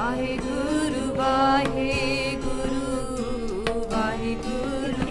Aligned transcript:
ਵਾਹਿਗੁਰੂ 0.00 1.14
ਵਾਹਿਗੁਰੂ 1.14 2.84
ਵਾਹਿਗੁਰੂ 3.90 5.08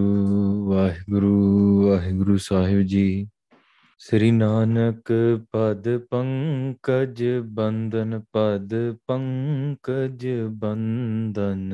ਵਾਹਿਗੁਰੂ 0.70 1.34
ਵਾਹਿਗੁਰੂ 1.88 2.38
ਸਾਹਿਬ 2.38 2.82
ਜੀ। 2.82 3.28
ਸ੍ਰੀ 4.00 4.32
ਨਾਨਕ 4.32 5.12
ਪਦ 5.52 5.98
ਪੰਕਜ 5.98 7.24
ਬੰਦਨ 7.44 8.20
ਪਦ 8.34 8.76
ਪੰਕਜ 9.08 10.28
ਬੰਦਨ 10.50 11.74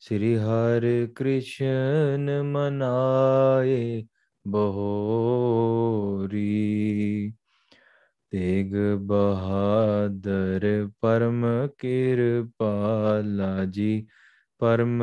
ਸ੍ਰੀ 0.00 0.36
ਹਰਿ 0.36 1.06
ਕ੍ਰਿਸ਼ਨ 1.06 2.42
ਮਨਾਏ 2.42 4.06
ਬਹੋਰੀ। 4.48 7.32
ਤੇਗ 8.30 8.98
ਬਹਾਦਰ 8.98 10.88
ਪਰਮ 11.00 11.68
ਕਿਰਪਾਲਾ 11.78 13.64
ਜੀ, 13.64 14.06
ਪਰਮ 14.58 15.02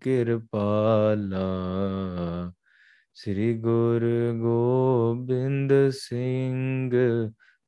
ਕਿਰਪਾਲਾ। 0.00 1.46
ਸ੍ਰੀ 3.14 3.58
ਗੁਰੂ 3.58 4.40
ਗੋਬਿੰਦ 4.40 5.90
ਸਿੰਘ 5.90 6.90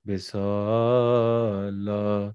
ਵਿਸਾਲਾ। 0.06 2.34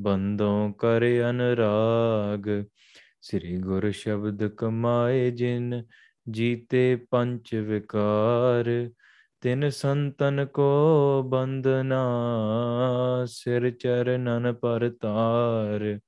ਬੰਦੋਂ 0.00 0.72
ਕਰ 0.72 1.30
ਅਨਰਾਗ। 1.30 2.64
ਸ੍ਰੀ 3.20 3.56
ਗੁਰ 3.56 3.90
ਸ਼ਬਦ 3.90 4.46
ਕਮਾਏ 4.46 5.30
ਜਿਨ 5.30 5.84
ਜੀਤੇ 6.30 6.98
ਪੰਚ 7.10 7.54
ਵਿਕਾਰ, 7.54 8.90
ਤਿਨ 9.40 9.70
ਸੰਤਨ 9.70 10.46
ਕੋ 10.46 11.22
ਬੰਦਨਾ 11.22 12.04
ਸਿਰ 13.26 13.70
ਚਰਨਨ 13.70 14.52
ਪਰ 14.52 14.92
ਤਾਰ। 15.00 15.98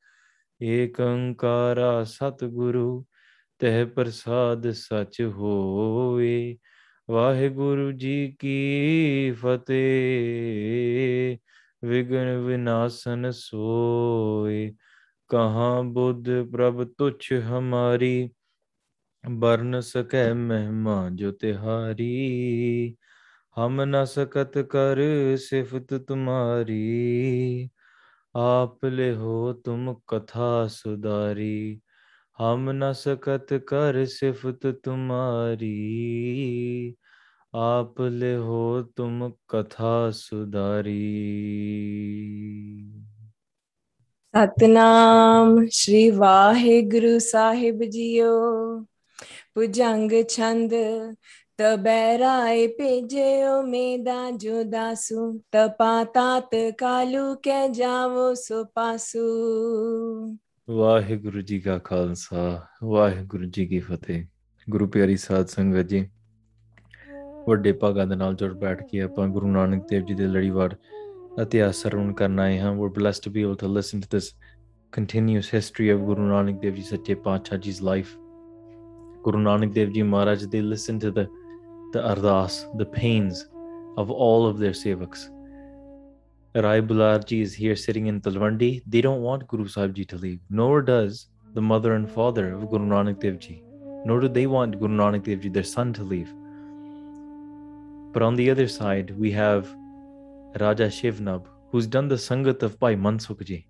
ਏਕ 0.63 1.01
ਓੰਕਾਰਾ 1.01 2.05
ਸਤਿਗੁਰੂ, 2.05 3.07
ਤਹਿ 3.59 3.85
ਪ੍ਰਸਾਦ 3.85 4.71
ਸਚ 4.71 5.23
ਹੋਏ। 5.23 6.59
ਵਾਹਿਗੁਰੂ 7.11 7.93
ਜੀ 7.93 8.37
ਕੀ 8.39 9.31
ਫਤਿਹ। 9.31 11.39
ਵਿਗਨ 11.83 12.37
ਵਿਨਾਸ਼ਨ 12.37 13.31
ਸੋਏ, 13.31 14.75
ਕਹਾਂ 15.29 15.83
ਬੁੱਧ 15.85 16.31
ਪ੍ਰਭ 16.53 16.85
ਤੁਛ 16.99 17.33
ਹਮਾਰੀ 17.33 18.31
ਬਰਨ 19.25 19.81
ਸਕੈ 19.81 20.35
ਮਹਿਮਾ 20.35 21.11
ਜੋ 21.13 21.33
ਤਿਹਾਰੀ, 21.33 22.97
ਹਮ 23.57 23.83
ਨ 23.85 24.05
ਸਕਤ 24.05 24.59
ਕਰ 24.59 24.99
ਸਿਫਤ 25.37 25.95
ਤੁਮਾਰੀ, 25.95 27.69
ਆਪ 28.35 28.85
ਲੈ 28.85 29.15
ਹੋ 29.15 29.53
ਤੁਮ 29.53 29.95
ਕਥਾ 30.07 30.67
ਸੁਦਾਰੀ, 30.67 31.81
ਹਮ 32.41 32.73
ਨ 32.73 32.93
ਸਕਤ 32.93 33.55
ਕਰ 33.55 34.05
ਸਿਫਤ 34.05 34.67
ਤੁਮਾਰੀ 34.85 35.71
आप 37.59 37.95
ले 38.01 38.35
हो 38.35 38.83
तुम 38.97 39.33
कथा 39.51 40.11
सुधारी। 40.11 40.93
सतनाम 44.37 45.67
श्री 45.67 46.11
वाहे 46.11 46.83
गुरु 46.83 47.21
साहिब 47.21 47.85
जियो। 47.85 48.33
पुजंग 49.55 50.25
छंद 50.31 50.71
तबैराए 51.59 52.67
भेजो 52.67 53.63
मेदा 53.63 54.31
जो 54.31 54.65
दासु 54.65 55.41
तपा 55.53 56.05
तात 56.05 56.51
कालू 56.55 57.35
के 57.35 57.73
जावो 57.73 58.35
सो 58.35 58.65
पासु। 58.65 59.25
वाहे 60.69 61.17
गुरु 61.17 61.43
जी 61.43 61.61
का 61.61 61.79
खालसा 61.79 62.69
वाहे 62.83 63.27
गुरु 63.27 63.47
जी 63.47 63.67
की 63.67 63.81
फतेह। 63.81 64.29
गुरु 64.69 64.87
प्यारी 64.87 65.17
साध 65.17 65.47
संगत 65.47 65.87
जी। 65.87 66.07
ਵੱਡੇ 67.49 67.73
ਭਾਗਾਂ 67.81 68.07
ਦੇ 68.07 68.17
ਨਾਲ 68.17 68.35
ਜੁੜ 68.35 68.53
ਬੈਠ 68.59 68.83
ਕੇ 68.91 69.01
ਆਪਾਂ 69.01 69.27
ਗੁਰੂ 69.29 69.49
ਨਾਨਕ 69.49 69.87
ਦੇਵ 69.89 70.05
ਜੀ 70.07 70.15
ਦੇ 70.15 70.27
ਲੜੀਵਾਰ 70.27 70.77
ਇਤਿਹਾਸ 71.43 71.83
ਸਰਵਣ 71.83 72.13
ਕਰਨ 72.19 72.41
ਆਏ 72.41 72.59
ਹਾਂ 72.61 72.73
we're 72.77 72.93
blessed 72.99 73.27
to 73.27 73.33
be 73.37 73.43
able 73.47 73.59
to 73.63 73.69
listen 73.79 74.03
to 74.05 74.09
this 74.17 74.29
continuous 74.97 75.49
history 75.55 75.89
of 75.95 76.05
Guru 76.09 76.27
Nanak 76.29 76.61
Dev 76.61 76.77
Ji 76.77 76.85
Sache 76.91 77.11
Paatshah 77.25 77.59
Ji's 77.65 77.81
life 77.89 78.13
Guru 79.27 79.43
Nanak 79.47 79.75
Dev 79.75 79.93
Ji 79.97 80.05
Maharaj 80.13 80.45
they 80.55 80.63
listened 80.69 81.05
to 81.07 81.11
the 81.19 81.25
the 81.97 82.05
ardas 82.13 82.57
the 82.83 82.87
pains 82.95 83.43
of 84.05 84.15
all 84.27 84.47
of 84.47 84.63
their 84.63 84.79
sevaks 84.81 85.27
Rai 86.69 86.79
Bular 86.93 87.19
Ji 87.33 87.43
is 87.49 87.59
here 87.65 87.77
sitting 87.85 88.11
in 88.15 88.23
Talwandi 88.29 88.71
they 88.95 89.05
don't 89.09 89.23
want 89.29 89.47
Guru 89.53 89.69
Sahib 89.77 89.95
Ji 90.01 90.07
to 90.15 90.21
leave 90.25 90.41
nor 90.63 90.73
does 90.91 91.23
the 91.59 91.67
mother 91.75 91.95
and 91.99 92.11
father 92.17 92.49
of 92.55 92.67
Guru 92.75 92.91
Nanak 92.95 93.21
Dev 93.27 93.39
Ji 93.47 93.57
nor 94.11 94.19
do 94.27 94.35
they 94.41 94.47
want 94.57 94.81
Guru 94.85 94.99
Nanak 95.05 95.25
Dev 95.31 95.47
Ji 95.47 95.55
their 95.61 95.71
son 95.75 95.95
to 96.01 96.11
leave 96.15 96.35
but 98.16 98.22
on 98.22 98.36
the 98.36 98.50
other 98.50 98.68
side 98.68 99.18
we 99.18 99.32
have 99.32 99.74
Raja 100.60 100.88
Shivnab, 100.88 101.46
who's 101.72 101.88
done 101.88 102.08
the 102.08 102.16
Sangat 102.16 102.64
of 102.64 102.80
Bhai 102.80 102.96
Mansukh 102.96 103.44
ji. 103.44 103.66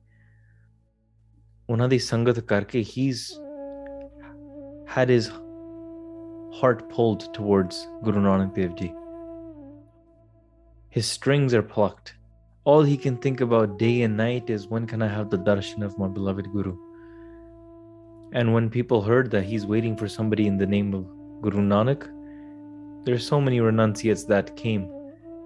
ਉਹਨਾਂ 1.70 1.88
ਦੀ 1.88 1.98
ਸੰਗਤ 2.00 2.40
ਕਰਕੇ 2.48 2.80
he's 2.94 3.20
had 4.94 5.10
his 5.10 5.28
heart 6.60 6.82
pulled 6.94 7.22
towards 7.36 7.78
Guru 8.06 8.24
Nanak 8.24 8.50
Dev 8.56 8.74
Ji. 8.80 8.88
His 10.90 11.06
strings 11.18 11.54
are 11.54 11.68
plucked. 11.76 12.12
All 12.72 12.84
he 12.84 12.98
can 12.98 13.16
think 13.26 13.44
about 13.46 13.78
day 13.84 13.94
and 14.08 14.18
night 14.18 14.50
is 14.56 14.68
when 14.74 14.86
can 14.86 15.02
I 15.02 15.08
have 15.08 15.30
the 15.30 15.40
darshan 15.50 15.86
of 15.88 15.98
my 16.02 16.10
beloved 16.18 16.52
Guru? 16.56 16.74
And 18.34 18.54
when 18.54 18.70
people 18.70 19.02
heard 19.02 19.32
that 19.32 19.48
he's 19.52 19.66
waiting 19.66 19.96
for 20.02 20.10
somebody 20.18 20.48
in 20.48 20.58
the 20.58 20.68
name 20.76 20.94
of 20.94 21.08
Guru 21.46 21.64
Nanak, 21.72 22.04
there's 23.06 23.28
so 23.28 23.42
many 23.42 23.60
renunciates 23.60 24.26
that 24.26 24.56
came 24.56 24.90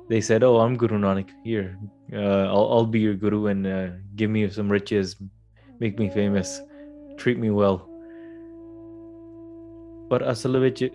they 0.08 0.22
said, 0.22 0.44
"Oh, 0.44 0.60
I'm 0.60 0.78
Guru 0.78 1.00
Nanak. 1.00 1.30
Here, 1.44 1.78
uh, 2.14 2.18
I'll, 2.18 2.68
I'll 2.74 2.86
be 2.86 3.00
your 3.00 3.16
guru 3.16 3.48
and 3.48 3.66
uh, 3.66 3.88
give 4.16 4.30
me 4.30 4.48
some 4.50 4.70
riches, 4.70 5.16
make 5.80 5.98
me 5.98 6.10
famous, 6.10 6.62
treat 7.18 7.40
me 7.40 7.50
well." 7.50 7.82
ਪਰ 10.10 10.32
ਅਸਲ 10.32 10.58
ਵਿੱਚ 10.60 10.90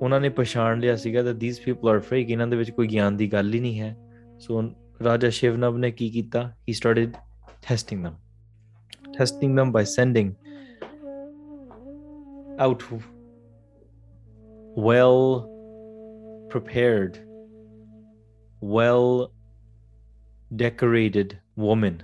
ਉਹਨਾਂ 0.00 0.20
ਨੇ 0.20 0.28
ਪਛਾਣ 0.28 0.80
ਲਿਆ 0.80 0.96
ਸੀਗਾ 0.96 1.20
that 1.20 1.38
these 1.44 1.58
people 1.66 1.90
are 1.92 2.00
fake 2.08 2.30
ਇਹਨਾਂ 2.30 2.46
ਦੇ 2.46 2.56
ਵਿੱਚ 2.56 2.70
ਕੋਈ 2.70 2.86
ਗਿਆਨ 2.86 3.16
ਦੀ 3.16 3.32
ਗੱਲ 3.32 3.54
ਹੀ 3.54 3.60
ਨਹੀਂ 3.60 3.80
ਹੈ 3.80 3.96
ਸੋ 4.38 4.62
ਰਾਜਾ 5.04 5.30
ਸ਼ਿਵਨਵ 5.30 5.76
ਨੇ 5.76 5.90
ਕੀ 5.90 6.10
ਕੀਤਾ 6.10 6.42
he 6.70 6.74
started 6.80 7.16
testing 7.68 8.04
them 8.06 8.18
testing 9.16 9.56
them 9.60 9.72
by 9.76 9.84
sending 9.94 10.28
out 12.66 12.84
well 14.88 15.24
prepared 16.49 17.19
well 18.61 19.31
decorated 20.55 21.39
woman 21.55 22.01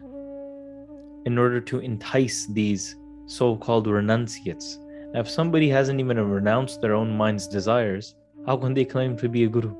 in 1.25 1.37
order 1.37 1.61
to 1.61 1.79
entice 1.79 2.45
these 2.47 2.95
so 3.25 3.55
called 3.55 3.87
renunciates. 3.87 4.77
Now, 5.13 5.21
if 5.21 5.29
somebody 5.29 5.69
hasn't 5.69 5.99
even 5.99 6.17
renounced 6.19 6.81
their 6.81 6.93
own 6.93 7.15
mind's 7.15 7.47
desires, 7.47 8.15
how 8.45 8.57
can 8.57 8.73
they 8.73 8.85
claim 8.85 9.15
to 9.17 9.29
be 9.29 9.45
a 9.45 9.47
guru? 9.47 9.73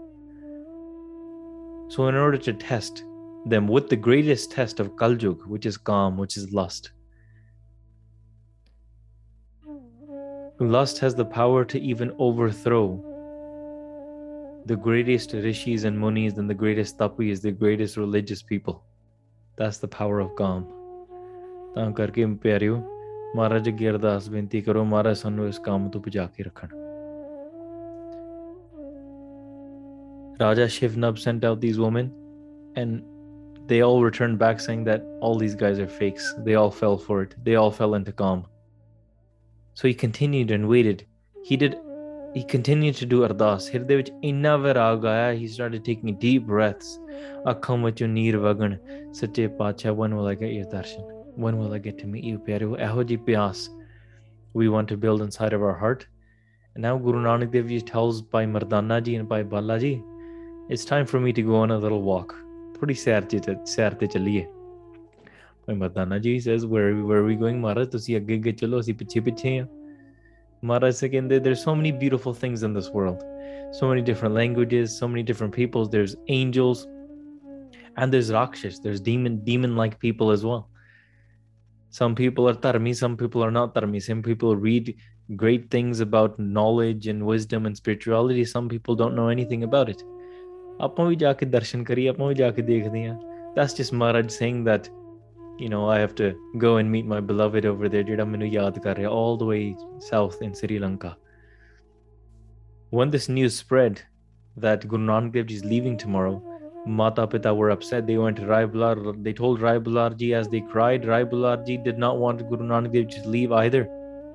So, 1.89 2.07
in 2.07 2.15
order 2.15 2.38
to 2.38 2.54
test 2.54 3.04
them 3.45 3.68
with 3.68 3.89
the 3.89 3.95
greatest 3.95 4.51
test 4.51 4.80
of 4.80 4.95
Kaljug, 4.95 5.45
which 5.48 5.65
is 5.65 5.77
Kam, 5.77 6.18
which 6.18 6.38
is 6.38 6.54
lust, 6.54 6.92
lust 10.60 11.00
has 11.00 11.13
the 11.13 11.25
power 11.25 11.65
to 11.65 11.80
even 11.80 12.15
overthrow 12.19 13.12
the 14.67 14.77
greatest 14.77 15.33
rishis 15.33 15.85
and 15.85 15.99
munis 15.99 16.39
and 16.39 16.49
the 16.49 16.55
greatest 16.55 16.99
tapis, 16.99 17.41
the 17.41 17.53
greatest 17.53 17.97
religious 17.97 18.43
people. 18.43 18.83
That's 19.56 19.79
the 19.79 19.89
power 19.89 20.21
of 20.21 20.35
Kam. 20.37 20.67
ਤਾਂ 21.75 21.91
ਕਰਕੇ 21.93 22.25
ਪਿਆਰਿਓ 22.43 22.77
ਮਹਾਰਾਜ 23.37 23.69
ਅੱਗੇ 23.69 23.89
ਅਰਦਾਸ 23.91 24.29
ਬੇਨਤੀ 24.31 24.61
ਕਰੋ 24.69 24.85
ਮਹਾਰਾਜ 24.85 25.17
ਸਾਨੂੰ 25.17 25.49
ਇਸ 25.49 25.59
ਕੰਮ 25.65 25.89
ਤੋਂ 25.91 26.00
ਬਚਾ 26.06 26.27
ਕੇ 26.37 26.43
ਰੱਖਣ 26.45 26.77
Raja 30.41 30.67
Shivnab 30.73 31.17
sent 31.19 31.45
out 31.47 31.61
these 31.62 31.79
women 31.85 32.11
and 32.81 33.00
they 33.71 33.79
all 33.87 34.05
returned 34.05 34.39
back 34.43 34.61
saying 34.61 34.85
that 34.85 35.09
all 35.21 35.37
these 35.37 35.56
guys 35.62 35.81
are 35.85 35.89
fakes. 35.95 36.29
They 36.45 36.55
all 36.55 36.71
fell 36.71 36.97
for 37.06 37.17
it. 37.23 37.35
They 37.49 37.56
all 37.62 37.73
fell 37.79 37.97
into 37.99 38.12
calm. 38.21 38.45
So 39.81 39.89
he 39.89 39.95
continued 39.95 40.53
and 40.56 40.69
waited. 40.69 41.03
He 41.49 41.56
did 41.56 41.75
he 42.34 42.44
continued 42.44 42.96
to 42.96 43.06
do 43.06 43.22
ardas. 43.28 43.70
Hirde 43.72 43.96
vich 43.98 44.10
inna 44.22 44.58
virag 44.58 45.04
aaya. 45.04 45.38
He 45.38 45.48
started 45.48 45.86
taking 45.86 46.16
deep 46.16 46.48
breaths. 46.48 47.00
Akhan 47.46 47.84
vich 47.86 48.02
neer 48.02 48.40
vagan 48.46 48.80
sache 49.16 49.50
paacha 49.60 49.96
when 49.96 50.16
will 50.16 50.28
i 50.28 50.34
get 50.34 50.54
your 50.54 50.66
darshan? 50.66 51.04
When 51.36 51.58
will 51.58 51.74
i 51.74 51.78
get 51.78 52.00
to 52.00 52.08
meet 52.08 52.24
you 52.24 52.40
pyare 52.40 52.64
oh 52.64 52.76
eh 52.76 53.56
we 54.54 54.70
want 54.70 54.88
to 54.88 54.98
build 54.98 55.22
inside 55.22 55.54
of 55.54 55.62
our 55.62 55.74
heart. 55.74 56.08
And 56.74 56.82
now 56.84 56.98
guru 56.98 57.22
nanak 57.24 57.52
dev 57.52 57.68
ji 57.68 57.82
tells 57.82 58.22
Bhai 58.22 58.46
mardana 58.46 59.04
ji 59.04 59.16
and 59.16 59.30
Bhai 59.30 59.44
bala 59.44 59.80
ji 59.80 60.02
it's 60.70 60.86
time 60.86 61.06
for 61.06 61.20
me 61.20 61.34
to 61.34 61.42
go 61.42 61.56
on 61.58 61.72
a 61.72 61.78
little 61.78 62.02
walk. 62.02 62.36
Pretty 62.80 62.94
sad 62.96 63.30
to 63.30 63.60
sad 63.66 64.00
to 64.00 64.08
chaliye. 64.08 64.48
Bhai 65.68 65.76
mardana 65.76 66.22
ji 66.22 66.40
says 66.40 66.66
where 66.66 66.96
where 66.96 67.20
are 67.20 67.26
we 67.26 67.36
going 67.36 67.62
Marat, 67.62 67.92
to 67.92 68.00
see 68.00 68.16
a 68.16 68.22
agge 68.22 68.54
chalo 68.60 68.80
assi 68.80 68.98
piche 68.98 69.24
piche 69.24 69.42
hain. 69.42 69.68
Maharaj 70.63 71.04
again. 71.04 71.27
there's 71.27 71.63
so 71.63 71.75
many 71.75 71.92
beautiful 71.92 72.33
things 72.33 72.63
in 72.63 72.74
this 72.74 72.89
world. 72.89 73.24
So 73.74 73.89
many 73.89 74.01
different 74.01 74.33
languages, 74.33 74.98
so 74.98 75.07
many 75.07 75.24
different 75.24 75.54
peoples. 75.54 75.89
There's 75.89 76.15
angels 76.27 76.88
and 77.98 78.12
there's 78.12 78.31
Rakshas, 78.31 78.80
there's 78.80 79.00
demon, 79.00 79.44
demon-like 79.44 80.00
people 80.00 80.31
as 80.31 80.44
well. 80.45 80.69
Some 81.89 82.15
people 82.15 82.50
are 82.50 82.56
Dharmi, 82.56 82.95
some 82.95 83.15
people 83.18 83.44
are 83.44 83.51
not 83.51 83.75
Dharmi. 83.75 84.01
Some 84.01 84.24
people 84.24 84.56
read 84.56 84.95
great 85.36 85.69
things 85.69 86.00
about 86.00 86.39
knowledge 86.39 87.07
and 87.07 87.24
wisdom 87.24 87.68
and 87.68 87.77
spirituality. 87.77 88.45
Some 88.45 88.68
people 88.68 88.95
don't 88.95 89.15
know 89.15 89.27
anything 89.27 89.63
about 89.63 89.89
it. 89.89 90.01
That's 93.56 93.74
just 93.74 93.94
ਜਾ 93.94 94.30
saying 94.30 94.63
that 94.63 94.89
you 95.59 95.69
know 95.69 95.85
I 95.95 95.99
have 95.99 96.15
to 96.17 96.29
go 96.65 96.77
and 96.81 96.91
meet 96.97 97.06
my 97.15 97.21
beloved 97.31 97.67
over 97.73 97.89
there 97.95 98.05
ਜਿਹੜਾ 98.11 98.25
ਮੈਨੂੰ 98.35 98.49
ਯਾਦ 98.49 98.79
ਕਰ 98.85 98.97
ਰਿਹਾ 98.97 99.11
all 99.21 99.41
the 99.41 99.49
way 99.53 99.62
south 100.11 100.39
in 100.49 100.55
Sri 100.61 100.79
Lanka 100.85 101.17
when 102.99 103.11
this 103.17 103.27
news 103.39 103.56
spread 103.62 104.05
that 104.67 104.87
Guru 104.93 105.05
Nanak 105.09 105.33
Dev 105.33 105.50
Ji 105.50 105.59
is 105.62 105.65
leaving 105.73 105.99
tomorrow 106.05 106.37
Mata 106.87 107.27
Pita 107.27 107.53
were 107.55 107.71
upset. 107.71 108.06
They 108.06 108.17
went 108.17 108.39
to 108.39 108.47
Rai 108.47 108.67
Bular. 108.67 109.23
They 109.23 109.33
told 109.33 109.61
Rai 109.61 109.79
Bular 109.79 110.17
Ji 110.17 110.33
as 110.33 110.49
they 110.49 110.61
cried. 110.61 111.05
Rai 111.05 111.25
Bular 111.25 111.67
Ji 111.67 111.77
did 111.77 111.99
not 111.99 112.19
want 112.19 112.49
Guru 112.49 112.65
Nanak 112.65 112.93
Dev 112.93 113.09
Ji 113.09 113.21
to 113.23 113.29
leave 113.29 113.53
either. 113.53 113.87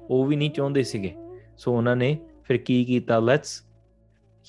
ਉਹ 0.09 0.25
ਵੀ 0.27 0.35
ਨਹੀਂ 0.35 0.49
ਚਾਹੁੰਦੇ 0.51 0.81
ਸੀਗੇ 0.83 1.13
ਸੋ 1.57 1.73
ਉਹਨਾਂ 1.75 1.95
ਨੇ 1.95 2.17
ਫਿਰ 2.47 2.57
ਕੀ 2.57 2.83
ਕੀਤਾ 2.85 3.19
let's 3.19 3.61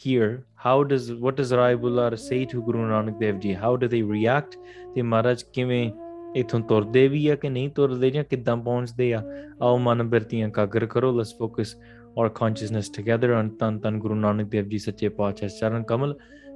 hear 0.02 0.31
how 0.64 0.78
does 0.93 1.05
what 1.25 1.37
does 1.40 1.52
Rai 1.58 1.75
Bular 1.82 2.08
say 2.19 2.38
to 2.52 2.62
Guru 2.69 2.87
Nanak 2.93 3.20
Dev 3.20 3.38
Ji 3.44 3.52
how 3.64 3.70
do 3.82 3.88
they 3.93 4.02
react 4.14 4.58
ਤੇ 4.94 5.02
ਮਹਾਰਾਜ 5.02 5.43
ਕਿਵੇਂ 5.52 5.90
ਇਥੋਂ 6.35 6.59
ਤੁਰਦੇ 6.59 7.07
ਵੀ 7.07 7.27
ਆ 7.27 7.35
ਕਿ 7.35 7.49
ਨਹੀਂ 7.49 7.69
ਤੁਰਦੇ 7.69 8.09
ਜਾਂ 8.11 8.23
ਕਿੱਦਾਂ 8.23 8.57
ਪਹੁੰਚਦੇ 8.57 9.13
ਆ 9.13 9.21
ਆਓ 9.61 9.77
ਮਨ 9.77 10.03
ਬਿਰਤੀਆਂ 10.03 10.49
ਕਾਗਰ 10.49 10.85
ਕਰੋ 10.85 11.11
ਲੈਟਸ 11.11 11.35
ਫੋਕਸ 11.37 11.75
ਔਰ 12.17 12.29
consciousness 12.39 12.89
together 12.97 13.29
on 13.39 13.49
ਤਨ 13.59 13.79
ਤਨ 13.79 13.99
ਗੁਰੂ 13.99 14.15
ਨਾਨਕ 14.15 14.47
ਦੇਵ 14.49 14.67
ਜੀ 14.69 14.77
ਸੱਚੇ 14.77 15.09
ਪਾਤਸ਼ਾਹ 15.09 15.49
ਚਰਨ 15.49 15.83
ਕਮਲ 15.83 16.15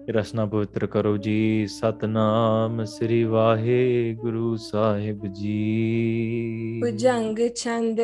ਰਸਨਾ 0.09 0.45
ਪਵਿੱਤਰ 0.45 0.85
ਕਰੋ 0.85 1.17
ਜੀ 1.17 1.67
ਸਤਨਾਮ 1.69 2.83
ਸ੍ਰੀ 2.85 3.23
ਵਾਹਿਗੁਰੂ 3.23 4.55
ਸਾਹਿਬ 4.55 5.25
ਜੀ 5.33 6.79
ਭੁਜੰਗ 6.83 7.37
ਛੰਦ 7.55 8.01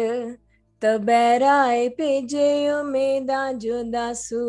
ਜੁਦਾਸੂ 3.58 4.44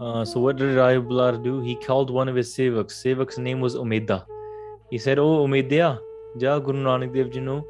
Uh, 0.00 0.24
so 0.24 0.40
what 0.40 0.56
did 0.56 0.74
Rai 0.76 0.96
Bular 0.98 1.32
do? 1.44 1.52
He 1.62 1.76
called 1.86 2.10
one 2.10 2.28
of 2.28 2.36
his 2.36 2.50
sevaks. 2.56 2.98
Sevak's 3.04 3.38
name 3.38 3.60
was 3.60 3.76
Umeda. 3.76 4.18
He 4.90 4.98
said, 4.98 5.18
"Oh 5.18 5.46
Umedya, 5.46 5.88
ਜਾ 6.42 6.52
Guru 6.66 6.82
Nanak 6.86 7.12
Dev 7.16 7.30
ji 7.34 7.40
ਨੂੰ 7.40 7.62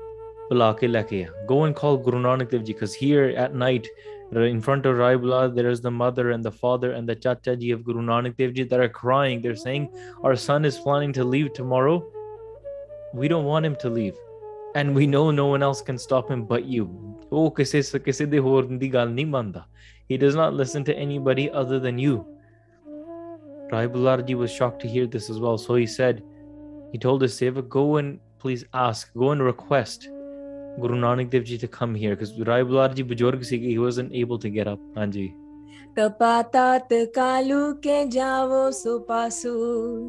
go 1.46 1.64
and 1.64 1.75
call 1.75 1.96
Guru 1.96 2.19
Nanak 2.20 2.50
Dev 2.50 2.64
ji 2.64 2.72
because 2.72 2.94
here 2.94 3.28
at 3.44 3.55
night 3.55 3.87
in 4.32 4.61
front 4.61 4.84
of 4.87 4.96
Raibular 4.96 5.55
there 5.55 5.70
is 5.70 5.81
the 5.81 5.90
mother 5.90 6.31
and 6.32 6.44
the 6.44 6.50
father 6.50 6.93
and 6.93 7.08
the 7.08 7.14
chacha 7.14 7.56
ji 7.56 7.70
of 7.70 7.84
Guru 7.84 8.02
Nanak 8.02 8.37
Dev 8.37 8.52
ji 8.55 8.64
that 8.64 8.81
are 8.81 8.88
crying. 8.88 9.40
They're 9.40 9.56
saying 9.56 9.88
our 10.22 10.37
son 10.37 10.64
is 10.64 10.78
planning 10.78 11.12
to 11.14 11.25
leave 11.25 11.52
tomorrow. 11.52 11.96
We 13.14 13.28
don't 13.28 13.44
want 13.44 13.64
him 13.64 13.76
to 13.76 13.88
leave. 13.88 14.16
And 14.75 14.94
we 14.94 15.06
know 15.06 15.31
no 15.31 15.46
one 15.46 15.62
else 15.62 15.81
can 15.81 15.99
stop 15.99 16.31
him 16.31 16.44
but 16.44 16.64
you. 16.64 16.88
ਉਹ 17.32 17.50
ਕਿਸੇ 17.56 17.82
ਕਿਸੇ 18.05 18.26
ਦੇ 18.26 18.38
ਹੋਰ 18.38 18.67
ਦੀ 18.78 18.93
ਗੱਲ 18.94 19.14
he 20.08 20.19
does 20.19 20.34
not 20.34 20.52
listen 20.52 20.84
to 20.84 20.94
anybody 20.94 21.50
other 21.50 21.81
than 21.81 21.99
you. 21.99 22.26
Raibularji 23.72 24.34
was 24.34 24.50
shocked 24.50 24.81
to 24.82 24.88
hear 24.88 25.06
this 25.06 25.31
as 25.31 25.38
well. 25.40 25.56
So 25.56 25.77
he 25.77 25.86
said 25.86 26.22
he 26.93 26.98
told 26.98 27.20
the 27.20 27.27
seva 27.27 27.67
go 27.69 27.96
and 27.96 28.20
please 28.44 28.66
ask, 28.73 29.14
go 29.14 29.31
and 29.31 29.44
request 29.44 30.07
Guru 30.81 30.95
Nanak 30.95 31.30
Dev 31.30 31.44
Ji 31.44 31.57
to 31.57 31.68
come 31.68 31.94
here 31.95 32.16
because 32.16 32.31
Rai 32.40 32.64
Bularji 32.64 33.04
Bujorg 33.04 33.44
Sikh, 33.45 33.61
he 33.61 33.78
wasn't 33.78 34.14
able 34.14 34.40
to 34.40 34.49
get 34.49 34.68
up. 34.68 34.80
Anji. 34.95 35.28
तपातात 35.97 36.90
Kalu 37.16 37.61
के 37.83 38.04
जावो 38.16 38.69
सुपासु 38.71 39.54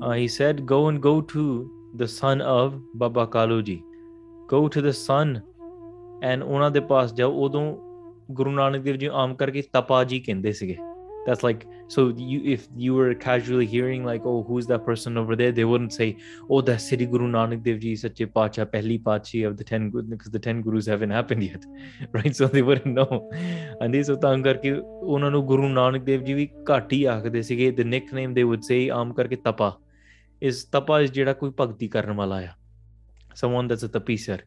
Uh, 0.03 0.11
he 0.13 0.29
said, 0.29 0.65
go 0.67 0.89
and 0.89 1.01
go 1.03 1.21
to 1.21 1.71
the 1.95 2.07
son 2.07 2.41
of 2.41 2.75
Baba 2.95 3.27
Kaluji. 3.27 3.83
Go 4.49 4.69
to 4.69 4.83
the 4.83 4.93
son 4.93 5.41
and 6.23 6.43
ਉਹਨਾਂ 6.43 6.71
ਦੇ 6.71 6.81
ਪਾਸ 6.93 7.13
ਜਾਓ 7.15 7.45
ਉਦੋਂ 7.45 7.65
ਗੁਰੂ 8.35 8.51
ਨਾਨਕ 8.53 8.83
ਦੇਵ 8.83 8.97
ਜੀ 8.97 9.07
ਆਮ 9.23 9.35
ਕਰਕੇ 9.35 9.63
ਤਪਾ 9.73 10.03
ਜੀ 10.05 10.21
ਕਹਿੰਦੇ 10.21 10.53
ਸੀਗੇ 10.53 10.77
that's 11.27 11.43
like 11.43 11.67
so 11.89 12.09
you 12.17 12.41
if 12.45 12.69
you 12.77 12.95
were 12.95 13.15
casually 13.15 13.67
hearing 13.67 14.05
like 14.05 14.23
oh 14.25 14.43
who's 14.43 14.67
that 14.67 14.85
person 14.85 15.19
over 15.19 15.37
there 15.37 15.53
they 15.53 15.65
wouldn't 15.65 15.93
say 15.93 16.17
oh 16.49 16.61
that's 16.61 16.89
Sri 16.89 17.05
Guru 17.05 17.29
Nanak 17.29 17.63
Dev 17.63 17.81
Ji 17.81 17.97
Sache 17.97 18.27
Pacha 18.35 18.65
Pehli 18.65 19.03
Pachi 19.03 19.47
of 19.47 19.57
the 19.57 19.65
10 19.65 19.91
Gurus 19.91 20.07
because 20.07 20.31
the 20.31 20.39
10 20.39 20.63
Gurus 20.63 20.87
haven't 20.87 21.11
happened 21.11 21.43
yet 21.43 21.67
right 22.13 22.35
so 22.35 22.47
they 22.47 22.63
wouldn't 22.63 22.95
know 22.95 23.31
and 23.81 23.95
this 23.95 24.11
ਤਾਂ 24.21 24.39
ਕਰਕੇ 24.39 24.73
ਉਹਨਾਂ 25.03 25.31
ਨੂੰ 25.31 25.47
ਗੁਰੂ 25.47 25.69
ਨਾਨਕ 25.69 26.03
ਦੇਵ 26.05 26.23
ਜੀ 26.25 26.35
ਵੀ 26.35 26.49
ਘੱਟ 26.71 26.93
ਹੀ 26.93 27.05
ਆਖਦੇ 27.05 27.43
ਸੀਗੇ 27.43 27.71
the 27.79 27.85
nickname 27.85 28.35
they 28.39 28.47
would 28.51 28.65
say 28.71 28.89
ਆਮ 28.95 29.13
ਕਰਕੇ 29.13 29.37
ਤਪਾ 29.37 29.79
is 30.49 30.65
Tapa 30.73 31.01
is 31.01 31.13
ਜਿਹੜਾ 31.13 31.33
ਕੋਈ 31.33 31.53
ਭਗਤੀ 31.61 31.89
ਕਰਨ 31.89 32.13
ਵਾਲਾ 32.13 32.37
ਆ 32.37 32.49
someone 33.45 33.69
that's 33.73 33.89
a 33.89 33.93
tapisar 33.99 34.39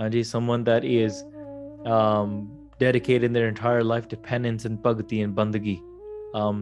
ਹਾਂਜੀ 0.00 0.22
someone 0.22 0.64
that 0.70 0.84
is 0.84 1.24
um, 1.94 2.36
dedicated 2.78 3.34
their 3.34 3.48
entire 3.48 3.84
life 3.94 4.08
to 4.12 4.22
penance 4.30 4.70
and 4.70 4.82
bhakti 4.82 5.24
and 5.26 5.36
bandagi 5.40 5.87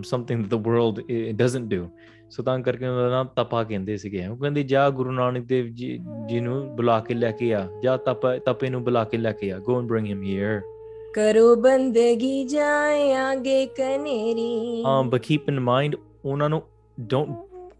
Something 0.03 0.45
that 0.45 0.61
the 0.61 0.67
world 0.67 1.01
doesn't 1.31 1.69
do 1.69 1.89
so 2.29 2.43
ਤਾਂ 2.43 2.59
ਕਰਕੇ 2.59 2.87
ਉਹਦਾ 2.87 3.09
ਨਾਮ 3.09 3.27
ਤਪਾ 3.35 3.63
ਕਹਿੰਦੇ 3.63 3.97
ਸੀਗੇ। 3.97 4.27
ਉਹ 4.27 4.37
ਕਹਿੰਦੇ 4.37 4.63
ਜਾ 4.63 4.89
ਗੁਰੂ 4.89 5.11
ਨਾਨਕ 5.11 5.45
ਦੇਵ 5.45 5.65
ਜੀ 5.65 5.99
ਜੀ 6.29 6.39
ਨੂੰ 6.39 6.75
ਬੁਲਾ 6.75 6.99
ਕੇ 6.99 7.13
ਲੈ 7.13 7.31
ਕੇ 7.31 7.53
ਆ। 7.53 7.67
ਜਾ 7.83 7.97
ਤਪ 7.97 8.27
ਤਪੇ 8.45 8.69
ਨੂੰ 8.69 8.83
ਬੁਲਾ 8.83 9.03
ਕੇ 9.03 9.17
ਲੈ 9.17 9.31
ਕੇ 9.31 9.51
ਆ। 9.51 9.59
Go 9.59 9.79
and 9.79 9.87
bring 9.87 10.07
him 10.07 10.23
here 10.23 10.61
ਕਰੋ 11.15 11.55
ਬੰਦਗੀ 11.55 12.43
ਜਾਏ 12.43 13.13
ਆਗੇ 13.13 13.65
ਕਨੇਰੀ। 13.65 14.83
ਹਾਂ 14.85 15.03
ਬਟ 15.03 15.21
ਕੀਪ 15.21 15.49
ਇਨ 15.49 15.59
ਮਾਈਂਡ 15.59 15.95
ਉਹਨਾਂ 16.25 16.49
ਨੂੰ 16.49 16.61
don't 16.99 17.35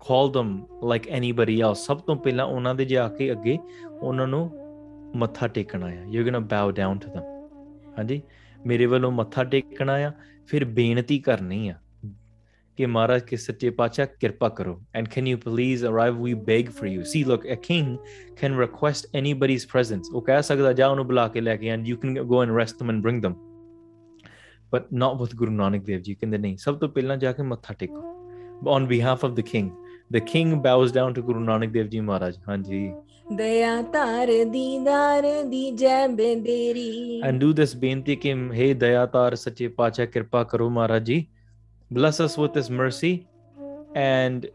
call 0.08 0.32
them 0.38 0.88
like 0.88 1.08
anybody 1.08 1.62
else 1.62 1.86
ਸਭ 1.86 1.98
ਤੋਂ 1.98 2.16
ਪਹਿਲਾਂ 2.16 2.46
ਉਹਨਾਂ 2.46 2.76
ਦੇ 2.76 2.86
ਜਾ 2.86 3.08
ਕੇ 3.08 3.32
ਅੱਗੇ 3.32 3.58
ਉਹਨਾਂ 4.02 4.28
ਨੂੰ 4.28 4.52
ਮੱਥਾ 5.16 5.48
ਟੇਕਣਾ 5.48 5.86
ਆ 5.86 6.04
you 6.08 6.20
are 6.20 6.24
going 6.24 6.34
to 6.34 6.40
bow 6.40 6.72
down 6.72 6.98
to 6.98 7.10
them 7.10 7.24
ਹਾਂਜੀ? 8.00 8.22
ਮੇਰੇ 8.66 8.86
ਵੱਲੋਂ 8.86 9.12
ਮੱਥਾ 9.12 9.44
ਟੇਕਣਾ 9.44 9.94
ਆ 9.94 10.12
ਫਿਰ 10.48 10.66
ਬੇਨਤੀ 10.66 11.20
ਕਰਨੀ 11.20 11.70
ਆ 11.70 11.76
ਕਿ 12.78 12.86
ਮਹਾਰਾਜ 12.86 13.22
ਕੇ 13.22 13.36
ਸੱਚੇ 13.36 13.70
ਪਾਤਸ਼ਾਹ 13.70 14.06
ਕਿਰਪਾ 14.20 14.50
ਕਰੋ 14.50 14.82
and 14.96 15.08
can 15.08 15.28
you 15.28 15.38
please 15.38 15.86
arrive 15.86 16.24
we 16.24 16.34
beg 16.34 16.70
for 16.70 16.88
you 16.88 17.04
see 17.04 17.24
look 17.24 17.48
a 17.54 17.56
king 17.56 17.98
can 18.42 18.60
request 18.60 19.16
anybody's 19.16 19.68
presence 19.68 20.10
ਉਹ 20.14 20.22
ਕਹਿ 20.22 20.44
ਸਕਦਾ 20.44 20.74
ਜਾ 20.74 20.88
ਉਹਨੂੰ 20.88 21.08
ਬੁਲਾ 21.08 21.28
ਕੇ 21.28 21.42
ਲੈ 21.42 21.56
ਕੇ 21.56 21.68
and 21.68 21.88
you 21.88 21.98
can 21.98 22.24
go 22.24 22.44
and 22.44 22.52
rest 22.52 22.84
them 22.84 22.92
and 22.92 23.02
bring 23.02 23.26
them 23.26 23.36
but 24.76 24.88
not 25.02 25.20
with 25.20 25.34
Guru 25.42 25.52
Nanak 25.52 25.84
Dev 25.84 26.00
Ji 26.00 26.16
ਕਹਿੰਦੇ 26.16 26.38
ਨਹੀਂ 26.38 26.58
ਸਭ 26.58 26.78
ਤੋਂ 26.78 26.90
ਪਹਿਲਾਂ 26.90 27.18
ਜਾ 27.18 27.32
ਕੇ 27.32 27.44
ਮੱਥਾ 27.44 27.74
ਟੇਕੋ 27.74 28.02
on 28.66 28.88
behalf 28.88 29.30
of 29.30 29.36
the 29.36 29.44
king 29.52 29.68
the 30.16 30.22
king 30.34 30.54
bows 30.66 30.94
down 30.96 31.16
to 31.18 31.24
Guru 31.28 31.44
Nanak 31.50 31.74
Dev 31.76 31.92
Ji 31.94 32.02
Maharaj 32.10 32.40
ਹਾਂਜੀ 32.50 32.94
ਦਇਆ 33.36 33.82
ਧਾਰ 33.94 34.28
ਦੀਦਾਰ 34.52 35.24
ਦੀ 35.44 35.70
ਜੈ 35.72 36.08
ਬੇਦੇਰੀ 36.08 37.22
and 37.30 37.42
do 37.42 37.50
this 37.56 37.78
ਬੇਨਤੀ 37.80 38.16
ਕਿ 38.16 38.34
हे 38.34 38.74
ਦਇਆਤਾਰ 38.78 39.36
ਸੱਚੇ 39.36 39.68
ਪਾਤਸ਼ਾਹ 39.68 40.06
ਕਿਰਪਾ 40.08 40.44
ਕਰੋ 40.44 40.70
Maharaj 40.70 41.04
ji 41.04 41.26
bless 41.92 42.22
us 42.26 42.38
with 42.42 42.56
this 42.58 42.70
mercy 42.80 43.14
and 43.98 44.48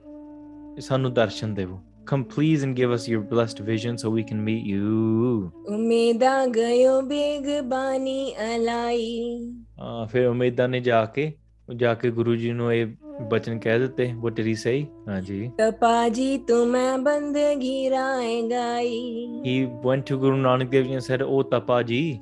ਸਾਨੂੰ 0.81 1.13
ਦਰਸ਼ਨ 1.15 1.55
ਦੇਵੋ 1.55 1.81
come 2.11 2.25
please 2.25 2.63
and 2.67 2.77
give 2.77 2.93
us 2.93 3.05
your 3.09 3.21
blessed 3.33 3.61
vision 3.67 3.99
so 3.99 4.11
we 4.11 4.25
can 4.31 4.41
meet 4.47 4.65
you 4.71 5.51
ਉਮੇਦਾ 5.75 6.35
ਗਇਓ 6.47 7.01
ਬੇਗਬਾਨੀ 7.03 8.33
ਅਲਾਈ 8.47 9.37
uh, 9.83 10.09
ਫਿਰ 10.09 10.27
ਉਮੀਦਾਂ 10.27 10.69
ਨੇ 10.69 10.81
ਜਾ 10.81 11.05
ਕੇ 11.05 11.33
ਜਾ 11.69 11.95
ਕੇ 11.95 12.11
ਗੁਰੂ 12.11 12.37
ਜੀ 12.37 12.53
ਨੂੰ 12.53 12.75
ਇਹ 12.75 12.87
ਬਚਨ 13.31 13.59
ਕਹਿ 13.59 13.79
ਦਿੱਤੇ 13.79 14.13
ਉਹ 14.23 14.31
ਤੇਰੀ 14.31 14.55
ਸਹੀ? 14.55 14.87
ਹਾਂਜੀ। 15.09 15.51
ਤਪਾ 15.59 16.09
ਜੀ 16.09 16.39
ਤੂੰ 16.39 16.67
ਮੈਂ 16.67 16.99
ਬੰਦਗੀ 16.99 17.91
ਰਾਏ 17.91 18.43
ਗਾਈ। 18.43 19.27
ਹੀ 19.47 19.69
ਵੈਂਟ 19.87 20.07
ਟੂ 20.07 20.19
ਗੁਰੂ 20.19 20.37
ਨਾਨਕ 20.37 20.69
ਦੇਵ 20.69 20.85
ਜੀ 20.85 20.93
ਐਂਡ 20.93 21.01
ਸੈਡ 21.01 21.23
ਓ 21.23 21.43
ਤਪਾ 21.43 21.83
ਜੀ? 21.83 22.19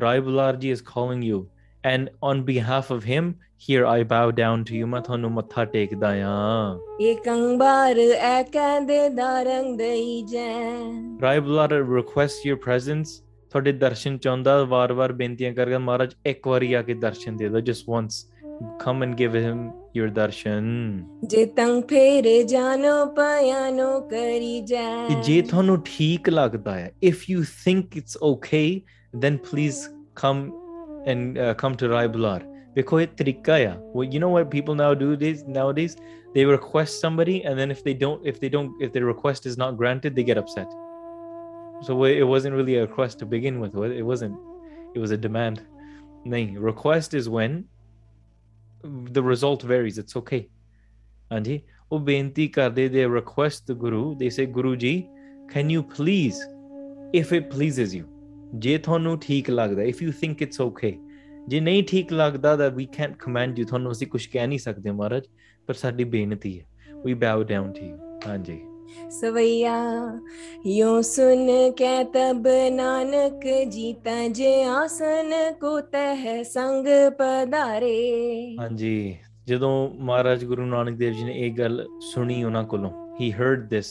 Rai 0.00 0.20
Bular 0.20 0.56
ji 0.56 0.70
is 0.70 0.82
calling 0.82 1.24
you 1.24 1.46
and 1.84 2.10
on 2.22 2.42
behalf 2.42 2.92
of 2.92 3.06
him 3.06 3.32
here 3.70 3.84
I 3.86 4.00
bow 4.04 4.30
down 4.30 4.62
to 4.62 4.78
you 4.78 4.86
ਮੈਂ 4.86 5.00
ਤੁਹਾਨੂੰ 5.00 5.30
ਮੱਥਾ 5.30 5.64
ਟੇਕਦਾ 5.64 6.08
ਆ। 6.08 6.78
ਇਕੰਬਾਰ 7.00 7.96
ਐ 8.20 8.42
ਕਹਿੰਦੇ 8.42 9.08
ਦਰੰਗ 9.08 9.78
ਦਈ 9.78 10.22
ਜੈ 10.22 10.54
Rai 11.22 11.40
Bular 11.40 11.70
request 11.72 12.46
your 12.46 12.58
presence 12.58 13.22
ਤੁਹਾਡੇ 13.50 13.72
ਦਰਸ਼ਨ 13.72 14.18
ਚਾਹੁੰਦਾ 14.18 14.64
ਵਾਰ-ਵਾਰ 14.64 15.12
ਬੇਨਤੀਆਂ 15.12 15.52
ਕਰਕੇ 15.52 15.78
ਮਹਾਰਾਜ 15.78 16.14
ਇੱਕ 16.26 16.48
ਵਾਰੀ 16.48 16.72
ਆ 16.72 16.82
ਕੇ 16.82 16.94
ਦਰਸ਼ਨ 16.94 17.36
ਦੇ 17.36 17.48
ਦਿਓ 17.48 17.60
just 17.60 17.84
once 17.88 18.31
come 18.79 19.03
and 19.03 19.17
give 19.17 19.33
him 19.33 19.71
your 19.93 20.09
darshan 20.09 21.03
ਜੇ 21.23 21.45
ਤੰਗ 21.45 21.83
ਫੇਰ 21.89 22.43
ਜਾਨੋ 22.47 23.05
ਪਿਆਨੋ 23.05 23.99
ਕਰੀ 24.11 24.59
ਜੈ 24.61 25.07
ਕਿ 25.07 25.15
ਜੇ 25.23 25.41
ਤੁਹਾਨੂੰ 25.41 25.81
ਠੀਕ 25.85 26.29
ਲੱਗਦਾ 26.29 26.75
ਹੈ 26.75 26.91
if 27.11 27.25
you 27.31 27.43
think 27.65 27.99
it's 28.01 28.17
okay 28.31 28.81
then 29.23 29.39
please 29.49 29.81
come 30.21 30.45
and 31.11 31.37
uh, 31.37 31.53
come 31.63 31.75
to 31.81 31.89
Rai 31.95 32.07
Bular 32.15 32.39
ਵੇਖੋ 32.75 32.99
ਇਹ 33.01 33.07
ਤਰੀਕਾ 33.17 33.55
ਆ 33.55 33.75
well, 33.93 34.09
you 34.13 34.19
know 34.23 34.31
what 34.37 34.49
people 34.55 34.75
now 34.81 34.89
do 35.03 35.15
this 35.21 35.45
nowadays 35.59 35.95
they 36.35 36.43
request 36.45 36.99
somebody 37.05 37.37
and 37.45 37.59
then 37.59 37.71
if 37.75 37.79
they 37.87 37.95
don't 38.03 38.27
if 38.31 38.39
they 38.41 38.49
don't 38.55 38.83
if 38.87 38.91
their 38.95 39.07
request 39.13 39.47
is 39.51 39.57
not 39.63 39.79
granted 39.79 40.19
they 40.19 40.25
get 40.27 40.41
upset 40.43 40.75
so 41.87 41.95
it 42.09 42.27
wasn't 42.33 42.53
really 42.59 42.75
a 42.81 42.83
request 42.85 43.19
to 43.23 43.25
begin 43.33 43.59
with 43.63 43.79
it 43.99 44.05
wasn't 44.11 44.35
it 44.95 44.99
was 45.05 45.15
a 45.17 45.19
demand 45.25 45.63
nahi 46.33 46.45
request 46.69 47.17
is 47.21 47.29
when 47.37 47.57
the 48.84 49.22
result 49.22 49.66
varies 49.66 49.98
it's 50.02 50.16
okay 50.22 50.42
ਹਾਂਜੀ 51.32 51.60
ਉਹ 51.92 51.98
ਬੇਨਤੀ 51.98 52.48
ਕਰਦੇ 52.48 52.88
they 52.88 53.06
request 53.12 53.72
the 53.72 53.76
guru 53.84 54.02
they 54.22 54.30
say 54.38 54.46
Guru 54.52 54.74
ji 54.76 55.04
can 55.54 55.70
you 55.74 55.82
please 55.96 56.40
if 57.20 57.32
it 57.38 57.48
pleases 57.54 57.94
you 57.98 58.04
ਜੇ 58.58 58.78
ਤੁਹਾਨੂੰ 58.78 59.18
ਠੀਕ 59.20 59.50
ਲੱਗਦਾ 59.50 59.82
if 59.82 60.04
you 60.06 60.12
think 60.24 60.46
it's 60.46 60.66
okay 60.66 60.92
ਜੇ 61.48 61.60
ਨਹੀਂ 61.60 61.82
ਠੀਕ 61.88 62.12
ਲੱਗਦਾ 62.12 62.56
that 62.56 62.74
we 62.80 62.86
can't 62.98 63.16
command 63.26 63.60
you 63.60 63.66
ਤੁਹਾਨੂੰ 63.68 63.92
ਅਸੀਂ 63.92 64.06
ਕੁਝ 64.06 64.26
ਕਹਿ 64.26 64.46
ਨਹੀਂ 64.46 64.58
ਸਕਦੇ 64.58 64.90
ਮਹਾਰਾਜ 64.90 65.22
ਪਰ 65.66 65.74
ਸਾਡੀ 65.74 66.04
ਬੇਨਤੀ 66.04 66.58
ਹੈ 66.60 66.66
we 67.06 67.14
bow 67.24 67.38
down 67.54 67.72
to 67.78 67.88
you 67.88 68.28
ਹਾਂਜੀ 68.28 68.60
ਸਵਈਆ 69.11 69.75
ਯੋ 70.67 71.01
ਸੁਨ 71.01 71.71
ਕੈ 71.77 72.03
ਤਬ 72.13 72.47
ਨਾਨਕ 72.71 73.45
ਜੀਤਾ 73.69 74.27
ਜੇ 74.27 74.63
ਆਸਨ 74.63 75.33
ਕੋ 75.61 75.79
ਤਹ 75.81 76.43
ਸੰਗ 76.43 76.87
ਪਧਾਰੇ 77.19 77.95
ਹਾਂਜੀ 78.61 79.17
ਜਦੋਂ 79.47 79.71
ਮਹਾਰਾਜ 79.99 80.45
ਗੁਰੂ 80.45 80.65
ਨਾਨਕ 80.65 80.97
ਦੇਵ 80.97 81.13
ਜੀ 81.13 81.23
ਨੇ 81.23 81.33
ਇਹ 81.33 81.51
ਗੱਲ 81.57 81.85
ਸੁਣੀ 82.13 82.43
ਉਹਨਾਂ 82.43 82.63
ਕੋਲੋਂ 82.63 82.91
he 83.19 83.29
heard 83.37 83.69
this 83.69 83.87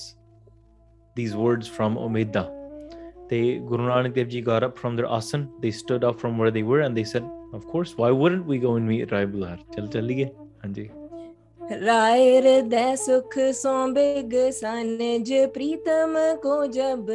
these 1.16 1.32
words 1.44 1.70
from 1.76 1.96
Omeda 2.02 2.42
they 3.30 3.40
Guru 3.70 3.86
Nanak 3.86 4.12
Dev 4.18 4.28
Ji 4.34 4.42
got 4.48 4.66
up 4.66 4.76
from 4.82 4.98
their 4.98 5.08
asan 5.16 5.46
they 5.62 5.72
stood 5.78 6.04
up 6.10 6.20
from 6.20 6.38
where 6.42 6.52
they 6.56 6.62
were 6.72 6.82
and 6.88 7.00
they 7.00 7.06
said 7.12 7.24
of 7.58 7.64
course 7.72 7.94
why 8.02 8.10
wouldn't 8.20 8.52
we 8.52 8.58
go 8.66 8.74
and 8.80 8.88
meet 8.92 9.14
Rai 9.16 9.24
Bular 9.32 9.56
ਚਲ 9.76 9.86
ਚੱਲੀਏ 9.86 10.24
ਹਾਂਜੀ 10.64 10.88
ਰਾਏ 11.71 12.35
ਹਿਰਦੈ 12.35 12.95
ਸੁਖ 12.95 13.37
ਸੋ 13.53 13.87
big 13.87 14.33
ਸਾਨਜ 14.51 15.33
Pritam 15.53 16.17
ਕੋ 16.43 16.65
ਜਬ 16.65 17.09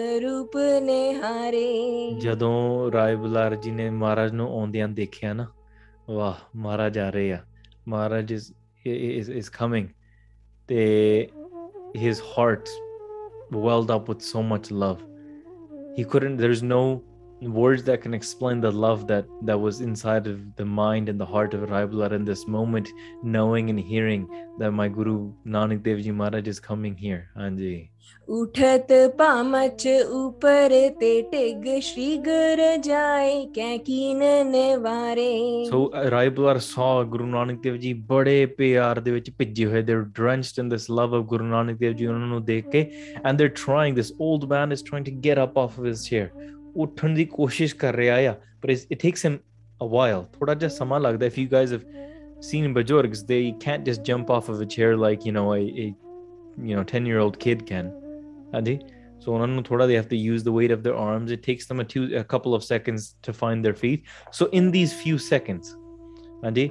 ਨਿਹਾਰੇ। 0.83 2.11
ਜਦੋਂ 2.19 2.93
ਰਾਏ 2.93 3.15
ਬੁਲਾਰ 3.17 3.55
ਜੀ 3.55 3.71
ਨੇ 3.71 3.91
ਮਹਾਰਾਜ 3.91 4.33
ਨੂੰ 4.33 4.49
ਆਉਂਦਿਆਂ 4.53 4.89
ਦੇਖਿਆ 4.89 5.33
ਨਾ, 5.33 5.47
ਵਾਹ 6.11 6.35
ਮਹਾਰਾਜ 6.57 6.99
ਆ 6.99 7.11
ਰਹੇ 7.11 7.33
ਆ। 7.33 7.39
ਮਹਾਰਾਜ 7.89 8.33
is 8.35 8.53
is 8.87 9.29
is 9.41 9.51
coming 9.61 9.87
ਤੇ 10.69 11.29
his 11.97 12.23
heart 12.33 12.73
welled 13.53 13.93
up 13.97 14.09
with 14.13 14.23
so 14.23 14.43
much 14.53 14.73
love. 14.85 14.99
He 15.99 16.05
couldn't 16.05 16.43
there's 16.43 16.63
no 16.63 16.83
words 17.47 17.83
that 17.85 18.03
can 18.03 18.15
explain 18.15 18.61
the 18.61 18.71
love 18.71 19.07
that 19.09 19.27
that 19.43 19.59
was 19.59 19.81
inside 19.81 20.27
of 20.27 20.57
the 20.57 20.65
mind 20.65 21.09
and 21.09 21.21
the 21.21 21.27
heart 21.27 21.55
of 21.55 21.69
Raibular 21.71 22.13
in 22.13 22.25
this 22.25 22.47
moment, 22.47 22.89
knowing 23.23 23.71
and 23.71 23.81
hearing 23.81 24.29
that 24.59 24.73
my 24.73 24.89
Guru 24.89 25.33
Nanak 25.47 25.83
Dev 25.83 26.01
Ji 26.01 26.11
Maharaj 26.11 26.49
is 26.49 26.61
coming 26.61 26.97
here. 26.97 27.31
Anji. 27.37 27.91
उठत 28.29 28.87
पामच 29.19 29.87
ऊपर 30.13 30.71
ते 31.01 31.11
tag 31.23 31.65
Shri 31.83 32.07
गुर 32.19 32.61
जाए 32.85 33.33
कै 33.55 33.79
कीन 33.79 34.23
ने 34.51 34.77
वारे 34.77 35.31
सो 35.71 35.81
राइबलर 36.11 36.59
saw 36.59 37.03
गुरु 37.03 37.27
ਨਾਨਕ 37.27 37.61
ਦੇਵ 37.63 37.77
ਜੀ 37.77 37.93
ਬੜੇ 37.93 38.47
ਪਿਆਰ 38.47 39.01
ਦੇ 39.01 39.11
ਵਿੱਚ 39.11 39.31
ਭਿੱਜੇ 39.39 39.67
ਹੋਏ 39.67 39.83
ਦੇ 39.83 39.95
drenched 39.95 40.59
in 40.59 40.69
this 40.69 40.91
love 40.91 41.15
of 41.15 41.25
Guru 41.25 41.45
Nanak 41.45 41.79
Dev 41.79 41.93
ਜੀ 41.93 42.07
ਉਹਨਾਂ 42.07 42.27
ਨੂੰ 42.27 42.45
ਦੇਖ 42.45 42.69
ਕੇ 42.69 42.91
and 43.27 43.39
they 43.39 43.49
trying 43.49 43.97
this 43.97 44.13
old 44.21 44.45
man 44.51 44.75
ਉੱਠਣ 46.76 47.14
ਦੀ 47.14 47.26
ਕੋਸ਼ਿਸ਼ 47.26 47.76
ਕਰ 47.76 47.96
ਰਿਹਾ 47.96 48.16
ਆ 48.30 48.36
but 48.66 48.72
it's- 48.74 48.88
it 48.96 49.00
takes 49.08 49.24
him 49.30 49.36
a 49.86 49.88
while 49.96 50.24
ਥੋੜਾ 50.34 50.54
ਜਿਹਾ 50.54 50.70
ਸਮਾਂ 50.70 51.00
ਲੱਗਦਾ 51.00 51.28
if 51.28 51.40
you 51.42 51.48
guys 51.54 51.74
have 51.76 51.86
seen 52.50 52.74
bajorgs 52.78 53.22
they 53.32 53.42
can't 53.66 53.84
just 53.90 54.04
jump 54.10 54.32
off 54.36 54.50
of 54.54 54.62
a 54.66 54.68
chair 54.76 54.92
like 55.06 55.26
you 55.30 55.34
know 55.38 55.46
a, 55.56 55.62
a 55.84 55.88
you 56.70 56.78
know 56.78 56.84
10 56.92 57.10
year 57.12 57.20
old 57.24 57.38
kid 57.46 57.64
can 57.72 57.90
ਹਾਂਜੀ 58.54 58.80
so 59.24 59.32
ਉਹਨਾਂ 59.34 59.48
ਨੂੰ 59.48 59.64
ਥੋੜਾ 59.64 59.86
they 59.86 59.98
have 60.02 60.10
to 60.14 60.20
use 60.22 60.46
the 60.48 60.54
weight 60.60 60.74
of 60.78 60.84
their 60.88 60.98
arms 61.08 61.34
it 61.38 61.44
takes 61.50 61.68
them 61.72 61.82
a, 61.84 61.88
two, 61.94 62.06
a 62.22 62.24
couple 62.34 62.56
of 62.60 62.64
seconds 62.70 63.08
to 63.28 63.36
find 63.42 63.68
their 63.68 63.78
feet 63.84 64.08
so 64.40 64.48
in 64.62 64.70
these 64.78 64.96
few 65.04 65.20
seconds 65.28 65.74
ਹਾਂਜੀ 66.44 66.70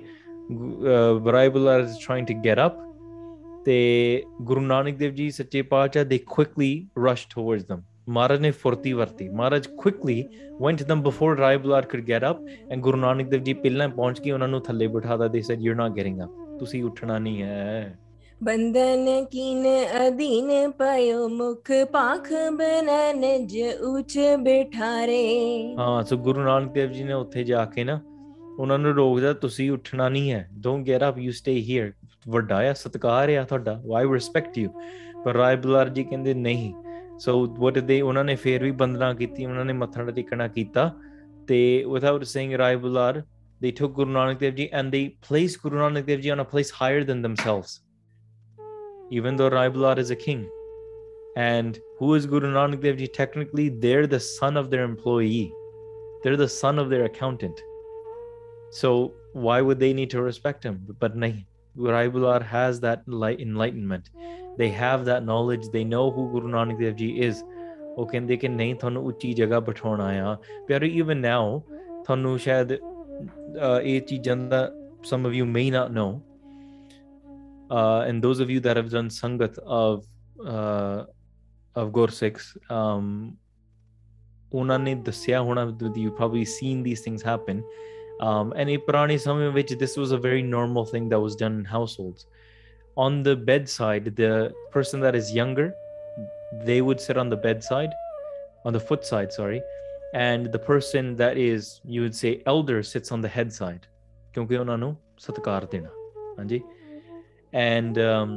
uh, 0.52 1.12
Baraibullah 1.26 1.76
is 1.86 1.98
trying 2.06 2.26
to 2.32 2.38
get 2.48 2.62
up 2.66 2.78
ਤੇ 3.64 3.76
ਗੁਰੂ 4.42 4.60
ਨਾਨਕ 4.60 4.96
ਦੇਵ 4.96 5.14
ਜੀ 5.14 5.30
ਸੱਚੇ 5.30 5.62
ਪਾਤਸ਼ਾਹ 5.62 6.04
they 6.04 6.18
quickly 6.36 6.70
rushed 7.06 7.28
towards 7.36 7.66
them 7.72 7.80
ਮਹਾਰਾਜ 8.09 8.39
ਨੇ 8.39 8.51
ਫੁਰਤੀ 8.51 8.93
ਵਰਤੀ। 8.93 9.29
ਮਹਾਰਾਜ 9.29 9.67
quickly 9.67 10.17
went 10.65 10.81
to 10.81 10.87
them 10.91 11.03
before 11.03 11.33
Raibular 11.35 11.81
could 11.83 12.05
get 12.05 12.25
up 12.31 12.41
and 12.73 12.79
ਗੁਰੂ 12.79 12.97
ਨਾਨਕ 12.97 13.29
ਦੇਵ 13.29 13.43
ਜੀ 13.43 13.53
ਪਹਿਲਾਂ 13.53 13.89
ਪਹੁੰਚ 13.89 14.19
ਕੇ 14.19 14.31
ਉਹਨਾਂ 14.31 14.47
ਨੂੰ 14.47 14.61
ਥੱਲੇ 14.61 14.87
ਬਿਠਾਦਾ 14.87 15.25
they 15.25 15.43
said 15.49 15.63
you're 15.63 15.79
not 15.81 15.95
getting 15.99 16.17
up 16.25 16.57
ਤੁਸੀਂ 16.59 16.83
ਉੱਠਣਾ 16.83 17.17
ਨਹੀਂ 17.19 17.43
ਹੈ। 17.43 17.99
ਬੰਧਨ 18.43 19.25
ਕੀਨ 19.31 19.65
ਅਧੀਨ 20.07 20.71
ਪਇਓ 20.71 21.27
ਮੁਖ 21.29 21.71
ਪਾਖ 21.91 22.29
ਬਨਨ 22.53 23.47
ਜ 23.47 23.57
ਉਚ 23.81 24.19
ਬਿਠਾਰੇ। 24.39 25.75
ਹਾਂ 25.79 26.03
ਸੋ 26.03 26.17
ਗੁਰੂ 26.17 26.41
ਨਾਨਕ 26.41 26.71
ਦੇਵ 26.71 26.91
ਜੀ 26.91 27.03
ਨੇ 27.03 27.13
ਉੱਥੇ 27.13 27.43
ਜਾ 27.43 27.65
ਕੇ 27.65 27.83
ਨਾ 27.83 27.99
ਉਹਨਾਂ 28.59 28.79
ਨੂੰ 28.79 28.93
ਰੋਕਦਾ 28.93 29.33
ਤੁਸੀਂ 29.33 29.71
ਉੱਠਣਾ 29.71 30.09
ਨਹੀਂ 30.09 30.31
ਹੈ। 30.31 30.49
Don't 30.53 30.87
get 30.87 31.01
up 31.09 31.17
you 31.17 31.31
stay 31.31 31.61
here 31.61 31.91
ਵੱਡਾ 32.27 32.69
ਆ 32.69 32.73
ਸਤਕਾਰ 32.73 33.29
ਆ 33.29 33.43
ਤੁਹਾਡਾ। 33.43 33.81
ਵਾਈ 33.85 34.05
ਰਿਸਪੈਕਟ 34.13 34.57
ਯੂ 34.57 34.69
ਪਰ 35.25 35.33
ਰਾਏ 35.33 35.55
ਬੁਲਾਰ 35.55 35.89
ਜੀ 35.89 36.03
ਕਹਿੰਦੇ 36.03 36.33
ਨਹੀਂ 36.33 36.73
ਸੋ 37.18 37.46
ਵਾਟ 37.58 37.78
ਦੇ 37.78 38.00
ਉਹਨਾਂ 38.00 38.24
ਨੇ 38.24 38.34
ਫੇਰ 38.36 38.62
ਵੀ 38.64 38.70
ਬੰਦਨਾ 38.70 39.12
ਕੀਤੀ 39.14 39.44
ਉਹਨਾਂ 39.46 39.64
ਨੇ 39.64 39.72
ਮੱਥਾ 39.72 40.04
ਟੇਕਣਾ 40.10 40.48
ਕੀਤਾ 40.48 40.92
ਤੇ 41.48 41.84
without 41.92 42.24
saying 42.24 42.54
Rai 42.54 42.76
Bular 42.76 43.22
they 43.62 43.70
took 43.78 43.90
Guru 43.96 44.12
Nanak 44.12 44.38
Dev 44.40 44.54
Ji 44.58 44.64
and 44.78 44.94
they 44.94 45.00
placed 45.24 45.58
Guru 45.62 45.80
Nanak 45.80 46.06
Dev 46.06 46.20
Ji 46.26 46.30
on 46.34 46.40
a 46.40 46.44
place 46.52 46.70
higher 46.76 47.02
than 47.08 47.18
themselves 47.24 47.74
even 49.18 49.36
though 49.40 49.48
Rai 49.54 49.64
Bular 49.74 49.98
is 49.98 50.12
a 50.14 50.16
king 50.22 50.46
and 51.36 51.80
who 51.98 52.08
is 52.20 52.28
Guru 52.34 52.52
Nanak 52.54 52.80
Dev 52.86 52.96
Ji 53.02 53.08
technically 53.18 53.66
they're 53.82 54.06
the 54.06 54.22
son 54.28 54.56
of 54.62 54.70
their 54.70 54.86
employee 54.92 55.44
they're 56.22 56.36
the 56.36 56.48
son 56.48 56.78
of 56.78 56.90
their 56.90 57.04
accountant. 57.04 57.62
So 58.70 59.14
why 59.32 59.60
would 59.60 59.78
they 59.78 59.92
need 59.92 60.10
to 60.10 60.22
respect 60.22 60.64
him? 60.64 60.86
But 60.98 61.16
nahi. 61.16 61.46
Raibular 61.76 62.42
has 62.42 62.80
that 62.80 63.08
light 63.08 63.40
enlightenment. 63.40 64.10
they 64.57 64.69
have 64.69 65.05
that 65.05 65.23
knowledge. 65.23 65.69
They 65.71 65.83
know 65.83 66.11
who 66.11 66.29
guru 66.31 66.47
nanak 66.47 66.79
dev 66.79 66.95
ji 67.03 67.11
is. 67.29 67.43
ਉਹ 67.97 68.05
ਕਹਿੰਦੇ 68.07 68.35
ਕਿ 68.37 68.47
ਨਹੀਂ 68.47 68.73
ਤੁਹਾਨੂੰ 68.75 69.05
ਉੱਚੀ 69.07 69.33
ਜਗ੍ਹਾ 69.33 69.59
ਬਿਠਾਉਣਾ 69.67 70.07
ਆ 70.31 70.35
ਪਿਆਰੇ 70.67 70.87
even 70.99 71.17
ਨਾਓ 71.17 71.59
ਤੁਹਾਨੂੰ 72.05 72.37
ਸ਼ਾਇਦ 72.39 72.71
ਇਹ 73.83 74.01
ਚੀਜ਼ਾਂ 74.01 74.35
ਦਾ 74.37 74.69
some 75.09 75.25
of 75.29 75.35
you 75.37 75.45
may 75.45 75.69
not 75.75 75.93
know. 75.97 76.09
Uh, 77.69 78.01
and 78.07 78.23
those 78.23 78.39
of 78.39 78.49
you 78.49 78.59
that 78.65 78.77
have 78.77 78.89
done 78.89 79.09
sangat 79.09 79.57
of 79.65 80.03
uh, 80.53 81.05
of 81.75 81.91
Gursikh's 81.91 82.57
ਉਹਨਾਂ 84.53 84.79
ਨੇ 84.79 84.95
ਦੱਸਿਆ 84.95 85.41
ਹੋਣਾ 85.41 85.65
you 85.95 86.11
probably 86.19 86.45
seen 86.45 86.83
these 86.83 87.01
things 87.07 87.23
happen. 87.23 87.63
Um 88.21 88.51
and 88.53 88.69
ਇਹ 88.69 88.77
ਪੁਰਾਣੇ 88.79 89.17
ਸਮੇਂ 89.17 89.49
ਵਿੱਚ 89.51 89.73
this 89.73 89.97
was 89.97 90.11
a 90.11 90.21
very 90.27 90.43
normal 90.43 90.85
thing 90.91 91.09
that 91.09 91.21
was 91.27 91.35
done 91.35 91.57
in 91.59 91.65
households 91.65 92.27
on 92.96 93.22
the 93.22 93.36
bedside 93.36 94.16
the 94.16 94.52
person 94.70 95.00
that 95.00 95.14
is 95.14 95.32
younger 95.32 95.72
they 96.64 96.80
would 96.82 97.00
sit 97.00 97.16
on 97.16 97.28
the 97.28 97.36
bedside 97.36 97.92
on 98.64 98.72
the 98.72 98.80
foot 98.80 99.04
side 99.04 99.32
sorry 99.32 99.62
and 100.14 100.52
the 100.52 100.58
person 100.58 101.16
that 101.16 101.36
is 101.36 101.80
you 101.84 102.00
would 102.02 102.14
say 102.14 102.42
elder 102.46 102.82
sits 102.82 103.12
on 103.12 103.20
the 103.20 103.28
head 103.28 103.52
side 103.52 103.86
ਕਿਉਂਕਿ 104.32 104.56
ਉਹਨਾਂ 104.56 104.76
ਨੂੰ 104.78 104.96
ਸਤਿਕਾਰ 105.18 105.64
ਦੇਣਾ 105.72 105.88
ਹਾਂਜੀ 106.38 106.60
and 107.52 107.96
um, 107.98 108.34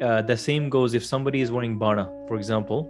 uh, 0.00 0.22
the 0.22 0.36
same 0.36 0.68
goes 0.74 0.94
if 0.98 1.04
somebody 1.04 1.40
is 1.44 1.50
wearing 1.54 1.72
bana 1.78 2.04
for 2.28 2.36
example 2.40 2.84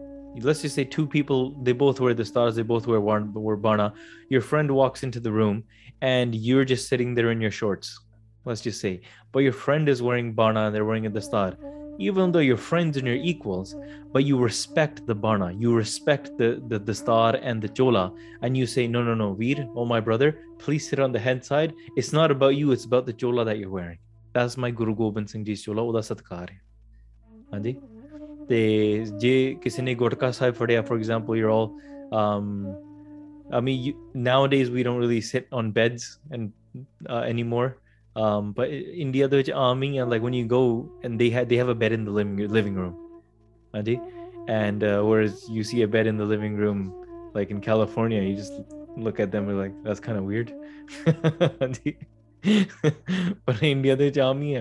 let's 0.49 0.61
just 0.63 0.75
say 0.79 0.85
two 0.97 1.07
people 1.15 1.41
they 1.69 1.73
both 1.73 2.01
wear 2.01 2.15
the 2.19 2.27
stars 2.31 2.59
they 2.59 2.67
both 2.73 2.87
wear 2.87 3.01
one 3.01 3.31
wear 3.47 3.57
bana 3.57 3.87
your 4.35 4.43
friend 4.51 4.75
walks 4.81 5.07
into 5.09 5.21
the 5.27 5.33
room 5.39 5.63
and 6.01 6.35
you're 6.49 6.67
just 6.73 6.89
sitting 6.89 7.15
there 7.15 7.31
in 7.37 7.41
your 7.47 7.55
shorts 7.61 7.95
let's 8.45 8.61
just 8.61 8.81
say 8.81 9.01
but 9.33 9.41
your 9.41 9.53
friend 9.53 9.89
is 9.89 10.03
wearing 10.03 10.33
bana 10.33 10.67
and 10.67 10.75
they're 10.75 10.85
wearing 10.85 11.11
the 11.13 11.21
star 11.21 11.57
even 11.99 12.31
though 12.31 12.39
you're 12.39 12.57
friends 12.57 12.97
and 12.97 13.07
you're 13.07 13.17
equals 13.17 13.75
but 14.13 14.25
you 14.25 14.39
respect 14.39 15.05
the 15.07 15.15
bana 15.15 15.53
you 15.53 15.75
respect 15.75 16.31
the, 16.39 16.63
the 16.69 16.79
the 16.79 16.95
star 16.95 17.39
and 17.43 17.61
the 17.61 17.69
chola 17.69 18.13
and 18.43 18.57
you 18.57 18.67
say 18.67 18.87
no 18.87 19.03
no 19.03 19.15
no 19.15 19.35
veer 19.35 19.69
oh 19.75 19.85
my 19.85 20.01
brother 20.01 20.39
please 20.59 20.89
sit 20.89 21.01
on 21.01 21.13
the 21.13 21.19
head 21.19 21.45
side 21.45 21.75
it's 21.97 22.13
not 22.13 22.31
about 22.31 22.55
you 22.57 22.73
it's 22.73 22.85
about 22.85 23.05
the 23.07 23.13
chola 23.13 23.45
that 23.45 23.59
you're 23.59 23.71
wearing 23.71 23.99
that's 24.33 24.57
my 24.57 24.71
guru 24.71 24.95
gobind 24.95 25.29
singh 25.29 25.45
ji's 25.45 25.63
chola 25.65 25.83
ਉਹਦਾ 25.83 26.01
ਸਤਕਾਰ 26.01 26.51
ਹੈ 26.51 26.61
ਹਾਂਜੀ 27.53 27.77
ਤੇ 28.49 28.61
ਜੇ 29.19 29.57
ਕਿਸੇ 29.63 29.83
ਨੇ 29.83 29.95
ਗੁਟਕਾ 29.95 30.31
ਸਾਹਿਬ 30.31 30.55
ਫੜਿਆ 30.55 30.83
for 30.91 30.99
example 31.01 31.37
you're 31.41 31.55
all 31.57 31.71
um 32.21 32.49
I 33.51 33.61
mean 33.61 33.83
you, 33.85 33.93
nowadays 34.15 34.71
we 34.71 34.83
don't 34.87 35.01
really 35.05 35.21
sit 35.21 35.47
on 35.59 35.73
beds 35.73 36.21
and 36.31 36.53
uh, 37.09 37.23
anymore 37.33 37.69
um 38.16 38.54
but 38.54 38.70
India 38.70 39.28
the 39.28 39.54
army 39.54 39.98
and 39.98 40.10
like 40.10 40.22
when 40.22 40.34
you 40.34 40.46
go 40.46 40.92
and 41.04 41.20
they 41.20 41.30
had 41.30 41.50
they 41.50 41.58
have 41.58 41.70
a 41.70 41.76
bed 41.76 41.92
in 41.92 42.06
the 42.06 42.12
living 42.12 42.38
living 42.38 42.76
room 42.76 42.98
and 44.48 44.84
uh, 44.84 45.02
whereas 45.02 45.48
you 45.50 45.64
see 45.64 45.82
a 45.82 45.88
bed 45.88 46.08
in 46.08 46.18
the 46.18 46.26
living 46.26 46.56
room 46.56 46.96
like 47.34 47.50
in 47.50 47.62
California 47.62 48.22
you 48.22 48.36
just 48.36 48.62
look 48.96 49.20
at 49.20 49.32
them 49.32 49.50
and 49.50 49.58
like 49.60 49.76
that's 49.84 50.00
kind 50.00 50.18
of 50.18 50.24
weird 50.26 50.54
but 53.46 53.62
in 53.62 53.64
India 53.64 53.96
they 53.96 54.12
army 54.22 54.56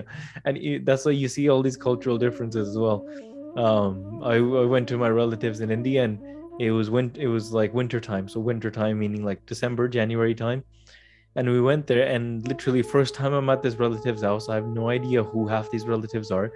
and 0.45 0.85
that's 0.85 1.05
why 1.05 1.11
you 1.11 1.27
see 1.27 1.49
all 1.49 1.61
these 1.61 1.77
cultural 1.77 2.17
differences 2.17 2.69
as 2.69 2.77
well. 2.77 3.07
Um 3.55 4.19
I, 4.23 4.35
I 4.35 4.65
went 4.65 4.87
to 4.89 4.97
my 4.97 5.09
relatives 5.09 5.61
in 5.61 5.71
India 5.71 6.03
and 6.03 6.21
it 6.57 6.71
was 6.71 6.89
win 6.89 7.11
it 7.15 7.27
was 7.27 7.51
like 7.53 7.73
winter 7.73 7.99
time. 7.99 8.27
So 8.29 8.39
winter 8.39 8.71
time 8.71 8.99
meaning 8.99 9.23
like 9.25 9.45
December 9.45 9.87
January 9.89 10.35
time 10.35 10.63
and 11.35 11.49
we 11.49 11.61
went 11.61 11.87
there 11.87 12.07
and 12.07 12.47
literally 12.47 12.81
first 12.81 13.15
time 13.15 13.33
I'm 13.33 13.49
at 13.49 13.63
this 13.63 13.75
relative's 13.75 14.21
house 14.21 14.49
I 14.49 14.55
have 14.55 14.67
no 14.67 14.89
idea 14.89 15.23
who 15.23 15.47
half 15.47 15.71
these 15.71 15.85
relatives 15.85 16.31
are. 16.31 16.51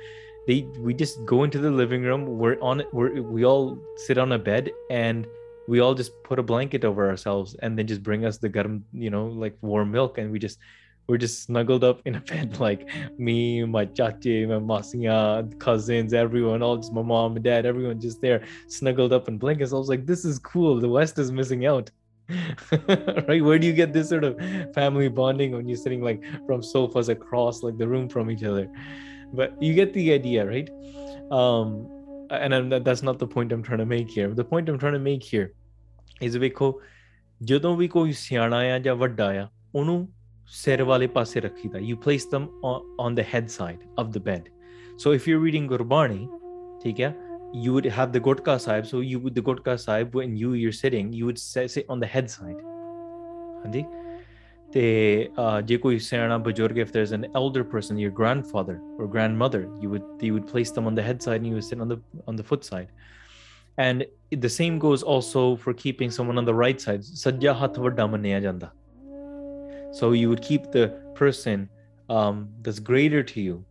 They 0.48 0.62
we 0.79 0.93
just 0.93 1.25
go 1.25 1.43
into 1.43 1.60
the 1.60 1.72
living 1.72 2.03
room 2.03 2.25
we're 2.25 2.60
on 2.62 2.84
we're, 2.93 3.22
we 3.22 3.43
all 3.46 3.77
sit 3.96 4.17
on 4.17 4.31
a 4.31 4.39
bed 4.39 4.72
and 4.89 5.27
we 5.67 5.81
all 5.81 5.93
just 5.93 6.12
put 6.24 6.39
a 6.39 6.43
blanket 6.43 6.86
over 6.86 7.10
ourselves 7.10 7.55
and 7.62 7.77
then 7.77 7.86
just 7.86 8.01
bring 8.01 8.25
us 8.25 8.38
the 8.38 8.50
garam 8.50 8.81
you 8.93 9.10
know 9.10 9.25
like 9.27 9.57
warm 9.62 9.91
milk 9.91 10.17
and 10.17 10.31
we 10.31 10.39
just 10.39 10.60
we're 11.07 11.17
just 11.17 11.43
snuggled 11.43 11.84
up 11.84 12.01
in 12.05 12.15
a 12.15 12.19
bed 12.31 12.60
like 12.60 12.88
me 13.17 13.63
my 13.63 13.86
chachi 13.86 14.48
my 14.48 14.55
masiya 14.55 15.57
cousins 15.60 16.13
everyone 16.13 16.62
all 16.62 16.77
just 16.77 16.93
my 16.93 17.01
mom 17.01 17.36
and 17.36 17.43
dad 17.43 17.65
everyone 17.65 18.00
just 18.00 18.22
there 18.22 18.44
snuggled 18.68 19.13
up 19.13 19.27
in 19.27 19.37
blankets. 19.37 19.74
I 19.74 19.77
was 19.77 19.90
like 19.90 20.05
this 20.05 20.25
is 20.25 20.40
cool. 20.40 20.79
The 20.79 20.90
west 20.90 21.18
is 21.20 21.31
missing 21.31 21.66
out 21.66 21.92
right 23.28 23.43
where 23.45 23.58
do 23.58 23.67
you 23.67 23.73
get 23.73 23.93
this 23.93 24.08
sort 24.08 24.25
of 24.25 24.36
family 24.75 25.08
bonding 25.08 25.52
when 25.52 25.69
you're 25.69 25.76
sitting 25.76 26.02
like 26.02 26.23
from 26.47 26.62
sofas 26.62 27.08
across 27.08 27.62
like 27.62 27.76
the 27.78 27.88
room 27.88 28.08
from 28.08 28.30
each 28.30 28.45
other 28.45 28.69
but 29.34 29.60
you 29.62 29.75
get 29.75 29.93
the 29.93 30.12
idea 30.12 30.47
right 30.47 30.71
um 31.30 31.86
and 32.30 32.54
I'm, 32.54 32.69
that's 32.84 33.02
not 33.02 33.19
the 33.19 33.26
point 33.26 33.52
i'm 33.52 33.62
trying 33.62 33.78
to 33.78 33.86
make 33.86 34.08
here 34.10 34.32
the 34.32 34.45
point 34.45 34.69
i'm 34.69 34.78
trying 34.78 34.99
to 35.00 35.04
make 35.10 35.23
here 35.23 35.49
is 36.21 36.36
ਵੇਖੋ 36.36 36.80
ਜਦੋਂ 37.50 37.76
ਵੀ 37.76 37.88
ਕੋਈ 37.88 38.12
ਸਿਆਣਾ 38.12 38.58
ਆ 38.75 38.78
ਜਾਂ 38.78 38.95
ਵੱਡਾ 38.97 39.26
ਆ 39.43 39.49
ਉਹਨੂੰ 39.75 40.08
ਸਿਰ 40.47 40.82
ਵਾਲੇ 40.82 41.06
ਪਾਸੇ 41.06 41.41
ਰੱਖੀਦਾ 41.41 41.78
you 41.78 41.97
place 42.06 42.26
them 42.34 42.45
on, 42.71 42.80
on 43.06 43.15
the 43.21 43.25
head 43.32 43.50
side 43.58 43.82
of 44.02 44.12
the 44.17 44.23
bed 44.28 44.49
so 45.04 45.12
if 45.19 45.26
you're 45.28 45.43
reading 45.47 45.69
gurbani 45.73 46.26
ਠੀਕ 46.82 47.00
ਹੈ 47.00 47.15
you 47.53 47.74
would 47.74 47.86
have 47.86 48.12
the 48.12 48.20
Gutka 48.20 48.60
Sahib. 48.60 48.86
So 48.88 49.00
you 49.00 49.20
would 49.20 49.36
the 49.36 49.42
Gutka 49.42 49.79
Sahib 49.79 50.14
when 50.16 50.36
you 50.36 50.53
you're 50.53 50.72
sitting, 50.72 51.14
you 51.14 51.25
would 51.25 51.40
sit 51.40 51.86
on 51.90 52.00
the 52.00 52.07
head 52.07 52.29
side. 52.29 52.60
Handi. 53.64 53.86
ਤੇ 54.72 55.29
ਜੇ 55.66 55.77
uh, 55.77 56.00
ਸਿਆਣਾ 56.00 56.38
ਬਜ਼ੁਰਗ 56.38 56.77
if 56.83 56.90
there's 56.92 57.14
an 57.18 57.25
elder 57.40 57.64
person, 57.74 57.98
your 57.98 58.12
grandfather 58.18 58.74
or 58.98 59.07
grandmother, 59.14 59.62
you 59.81 59.90
would 59.94 60.25
you 60.27 60.33
would 60.33 60.48
place 60.48 60.72
them 60.77 60.90
on 60.90 60.98
the 60.98 61.05
head 61.10 61.24
side 61.25 61.38
and 61.42 61.48
you 61.48 61.53
would 61.53 61.68
sit 61.68 61.79
on 61.86 61.94
the 61.94 61.98
on 62.31 62.36
the 62.40 62.46
foot 62.50 62.66
side 62.70 62.90
and 63.77 64.05
the 64.31 64.50
same 64.50 64.79
goes 64.79 65.03
also 65.03 65.55
for 65.55 65.74
keeping 65.74 66.10
someone 66.10 66.38
on 66.38 66.46
the 66.46 66.53
right 66.53 66.81
side 66.81 67.01
Sadhya 67.01 67.53
ਹੱਥ 67.53 67.79
ਵੱਡਾ 67.79 68.72
so 69.94 70.12
you 70.12 70.29
would 70.29 70.42
keep 70.42 70.72
the 70.72 70.90
person 71.16 71.70
um, 72.10 72.50
that's 72.62 72.79
greater 72.79 73.24
to 73.24 73.42
you 73.42 73.64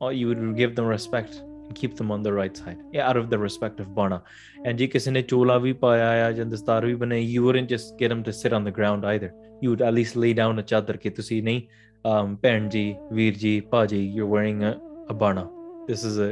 or 0.00 0.12
you 0.12 0.28
would 0.28 0.56
give 0.56 0.74
them 0.74 0.86
respect 0.86 1.42
and 1.61 1.75
keep 1.75 1.95
them 1.95 2.11
on 2.11 2.23
the 2.23 2.33
right 2.33 2.55
side 2.57 2.77
yeah, 2.91 3.09
out 3.09 3.17
of 3.17 3.29
the 3.29 3.37
respect 3.37 3.79
of 3.79 3.93
bana 3.95 4.21
and 4.65 4.77
ਜੇ 4.77 4.87
ਕਿਸੇ 4.87 5.11
ਨੇ 5.11 5.21
ਚੋਲਾ 5.21 5.57
ਵੀ 5.57 5.73
ਪਾਇਆ 5.83 6.27
ਆ 6.27 6.31
ਜਾਂ 6.31 6.45
ਦਸਤਾਰ 6.45 6.85
ਵੀ 6.85 6.95
ਬਣਾਈ 7.03 7.35
you 7.35 7.43
wouldn't 7.47 7.75
just 7.75 7.97
get 8.01 8.15
them 8.15 8.23
to 8.29 8.33
sit 8.39 8.57
on 8.59 8.69
the 8.69 8.75
ground 8.79 9.05
either 9.13 9.31
you 9.61 9.73
would 9.73 9.83
at 9.89 9.93
least 9.99 10.17
lay 10.23 10.33
down 10.41 10.59
a 10.59 10.63
ਚਾਦਰ 10.63 10.97
ਕਿ 10.97 11.09
ਤੁਸੀਂ 11.09 11.41
ਨਹੀਂ 11.43 11.61
um, 12.07 12.35
ਭੈਣ 12.41 12.69
ਜੀ 12.69 12.95
ਵੀਰ 13.13 13.37
ਜੀ 13.37 13.59
ਭਾਜੀ 13.71 14.01
you're 14.17 14.31
wearing 14.35 14.65
a, 14.71 14.73
a 15.13 15.17
bana 15.23 15.45
this 15.89 16.03
is 16.09 16.19
a, 16.27 16.31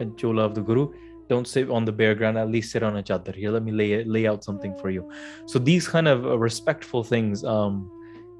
a 0.00 0.06
chola 0.22 0.48
of 0.48 0.54
the 0.54 0.64
guru 0.70 0.86
don't 1.28 1.48
sit 1.52 1.70
on 1.70 1.84
the 1.84 1.92
bare 1.92 2.14
ground 2.14 2.38
at 2.38 2.48
least 2.48 2.70
sit 2.70 2.82
on 2.82 2.96
a 2.96 3.02
chadar 3.02 3.34
here 3.34 3.50
let 3.50 3.64
me 3.68 3.72
lay 3.72 4.04
lay 4.16 4.24
out 4.32 4.44
something 4.48 4.74
for 4.80 4.90
you 4.96 5.04
so 5.46 5.58
these 5.58 5.88
kind 5.94 6.08
of 6.08 6.26
uh, 6.26 6.38
respectful 6.38 7.02
things 7.12 7.44
um 7.44 7.80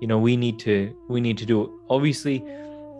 you 0.01 0.09
know 0.11 0.19
we 0.19 0.37
need 0.37 0.59
to 0.59 0.77
we 1.09 1.21
need 1.21 1.39
to 1.43 1.49
do 1.53 1.59
obviously 1.97 2.37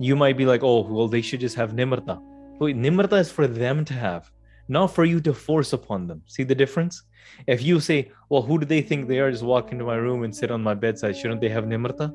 you 0.09 0.17
might 0.17 0.37
be 0.37 0.47
like 0.53 0.63
oh 0.63 0.81
well 0.97 1.09
they 1.09 1.23
should 1.29 1.41
just 1.41 1.57
have 1.63 1.77
nimrta 1.81 2.17
Wait, 2.62 2.78
nimrta 2.78 3.20
is 3.20 3.32
for 3.32 3.48
them 3.48 3.84
to 3.84 3.96
have 3.96 4.30
not 4.68 4.94
for 4.94 5.04
you 5.04 5.20
to 5.20 5.34
force 5.34 5.74
upon 5.74 6.06
them 6.06 6.22
see 6.28 6.44
the 6.44 6.54
difference 6.54 7.04
if 7.48 7.64
you 7.64 7.80
say 7.80 8.12
well 8.30 8.44
who 8.44 8.60
do 8.60 8.68
they 8.68 8.84
think 8.84 9.08
they 9.08 9.18
are 9.18 9.32
just 9.32 9.44
walk 9.44 9.72
into 9.72 9.84
my 9.84 9.96
room 9.96 10.24
and 10.24 10.36
sit 10.36 10.52
on 10.52 10.62
my 10.62 10.76
bedside 10.76 11.18
shouldn't 11.18 11.42
they 11.42 11.50
have 11.50 11.66
nimrta 11.66 12.08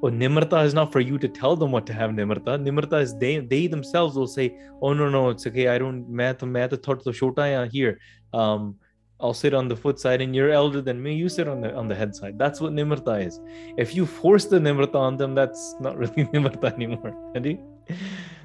well 0.00 0.12
nimrta 0.12 0.64
is 0.64 0.72
not 0.72 0.92
for 0.92 1.00
you 1.00 1.18
to 1.18 1.26
tell 1.26 1.56
them 1.56 1.72
what 1.72 1.84
to 1.84 1.92
have 1.92 2.10
nimrta 2.12 2.54
nimrta 2.66 3.02
is 3.02 3.18
they 3.18 3.40
they 3.40 3.66
themselves 3.66 4.14
will 4.14 4.32
say 4.38 4.56
oh 4.82 4.92
no 4.92 5.10
no 5.10 5.30
it's 5.30 5.48
okay 5.48 5.66
i 5.66 5.76
don't 5.78 6.08
math 6.08 6.44
math 6.44 6.80
shota 7.20 7.68
here 7.70 7.98
um 8.32 8.76
I'll 9.18 9.32
sit 9.32 9.54
on 9.54 9.66
the 9.66 9.74
foot 9.74 9.98
side 9.98 10.20
and 10.20 10.36
you're 10.36 10.50
elder 10.50 10.82
than 10.82 11.02
me. 11.02 11.14
You 11.14 11.30
sit 11.30 11.48
on 11.48 11.62
the 11.62 11.74
on 11.74 11.88
the 11.88 11.94
head 11.94 12.14
side. 12.14 12.38
That's 12.38 12.60
what 12.60 12.72
nimrta 12.72 13.26
is. 13.26 13.40
If 13.78 13.94
you 13.96 14.04
force 14.04 14.44
the 14.44 14.58
nimrta 14.58 14.94
on 14.94 15.16
them, 15.16 15.34
that's 15.34 15.74
not 15.80 15.96
really 15.96 16.24
nimrta 16.34 16.74
anymore. 16.74 17.14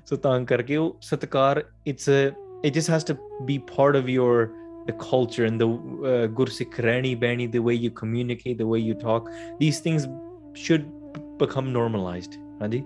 So 0.05 0.17
karke 0.17 0.95
satkar, 1.01 1.65
it's 1.85 2.09
a 2.09 2.35
it 2.63 2.75
just 2.75 2.89
has 2.89 3.05
to 3.05 3.19
be 3.45 3.59
part 3.59 3.97
of 3.97 4.09
your 4.09 4.53
the 4.87 4.93
culture 4.93 5.45
and 5.45 5.61
the 5.61 5.67
uh, 5.67 6.29
gursik 6.29 6.83
rani 6.85 7.15
bani, 7.15 7.47
the 7.47 7.59
way 7.59 7.75
you 7.75 7.91
communicate, 7.91 8.59
the 8.59 8.67
way 8.67 8.79
you 8.79 8.95
talk. 8.95 9.29
These 9.59 9.81
things 9.81 10.07
should 10.55 10.91
become 11.39 11.73
normalized. 11.73 12.39
Andi? 12.61 12.85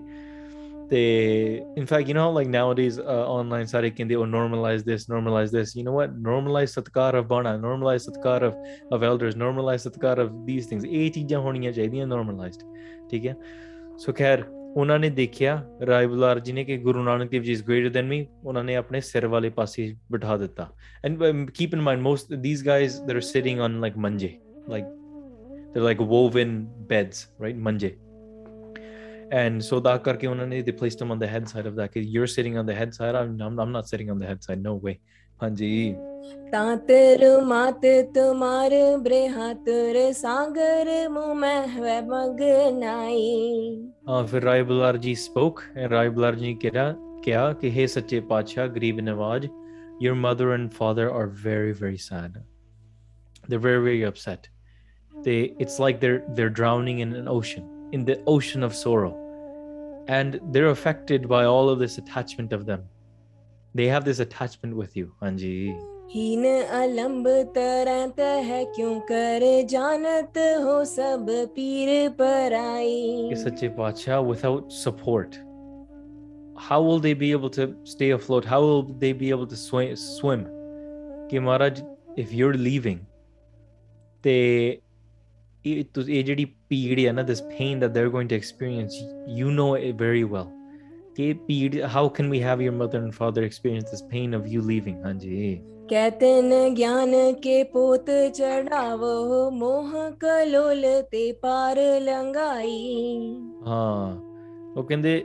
they 0.91 1.63
in 1.77 1.85
fact 1.85 2.07
you 2.09 2.13
know 2.13 2.29
like 2.29 2.49
nowadays 2.49 2.99
uh, 2.99 3.25
online 3.37 3.65
sare 3.65 3.89
can 3.89 4.09
they 4.09 4.17
oh, 4.21 4.25
normalize 4.25 4.83
this 4.83 5.05
normalize 5.05 5.49
this 5.49 5.73
you 5.73 5.83
know 5.85 5.93
what 5.93 6.21
normalize 6.21 6.73
satkar 6.77 7.13
of 7.19 7.29
bana 7.29 7.51
normalize 7.67 8.07
satkar 8.07 8.41
of 8.47 8.57
of 8.91 9.05
elders 9.11 9.35
normalize 9.43 9.85
satkar 9.87 10.17
of 10.25 10.33
these 10.49 10.67
things 10.71 10.83
ਇਹ 10.85 11.11
ਚੀਜ਼ਾਂ 11.11 11.39
ਹੋਣੀਆਂ 11.39 11.71
ਚਾਹੀਦੀਆਂ 11.71 12.07
normalized 12.07 12.65
ਠੀਕ 13.09 13.25
ਹੈ 13.27 13.35
ਸੋ 13.97 14.13
ਖੈਰ 14.17 14.43
ਉਹਨਾਂ 14.75 14.99
ਨੇ 14.99 15.09
ਦੇਖਿਆ 15.09 15.63
ਰਾਏ 15.87 16.07
ਬੁਲਾਰ 16.07 16.39
ਜੀ 16.39 16.51
ਨੇ 16.51 16.63
ਕਿ 16.63 16.77
ਗੁਰੂ 16.77 17.03
ਨਾਨਕ 17.03 17.29
ਦੇਵ 17.29 17.43
ਜੀ 17.43 17.51
ਇਸ 17.51 17.63
ਗ੍ਰੇਟਰ 17.67 17.89
ਦੈਨ 17.89 18.05
ਮੀ 18.07 18.25
ਉਹਨਾਂ 18.43 18.63
ਨੇ 18.63 18.75
ਆਪਣੇ 18.75 19.01
ਸਿਰ 19.01 19.27
ਵਾਲੇ 19.27 19.49
ਪਾਸੇ 19.49 19.95
ਬਿਠਾ 20.11 20.37
ਦਿੱਤਾ 20.37 20.69
and 21.05 21.49
keep 21.49 21.73
in 21.73 21.81
mind 21.81 22.01
most 22.01 22.33
these 22.43 22.65
guys 22.65 23.01
that 23.01 23.19
are 23.19 23.27
sitting 23.31 23.59
on 23.67 23.81
like 23.85 23.99
manje 24.05 24.31
like 24.75 24.87
they're 25.73 25.87
like 25.89 26.05
woven 26.13 26.55
beds 26.91 27.19
right 27.45 27.59
manje 27.67 27.91
and 29.31 29.63
so 29.63 29.79
that 29.79 30.03
karke 30.05 30.25
unhone 30.31 30.55
they 30.67 30.75
placed 30.81 31.03
him 31.03 31.11
on 31.15 31.19
the 31.19 31.29
head 31.33 31.45
side 31.51 31.67
of 31.69 31.75
that 31.75 31.95
you're 32.13 32.31
sitting 32.31 32.57
on 32.61 32.65
the 32.65 32.75
head 32.75 32.93
side 32.93 33.15
I'm, 33.15 33.41
I'm, 33.41 33.59
I'm 33.59 33.71
not 33.71 33.87
sitting 33.87 34.09
on 34.09 34.19
the 34.19 34.27
head 34.27 34.43
side 34.43 34.61
no 34.61 34.73
way 34.87 34.95
ਹਾਂਜੀ 35.43 35.95
ਤਾਤਰ 36.51 37.25
ਮਾਤ 37.45 37.85
ਤੁਮਾਰ 38.13 38.71
ਬ੍ਰਹਾਤਰ 39.03 40.11
ਸਾਗਰ 40.13 40.89
ਮੁ 41.09 41.33
ਮਹਿ 41.33 42.01
ਮਗਨਾਈ 42.01 43.21
ਹਾਂ 44.09 44.23
ਫਿਰ 44.27 44.43
ਰਾਏ 44.43 44.63
ਬੁਲਾਰ 44.63 44.97
ਜੀ 44.97 45.15
spoke 45.15 45.61
and 45.75 45.91
Rai 45.91 46.09
Bular 46.09 46.35
ਜੀ 46.35 46.47
ਨੇ 46.47 46.53
ਕਿਹਾ 46.61 46.93
ਕਿਹਾ 47.23 47.51
ਕਿ 47.53 47.71
हे 47.77 47.87
ਸੱਚੇ 47.87 48.19
ਪਾਤਸ਼ਾਹ 48.29 48.67
ਗਰੀਬ 48.67 48.99
ਨਵਾਜ 48.99 49.47
your 50.03 50.15
mother 50.15 50.45
and 50.51 50.71
father 50.73 51.03
are 51.17 51.27
very 51.41 51.73
very 51.79 51.97
sad 52.03 52.37
they're 53.49 53.63
very 53.65 53.81
very 53.87 53.99
upset 54.07 54.47
they 55.13 55.35
it's 55.65 55.75
like 55.83 55.99
they're 56.03 56.21
they're 56.37 56.53
drowning 56.59 57.01
in 57.05 57.11
an 57.19 57.27
ocean 57.33 57.67
in 57.97 58.05
the 58.07 58.15
ocean 58.33 58.65
of 58.67 58.73
sorrow 58.79 59.11
and 60.09 60.39
they're 60.53 60.71
affected 60.71 61.27
by 61.33 61.43
all 61.51 61.69
of 61.69 61.77
this 61.83 61.97
attachment 62.03 62.55
of 62.57 62.65
them 62.71 62.87
they 63.75 63.87
have 63.87 64.03
this 64.05 64.19
attachment 64.19 64.75
with 64.81 64.95
you 65.01 65.07
anji 65.29 65.53
हीन 66.13 66.45
अलंब 66.79 67.27
तरत 67.55 68.19
है 68.47 68.63
क्यों 68.75 68.99
कर 69.11 69.43
जानत 69.73 70.37
हो 70.63 70.83
सब 70.85 71.25
पीर 71.55 72.09
पराई 72.19 73.29
कि 73.29 73.35
सच्चे 73.43 73.69
पातशाह 73.77 74.19
without 74.31 74.73
support 74.79 75.37
how 76.69 76.81
will 76.87 76.99
they 76.99 77.13
be 77.13 77.29
able 77.37 77.49
to 77.59 77.67
stay 77.91 78.09
afloat 78.17 78.45
how 78.45 78.59
will 78.61 78.83
they 79.03 79.13
be 79.13 79.29
able 79.35 79.47
to 79.53 79.59
swim 79.61 79.95
swim 79.95 80.43
ਕਿ 81.29 81.39
ਮਹਾਰਾਜ 81.39 81.81
if 82.19 82.33
you're 82.39 82.57
leaving 82.67 82.97
ਤੇ 84.23 84.35
ਇਹ 85.65 85.83
ਤੁਸ- 85.93 86.09
ਇਹ 86.09 86.23
ਜਿਹੜੀ 86.23 86.45
ਪੀੜ 86.45 86.99
ਹੈ 86.99 87.11
ਨਾ 87.11 87.21
this 87.21 87.41
pain 87.53 87.81
that 87.83 87.93
they're 87.95 88.13
going 88.17 88.29
to 88.33 88.39
experience 88.41 88.97
you 89.39 89.49
know 89.59 89.69
it 89.89 89.95
very 90.03 90.23
well 90.33 90.45
ਕਿ 90.45 90.45
ਇਹ 90.45 90.45
ਪੀੜ 90.45 90.54
how 91.93 92.07
can 92.09 92.29
we 92.29 92.39
have 92.39 92.61
your 92.61 92.71
mother 92.71 92.99
and 92.99 93.13
father 93.13 93.43
experience 93.43 93.91
this 93.91 94.01
pain 94.01 94.33
of 94.33 94.47
you 94.47 94.61
leaving 94.61 95.03
ਹਾਂਜੀ 95.03 95.61
कहते 95.91 96.41
न 96.41 96.73
ज्ञान 96.75 97.11
के 97.43 97.63
पोत 97.73 98.05
चढ़ावो 98.35 99.49
मोह 99.51 99.91
कलोल 100.23 100.85
ते 101.11 101.31
पार 101.43 101.77
लंगाई 102.01 103.35
ਹਾਂ 103.67 104.15
ਉਹ 104.77 104.83
ਕਹਿੰਦੇ 104.83 105.23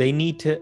they 0.00 0.12
need 0.12 0.38
to 0.44 0.54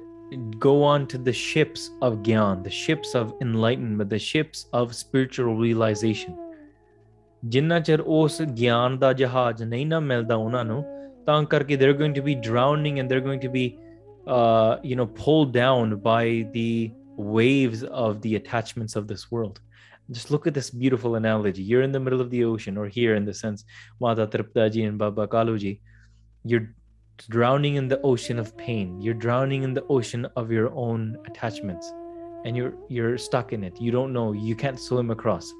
go 0.66 0.72
on 0.92 1.07
to 1.12 1.18
the 1.29 1.33
ships 1.33 1.85
of 2.09 2.16
gyan 2.29 2.62
the 2.68 2.74
ships 2.79 3.14
of 3.20 3.33
enlightenment 3.46 4.11
the 4.14 4.22
ships 4.29 4.64
of 4.81 4.94
spiritual 5.02 5.55
realization 5.64 6.35
ਜਿੰਨਾ 7.44 7.81
ਚਿਰ 7.81 8.00
ਉਸ 8.00 8.42
ਗਿਆਨ 8.42 8.98
ਦਾ 8.98 9.12
ਜਹਾਜ਼ 9.12 9.62
ਨਹੀਂ 9.62 9.87
ਨਾ 9.87 10.00
ਮਿਲਦਾ 10.00 10.35
ਉਹਨਾਂ 10.35 10.64
ਨੂੰ 10.64 10.85
ਤਾਂ 11.26 11.44
ਕਰਕੇ 11.44 11.76
they're 11.76 11.98
going 11.98 12.16
to 12.20 12.24
be 12.29 12.35
drowning 12.48 13.00
and 13.00 13.11
they're 13.11 13.26
going 13.29 13.42
to 13.46 13.52
be 13.59 13.66
uh 14.27 14.77
you 14.84 14.95
know 14.95 15.07
pulled 15.07 15.51
down 15.53 15.97
by 15.97 16.47
the 16.53 16.91
waves 17.17 17.84
of 17.84 18.21
the 18.21 18.36
attachments 18.36 18.95
of 18.95 19.07
this 19.07 19.31
world. 19.31 19.60
Just 20.12 20.31
look 20.31 20.47
at 20.47 20.53
this 20.53 20.69
beautiful 20.69 21.15
analogy. 21.15 21.62
You're 21.62 21.84
in 21.84 21.91
the 21.91 21.99
middle 21.99 22.21
of 22.21 22.29
the 22.29 22.43
ocean 22.43 22.77
or 22.77 22.88
here 22.88 23.15
in 23.15 23.25
the 23.25 23.34
sense 23.34 23.63
mata 23.99 24.23
and 24.23 24.97
baba 24.97 25.27
kaluji. 25.27 25.79
You're 26.43 26.73
drowning 27.29 27.75
in 27.75 27.88
the 27.88 28.01
ocean 28.01 28.39
of 28.39 28.57
pain. 28.57 28.99
You're 28.99 29.13
drowning 29.13 29.63
in 29.63 29.73
the 29.73 29.86
ocean 29.86 30.25
of 30.36 30.51
your 30.51 30.73
own 30.73 31.17
attachments. 31.25 31.93
And 32.43 32.57
you're 32.57 32.73
you're 32.89 33.17
stuck 33.17 33.53
in 33.53 33.63
it. 33.63 33.79
You 33.79 33.91
don't 33.91 34.12
know. 34.12 34.34
You 34.34 34.55
can't 34.55 34.79
swim 34.79 35.12
across. 35.12 35.53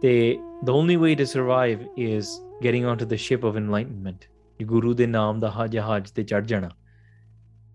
The 0.00 0.38
the 0.62 0.72
only 0.72 0.96
way 0.96 1.14
to 1.16 1.26
survive 1.26 1.86
is 1.96 2.40
getting 2.62 2.84
onto 2.84 3.04
the 3.04 3.16
ship 3.16 3.42
of 3.42 3.56
enlightenment. 3.56 4.28
Guru 4.64 4.94
de 4.94 5.06
naam 5.06 5.40
da 5.40 5.50
ha 5.50 5.66
jahaj 5.66 6.12
te 6.14 6.24
chad 6.24 6.46
jana 6.46 6.70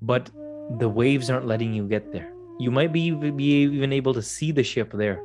but 0.02 0.30
the 0.78 0.88
waves 0.88 1.30
aren't 1.30 1.46
letting 1.46 1.72
you 1.72 1.86
get 1.86 2.12
there 2.12 2.30
you 2.58 2.70
might 2.70 2.92
be, 2.92 3.10
be 3.12 3.62
even 3.62 3.92
able 3.92 4.14
to 4.14 4.22
see 4.22 4.52
the 4.52 4.62
ship 4.62 4.92
there 4.92 5.18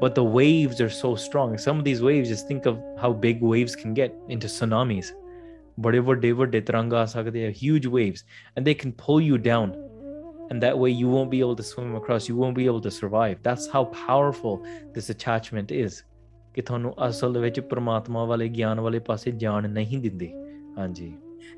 but 0.00 0.14
the 0.14 0.22
waves 0.22 0.80
are 0.80 0.90
so 0.90 1.14
strong 1.16 1.58
some 1.58 1.78
of 1.78 1.84
these 1.84 2.02
waves 2.02 2.28
just 2.28 2.46
think 2.48 2.66
of 2.66 2.78
how 3.00 3.12
big 3.12 3.42
waves 3.42 3.74
can 3.76 3.94
get 3.94 4.14
into 4.28 4.46
tsunamis 4.46 5.14
ਬੜੇ 5.80 5.98
ਵੱਡੇ 5.98 6.30
ਵੱਡੇ 6.32 6.60
ਤਰੰਗ 6.60 6.94
ਆ 6.94 7.04
ਸਕਦੇ 7.06 7.46
ਆ 7.46 7.50
huge 7.50 7.86
waves 7.96 8.24
and 8.56 8.68
they 8.68 8.74
can 8.82 8.92
pull 9.02 9.20
you 9.26 9.36
down 9.48 9.74
and 10.52 10.64
that 10.64 10.78
way 10.82 10.90
you 11.00 11.10
won't 11.14 11.30
be 11.34 11.40
able 11.44 11.56
to 11.60 11.66
swim 11.68 11.92
across 11.98 12.26
you 12.28 12.36
won't 12.40 12.56
be 12.58 12.66
able 12.70 12.82
to 12.86 12.92
survive 12.96 13.36
that's 13.48 13.66
how 13.74 13.82
powerful 13.98 14.56
this 14.96 15.10
attachment 15.14 15.74
is 15.86 16.02
ਕਿ 16.54 16.62
ਤੁਹਾਨੂੰ 16.62 16.94
ਅਸਲ 17.08 17.38
ਵਿੱਚ 17.38 17.60
ਪ੍ਰਮਾਤਮਾ 17.60 18.24
ਵਾਲੇ 18.24 18.48
ਗਿਆਨ 18.48 18.80
ਵਾਲੇ 18.80 18.98
ਪਾਸੇ 19.08 19.30
ਜਾਣ 19.30 19.68
ਨਹੀਂ 19.70 19.98
ਦਿੰਦੇ 19.98 20.32
ਹਾਂਜੀ 20.78 21.12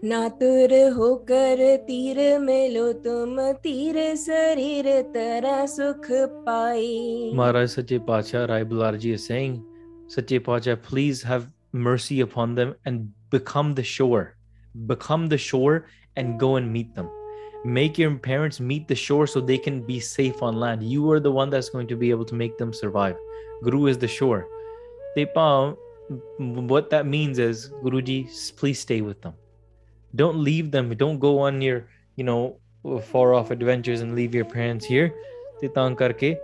नातुर 0.05 0.73
होकर 0.97 1.61
तीर 1.87 2.19
मेलो 2.41 2.93
तुम 3.05 3.41
तीर 3.63 3.97
शरीर 4.17 4.87
तरह 5.15 5.65
सुख 5.67 6.07
पाई 6.47 7.33
Maharaj 7.35 7.71
Sache 7.71 7.99
Pacha 8.07 8.47
Rai 8.49 8.65
Bularji 8.65 9.13
is 9.15 9.27
saying, 9.27 9.63
Sache 10.09 10.43
Pacha, 10.43 10.77
please 10.77 11.23
have 11.23 11.51
mercy 11.73 12.21
upon 12.21 12.55
them 12.55 12.75
and 12.87 13.11
become 13.31 13.75
the 13.75 13.83
shore. 13.83 14.37
Become 14.87 15.27
the 15.29 15.39
shore 15.39 15.87
and 16.17 16.39
go 16.39 16.57
and 16.57 16.73
meet 16.73 16.95
them. 16.95 17.11
Make 17.65 17.99
your 17.99 18.15
parents 18.15 18.59
meet 18.59 18.89
the 18.89 18.95
shore 18.95 19.27
so 19.27 19.41
they 19.41 19.59
can 19.59 19.83
be 19.83 20.01
safe 20.01 20.43
on 20.43 20.57
land. 20.57 20.83
You 20.83 21.11
are 21.11 21.21
the 21.21 21.31
one 21.31 21.51
that's 21.51 21.69
going 21.69 21.87
to 21.89 21.97
be 21.97 22.11
able 22.11 22.25
to 22.25 22.35
make 22.35 22.57
them 22.57 22.73
survive. 22.73 23.17
Guru 23.63 23.87
is 23.87 23.99
the 23.99 24.09
shore. 24.09 24.47
Te 25.15 25.27
pa- 25.27 25.75
what 26.39 26.91
that 26.91 27.07
means 27.07 27.39
is, 27.39 27.71
Guruji, 27.85 28.57
please 28.57 28.81
stay 28.81 29.03
with 29.03 29.21
them. 29.21 29.35
don't 30.16 30.44
leave 30.44 30.72
them. 30.72 30.94
Don't 31.04 31.20
go 31.20 31.34
on 31.48 31.62
your 31.68 31.80
you 32.16 32.26
know 32.26 32.56
far 33.12 33.34
off 33.34 33.52
adventures 33.52 34.02
and 34.02 34.16
leave 34.16 34.36
your 34.42 34.50
parents 34.58 34.92
here. 34.94 35.10
ਤੇ 35.62 35.68
ਤਾਂ 35.68 35.92
ਕਰਕੇ 35.92 36.36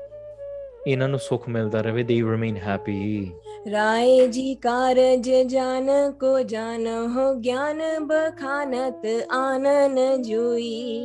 ਇਹਨਾਂ 0.87 1.09
ਨੂੰ 1.09 1.19
ਸੁਖ 1.19 1.49
ਮਿਲਦਾ 1.49 1.81
ਰਹੇ 1.81 2.03
they 2.03 2.19
remain 2.27 2.55
happy. 2.67 3.31
Rai 3.71 4.27
ji 4.27 4.55
ਕਾਰਜ 4.55 5.29
ਜਾਨ 5.29 6.11
ਕੋ 6.11 6.41
ਜਾਨ 6.41 6.87
ਹੋ 6.87 7.33
ਗਿਆਨ 7.33 7.81
ਬਖਾਨਤ 8.05 9.05
ਆਨਨ 9.31 10.21
ਜੂਈ 10.21 11.01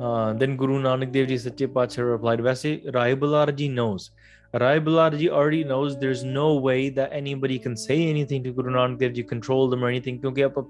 ਹਾਂ 0.00 0.34
then 0.34 0.54
guru 0.62 0.78
nanak 0.78 1.12
dev 1.16 1.28
ji 1.30 1.36
sache 1.46 1.72
paatsha 1.72 2.06
replied 2.12 2.42
ਵੈਸੇ 2.42 2.80
rai 2.96 3.10
bular 3.16 3.46
ji 3.50 3.68
knows 3.74 4.06
Raibularji 4.54 5.28
already 5.30 5.64
knows 5.64 5.98
there's 5.98 6.22
no 6.22 6.54
way 6.54 6.88
that 6.88 7.12
anybody 7.12 7.58
can 7.58 7.76
say 7.76 8.08
anything 8.08 8.44
to 8.44 8.52
Guru 8.52 8.70
Nanak 8.72 9.00
Dev 9.00 9.14
Ji, 9.14 9.24
control 9.24 9.68
them 9.68 9.82
or 9.82 9.88
anything, 9.88 10.20
because. 10.20 10.60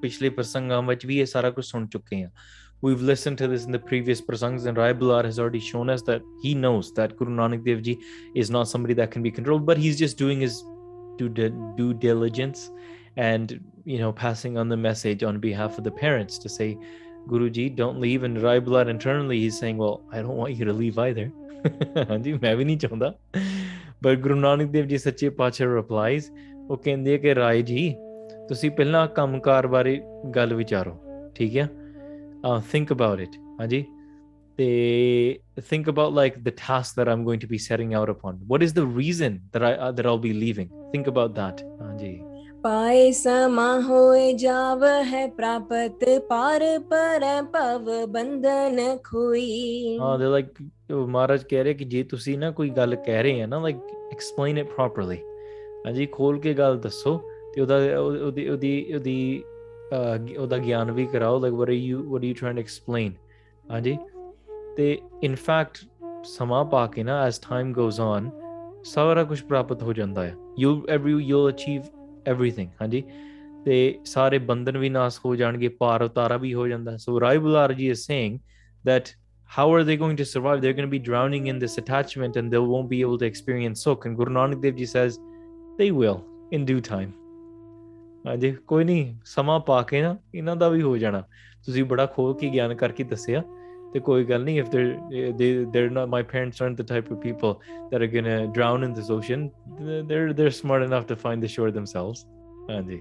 We've 2.80 3.00
listened 3.00 3.38
to 3.38 3.46
this 3.46 3.64
in 3.64 3.72
the 3.72 3.78
previous 3.78 4.20
prasangs, 4.22 4.66
and 4.66 4.76
Raibular 4.76 5.24
has 5.24 5.38
already 5.38 5.60
shown 5.60 5.90
us 5.90 6.02
that 6.02 6.22
he 6.42 6.54
knows 6.54 6.92
that 6.94 7.16
Guru 7.16 7.34
Nanak 7.34 7.64
Dev 7.64 7.82
Ji 7.82 7.98
is 8.34 8.50
not 8.50 8.68
somebody 8.68 8.94
that 8.94 9.10
can 9.10 9.22
be 9.22 9.30
controlled, 9.30 9.66
but 9.66 9.76
he's 9.76 9.98
just 9.98 10.16
doing 10.16 10.40
his 10.40 10.62
due, 11.18 11.28
due 11.28 11.94
diligence 11.94 12.70
and 13.16 13.60
you 13.84 13.98
know 13.98 14.12
passing 14.12 14.58
on 14.58 14.68
the 14.68 14.76
message 14.76 15.22
on 15.22 15.38
behalf 15.38 15.78
of 15.78 15.84
the 15.84 15.90
parents 15.90 16.38
to 16.38 16.48
say, 16.48 16.76
Guruji, 17.28 17.74
don't 17.74 18.00
leave. 18.00 18.22
And 18.22 18.36
Raibular 18.36 18.88
internally 18.88 19.40
he's 19.40 19.58
saying, 19.58 19.76
Well, 19.76 20.02
I 20.12 20.22
don't 20.22 20.36
want 20.36 20.54
you 20.54 20.64
to 20.64 20.72
leave 20.72 20.98
either. 20.98 21.30
ਹਾਂਜੀ 22.10 22.32
ਮੈਂ 22.32 22.54
ਵੀ 22.56 22.64
ਨਹੀਂ 22.64 22.78
ਚਾਹੁੰਦਾ 22.78 23.12
ਪਰ 24.04 24.16
ਗੁਰੂ 24.16 24.34
ਨਾਨਕ 24.34 24.70
ਦੇਵ 24.70 24.86
ਜੀ 24.86 24.98
ਸੱਚੇ 24.98 25.28
ਪਾਤਸ਼ਾਹ 25.28 25.74
replies 25.74 26.30
ਉਹ 26.70 26.76
ਕਹਿੰਦੇ 26.76 27.14
ਆ 27.14 27.18
ਕਿ 27.18 27.34
ਰਾਏ 27.34 27.62
ਜੀ 27.62 27.94
ਤੁਸੀਂ 28.48 28.70
ਪਹਿਲਾਂ 28.70 29.06
ਕੰਮਕਾਰ 29.16 29.66
ਬਾਰੇ 29.66 30.00
ਗੱਲ 30.34 30.54
ਵਿਚਾਰੋ 30.54 30.96
ਠੀਕ 31.36 31.56
ਹੈ 31.56 31.68
uh, 32.46 32.60
think 32.72 32.94
about 32.96 33.22
it 33.26 33.38
ਹਾਂਜੀ 33.60 33.84
ਤੇ 34.56 34.66
think 35.70 35.88
about 35.92 36.12
like 36.18 36.36
the 36.48 36.52
task 36.60 37.00
that 37.00 37.08
I'm 37.12 37.24
going 37.28 37.40
to 37.44 37.48
be 37.52 37.58
setting 37.66 37.94
out 38.00 38.10
upon 38.14 38.36
what 38.52 38.66
is 38.66 38.74
the 38.74 38.86
reason 39.00 39.38
that 39.54 39.64
I 39.68 39.72
uh, 39.86 39.90
that 39.92 40.06
I'll 40.10 40.24
be 40.26 40.34
leaving 40.44 40.68
think 40.94 41.10
about 41.14 41.34
that 41.40 41.64
ਹਾਂਜੀ 41.80 42.12
ਪਾਏ 42.64 43.10
ਸਮਾ 43.12 43.80
ਹੋਏ 43.80 44.32
ਜਾਵ 44.32 44.84
ਹੈ 45.04 45.26
ਪ੍ਰਾਪਤ, 45.28 46.04
ਪਾਰ 46.28 46.62
ਪਰ 46.90 47.24
ਭਵ 47.52 47.90
ਬੰਧਨ 48.06 48.78
ਖੋਈ। 49.04 49.98
ਹਾਂ 50.00 50.18
ਦੇ 50.18 50.26
ਲਾਈਕ 50.26 50.62
ਮਹਾਰਾਜ 50.92 51.42
ਕਹਿ 51.44 51.62
ਰਹੇ 51.64 51.74
ਕਿ 51.74 51.84
ਜੇ 51.84 52.02
ਤੁਸੀਂ 52.02 52.36
ਨਾ 52.38 52.50
ਕੋਈ 52.50 52.70
ਗੱਲ 52.70 52.94
ਕਹਿ 52.96 53.22
ਰਹੇ 53.22 53.42
ਆ 53.42 53.46
ਨਾ 53.46 53.58
ਲਾਈਕ 53.60 53.76
ਐਕਸਪਲੇਨ 54.12 54.58
ਇਟ 54.58 54.68
ਪ੍ਰੋਪਰਲੀ 54.68 55.18
ਹਾਂਜੀ, 55.86 56.06
ਖੋਲ 56.06 56.38
ਕੇ 56.40 56.54
ਗੱਲ 56.54 56.78
ਦੱਸੋ, 56.78 57.16
ਤੇ 57.54 57.60
ਉਹਦਾ 57.60 57.76
ਉਹਦੀ 57.98 58.48
ਉਹਦੀ 58.48 58.94
ਉਹਦੀ 58.94 59.42
ਉਹਦਾ 60.38 60.58
ਗਿਆਨ 60.58 60.90
ਵੀ 60.90 61.06
ਕਰਾਓ 61.06 61.38
like 61.40 61.54
what 61.54 61.68
are 61.68 61.74
you 61.74 62.02
what 62.02 62.20
are 62.20 62.24
you 62.24 62.34
trying 62.34 62.56
to 62.56 62.60
explain 62.60 63.12
ਹਾਂਜੀ, 63.70 63.96
ਤੇ 64.76 64.98
ਇਨ 65.22 65.34
ਫੈਕਟ 65.36 65.78
ਸਮਾਂ 66.26 66.64
ਪਾ 66.64 66.86
ਕੇ 66.86 67.02
ਨਾ 67.02 67.22
ਐਸ 67.26 67.38
ਟਾਈਮ 67.38 67.72
ਗੋਜ਼ 67.72 68.00
ਔਨ 68.00 68.30
ਸਾਰਾ 68.84 69.24
ਕੁਝ 69.24 69.40
ਪ੍ਰਾਪਤ 69.42 69.82
ਹੋ 69.82 69.92
ਜਾਂਦਾ 69.92 70.24
ਹੈ 70.24 70.34
you 70.58 70.80
every 70.88 71.12
you 71.12 71.42
will 71.42 71.52
achieve 71.54 71.82
everything 72.26 72.68
ਹਾਂਜੀ 72.82 73.02
ਤੇ 73.64 73.98
ਸਾਰੇ 74.04 74.38
ਬੰਧਨ 74.38 74.78
ਵੀ 74.78 74.88
ਨਾਸ 74.88 75.20
ਹੋ 75.24 75.36
ਜਾਣਗੇ 75.36 75.68
ਪਾਰ 75.68 76.02
ਉਤਾਰਾ 76.02 76.36
ਵੀ 76.36 76.54
ਹੋ 76.54 76.66
ਜਾਂਦਾ 76.68 76.96
ਸੋ 76.96 77.20
Rai 77.20 77.38
Bular 77.38 77.72
ji 77.72 77.90
is 77.90 78.06
saying 78.06 78.38
that 78.84 79.06
how 79.50 79.64
are 79.74 79.84
they 79.84 79.94
going 80.00 80.16
to 80.16 80.24
survive 80.24 80.62
they're 80.62 80.76
going 80.78 80.88
to 80.88 80.92
be 80.92 81.00
drowning 81.10 81.46
in 81.46 81.58
this 81.58 81.76
attachment 81.82 82.36
and 82.36 82.52
they 82.52 82.60
won't 82.64 82.88
be 82.88 82.98
able 83.00 83.18
to 83.18 83.26
experience 83.30 83.84
sukh 83.84 84.06
and 84.08 84.18
guru 84.20 84.34
nanak 84.34 84.60
dev 84.60 84.76
ji 84.76 84.86
says 84.86 85.18
they 85.78 85.90
will 86.00 86.18
in 86.52 86.66
due 86.72 86.80
time 86.92 87.12
ਹਾਂਜੀ 88.26 88.52
ਕੋਈ 88.66 88.84
ਨਹੀਂ 88.84 89.14
ਸਮਾਂ 89.24 89.60
ਪਾ 89.60 89.82
ਕੇ 89.82 90.02
ਨਾ 90.02 90.16
ਇਹਨਾਂ 90.34 90.56
ਦਾ 90.56 90.68
ਵੀ 90.68 90.82
ਹੋ 90.82 90.96
ਜਾਣਾ 90.96 91.22
ਤੁਸੀਂ 91.64 91.84
ਬੜਾ 91.84 92.06
ਖੋਲ 92.06 92.34
ਕੇ 92.34 92.48
ਗਿਆਨ 92.48 92.74
ਕਰਕੇ 92.74 93.04
ਦੱਸਿਆ 93.04 93.42
ਤੇ 93.94 94.00
ਕੋਈ 94.06 94.24
ਗੱਲ 94.24 94.46
if 94.60 94.70
they're 94.70 94.94
eh, 95.18 95.32
they 95.40 95.50
they're 95.74 95.92
not 95.96 96.08
my 96.14 96.22
parents 96.32 96.60
aren't 96.60 96.80
the 96.82 96.86
type 96.92 97.10
of 97.14 97.20
people 97.24 97.52
that 97.90 98.04
are 98.06 98.10
going 98.14 98.28
to 98.30 98.38
drown 98.56 98.86
in 98.86 98.94
this 98.98 99.10
ocean 99.16 99.44
they're 100.08 100.32
they're 100.38 100.54
smart 100.56 100.86
enough 100.88 101.06
to 101.12 101.16
find 101.24 101.46
the 101.46 101.52
shore 101.56 101.70
themselves. 101.78 102.24
ਹਾਂਜੀ 102.70 103.00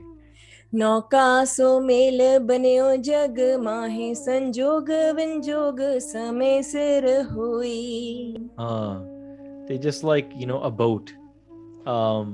ਨੌਕਾ 0.76 1.44
ਸੋ 1.46 1.80
ਮੇਲ 1.82 2.22
ਬਨਿਓ 2.46 2.96
ਜਗ 3.10 3.40
ਮਾਹੇ 3.64 4.14
ਸੰਜੋਗ 4.14 4.90
ਵਿੰਜੋਗ 5.16 5.82
ਸਮੇ 6.12 6.62
ਸਿਰ 6.72 7.08
ਹੋਈ 7.32 8.36
ਹਾਂ 8.60 9.02
they 9.68 9.78
just 9.84 10.10
like 10.12 10.34
you 10.40 10.48
know 10.48 10.64
a 10.70 10.72
boat 10.80 11.14
um 11.92 12.32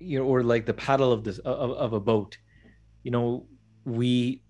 you 0.00 0.18
know, 0.18 0.24
or 0.24 0.42
like 0.42 0.66
the 0.66 0.74
paddle 0.74 1.12
of 1.12 1.24
this 1.24 1.38
of, 1.40 1.70
of 1.72 1.92
a 1.92 2.00
boat. 2.00 2.38
You 3.04 3.10
know 3.10 3.46
we 3.84 4.42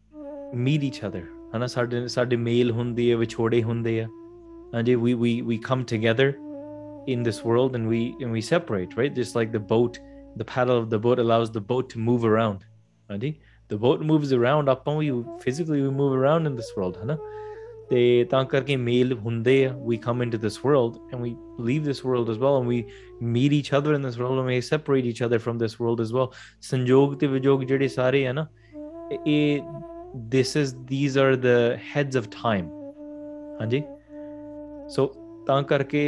meet 0.53 0.83
each 0.83 1.03
other. 1.03 1.29
ਹਨਾ 1.56 1.68
ਸਾਡੇ 1.68 2.08
ਸਾਡੇ 2.08 2.36
ਮੇਲ 2.36 2.72
ਹੁੰਦੀ 2.72 3.12
ਹੈ 3.12 3.18
ਵਿਛੋੜੇ 3.18 3.64
ਹੁੰਦੇ 3.64 4.02
ਆ 4.02 4.08
ਹਾਂਜੀ 4.74 4.96
we 4.96 5.14
we 5.24 5.32
we 5.50 5.58
come 5.70 5.84
together 5.94 6.28
in 7.16 7.24
this 7.28 7.40
world 7.50 7.76
and 7.80 7.90
we 7.94 8.00
and 8.26 8.36
we 8.38 8.42
separate 8.50 8.96
right 9.00 9.16
just 9.20 9.36
like 9.40 9.52
the 9.56 9.64
boat 9.74 10.00
the 10.42 10.46
paddle 10.54 10.78
of 10.84 10.90
the 10.94 11.00
boat 11.06 11.20
allows 11.24 11.52
the 11.58 11.64
boat 11.72 11.90
to 11.94 12.02
move 12.10 12.26
around 12.32 12.64
ਹਾਂਜੀ 13.12 13.34
the 13.74 13.80
boat 13.86 14.02
moves 14.12 14.34
around 14.40 14.70
ਆਪਾਂ 14.70 14.96
we 15.02 15.12
physically 15.46 15.82
we 15.86 15.92
move 16.00 16.16
around 16.22 16.52
in 16.52 16.58
this 16.62 16.72
world 16.78 16.98
ਹਨਾ 17.04 17.18
ਤੇ 17.90 18.24
ਤਾਂ 18.30 18.44
ਕਰਕੇ 18.46 18.76
ਮੇਲ 18.76 19.14
ਹੁੰਦੇ 19.14 19.66
ਆ 19.66 19.76
we 19.90 19.98
come 20.08 20.26
into 20.26 20.40
this 20.46 20.58
world 20.66 20.98
and 21.12 21.22
we 21.26 21.32
leave 21.68 21.86
this 21.90 22.04
world 22.10 22.30
as 22.34 22.40
well 22.44 22.60
and 22.60 22.70
we 22.74 22.80
meet 23.38 23.56
each 23.60 23.72
other 23.80 23.96
in 23.98 24.08
this 24.08 24.18
world 24.22 24.40
and 24.44 24.48
we 24.54 24.60
separate 24.70 25.10
each 25.12 25.22
other 25.28 25.40
from 25.48 25.60
this 25.64 25.76
world 25.80 26.06
as 26.06 26.14
well 26.18 26.30
ਸੰਜੋਗ 26.62 27.14
ਤੇ 27.14 27.28
ਵਿਜੋਗ 27.28 27.64
ਜਿਹੜੇ 27.64 27.88
ਸਾਰੇ 27.88 28.28
ਆ 28.28 28.32
ਨਾ 28.34 28.48
ਇਹ 29.28 29.60
this 30.36 30.56
is 30.56 30.76
these 30.86 31.18
are 31.18 31.36
the 31.36 31.80
heads 31.92 32.16
of 32.22 32.30
time 32.30 32.70
ਹਾਂਜੀ 33.60 33.84
so 34.96 35.04
ਤਾਂ 35.48 35.62
ਕਰਕੇ 35.72 36.06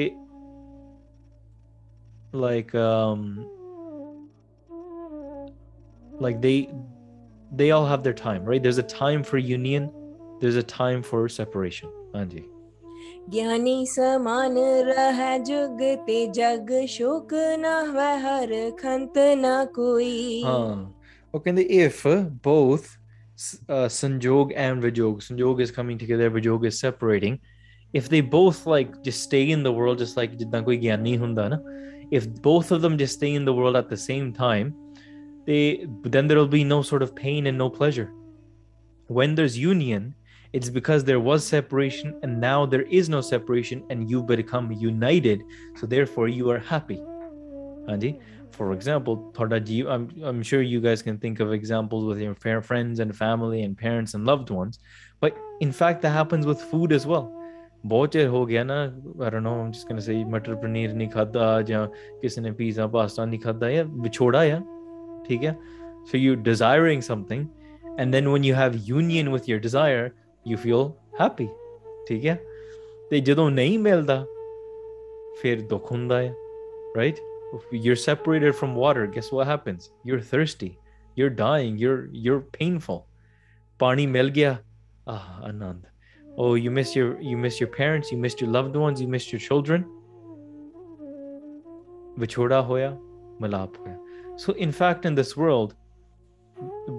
like 2.45 2.73
um 2.75 3.21
like 6.25 6.41
they 6.41 6.57
they 7.59 7.71
all 7.71 7.85
have 7.85 8.03
their 8.03 8.17
time 8.25 8.43
right 8.51 8.61
there's 8.65 8.81
a 8.85 8.89
time 8.95 9.23
for 9.29 9.38
union 9.38 9.88
there's 10.41 10.59
a 10.63 10.67
time 10.73 11.01
for 11.11 11.21
separation 11.39 11.89
ਹਾਂਜੀ 12.15 12.43
ज्ञानी 13.33 13.85
समान 13.88 14.57
रह 14.88 15.19
जुग 15.47 15.79
ते 16.07 16.17
जग 16.38 16.71
शोक 16.95 17.33
न 17.63 17.71
वह 17.95 18.25
हर 18.25 18.51
खंत 18.81 19.17
न 19.38 19.65
कोई 19.77 20.43
ਹਾਂ 20.45 20.75
ਉਹ 21.33 21.39
ਕਹਿੰਦੇ 21.39 21.65
if 21.85 22.03
both 22.49 22.85
uh, 23.68 23.88
Sanjog 23.88 24.53
and 24.57 24.83
Vijog. 24.83 25.22
Sanjog 25.26 25.61
is 25.61 25.70
coming 25.70 25.98
together, 25.98 26.31
Vijog 26.31 26.66
is 26.66 26.79
separating. 26.79 27.40
If 27.92 28.09
they 28.09 28.20
both 28.20 28.66
like 28.66 29.03
just 29.03 29.22
stay 29.22 29.50
in 29.50 29.62
the 29.62 29.72
world, 29.72 29.98
just 29.98 30.16
like 30.16 30.38
koi 30.38 30.79
hunda 30.79 31.61
if 32.11 32.29
both 32.42 32.70
of 32.70 32.83
them 32.83 32.98
just 32.98 33.14
stay 33.14 33.35
in 33.35 33.44
the 33.44 33.55
world 33.55 33.76
at 33.76 33.88
the 33.88 33.96
same 33.96 34.33
time, 34.33 34.74
they 35.46 35.87
then 36.03 36.26
there 36.26 36.38
will 36.38 36.48
be 36.48 36.64
no 36.64 36.83
sort 36.83 37.03
of 37.03 37.14
pain 37.14 37.46
and 37.46 37.57
no 37.57 37.70
pleasure. 37.70 38.12
When 39.07 39.35
there's 39.35 39.57
union, 39.59 40.14
it's 40.53 40.68
because 40.68 41.05
there 41.05 41.20
was 41.20 41.46
separation 41.46 42.18
and 42.22 42.40
now 42.40 42.66
there 42.66 42.83
is 42.83 43.09
no 43.09 43.20
separation 43.20 43.85
and 43.90 44.11
you 44.11 44.22
become 44.22 44.72
united. 44.72 45.42
So 45.76 45.87
therefore 45.87 46.29
you 46.29 46.50
are 46.50 46.59
happy. 46.59 46.98
Anji? 47.88 48.20
for 48.57 48.67
example 48.75 49.15
ਤੁਹਾਡਾ 49.33 49.59
ਜੀ 49.59 49.83
I'm, 49.83 50.05
I'm 50.29 50.43
sure 50.49 50.61
you 50.61 50.81
guys 50.85 51.01
can 51.07 51.17
think 51.25 51.41
of 51.45 51.53
examples 51.59 52.05
with 52.09 52.21
your 52.25 52.35
fair 52.45 52.61
friends 52.69 53.01
and 53.05 53.15
family 53.21 53.63
and 53.65 53.77
parents 53.85 54.13
and 54.17 54.31
loved 54.31 54.53
ones 54.57 54.79
but 55.25 55.41
in 55.67 55.73
fact 55.79 56.05
that 56.05 56.13
happens 56.19 56.45
with 56.51 56.63
food 56.71 56.95
as 56.99 57.07
well 57.13 57.25
ਬਹੁਤ 57.85 58.11
ਚਿਰ 58.11 58.27
ਹੋ 58.27 58.45
ਗਿਆ 58.45 58.63
ਨਾ 58.63 58.75
I 59.25 59.29
don't 59.33 59.45
know 59.47 59.55
I'm 59.63 59.73
just 59.73 59.89
gonna 59.89 60.05
say 60.07 60.25
ਮਟਰ 60.29 60.55
ਪਨੀਰ 60.55 60.93
ਨਹੀਂ 60.93 61.09
ਖਾਦਾ 61.09 61.61
ਜਾਂ 61.61 61.88
ਕਿਸੇ 62.21 62.41
ਨੇ 62.41 62.51
ਪੀਜ਼ਾ 62.51 62.88
ਪਾਸਤਾ 62.88 63.25
ਨਹੀਂ 63.25 63.39
ਖਾਦਾ 63.39 63.71
ਜਾਂ 63.71 63.85
ਵਿਛੋੜਾ 63.85 64.39
ਆ 64.55 64.61
ਠੀਕ 65.27 65.43
ਹੈ 65.45 65.55
so 66.09 66.21
you're 66.23 66.41
desiring 66.47 67.03
something 67.11 67.45
and 68.01 68.15
then 68.15 68.31
when 68.31 68.43
you 68.47 68.55
have 68.61 68.73
union 68.95 69.31
with 69.35 69.47
your 69.51 69.59
desire 69.67 70.07
you 70.51 70.57
feel 70.65 70.83
happy 71.21 71.47
ਠੀਕ 72.07 72.25
ਹੈ 72.25 72.38
ਤੇ 73.09 73.19
ਜਦੋਂ 73.19 73.49
ਨਹੀਂ 73.51 73.79
ਮਿਲਦਾ 73.79 74.25
ਫਿਰ 75.41 75.61
ਦੁੱਖ 75.61 75.91
ਹੁੰਦਾ 75.91 76.21
ਹੈ 76.21 76.33
right 76.97 77.15
if 77.15 77.28
you're 77.72 77.96
separated 77.96 78.54
from 78.54 78.74
water. 78.74 79.06
Guess 79.06 79.32
what 79.32 79.46
happens? 79.46 79.90
You're 80.04 80.20
thirsty. 80.20 80.78
You're 81.16 81.30
dying. 81.30 81.78
You're 81.78 82.08
you're 82.12 82.40
painful. 82.40 83.06
Pani 83.78 84.06
melgia. 84.06 84.60
Ah 85.06 85.40
anand. 85.44 85.82
Oh 86.36 86.54
you 86.54 86.70
miss 86.70 86.94
your 86.94 87.20
you 87.20 87.36
miss 87.36 87.60
your 87.60 87.68
parents. 87.68 88.12
You 88.12 88.18
missed 88.18 88.40
your 88.40 88.50
loved 88.50 88.76
ones. 88.76 89.00
You 89.00 89.08
missed 89.08 89.32
your 89.32 89.40
children. 89.40 89.84
Vichoda 92.18 92.64
hoya 92.64 92.98
hoya. 93.40 93.98
So 94.36 94.52
in 94.52 94.72
fact 94.72 95.04
in 95.04 95.14
this 95.14 95.36
world 95.36 95.74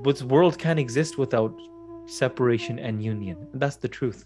this 0.04 0.24
world 0.24 0.58
can't 0.58 0.80
exist 0.80 1.18
without 1.18 1.54
separation 2.06 2.80
and 2.80 3.04
union. 3.04 3.48
That's 3.54 3.78
the 3.78 3.88
truth. 3.88 4.26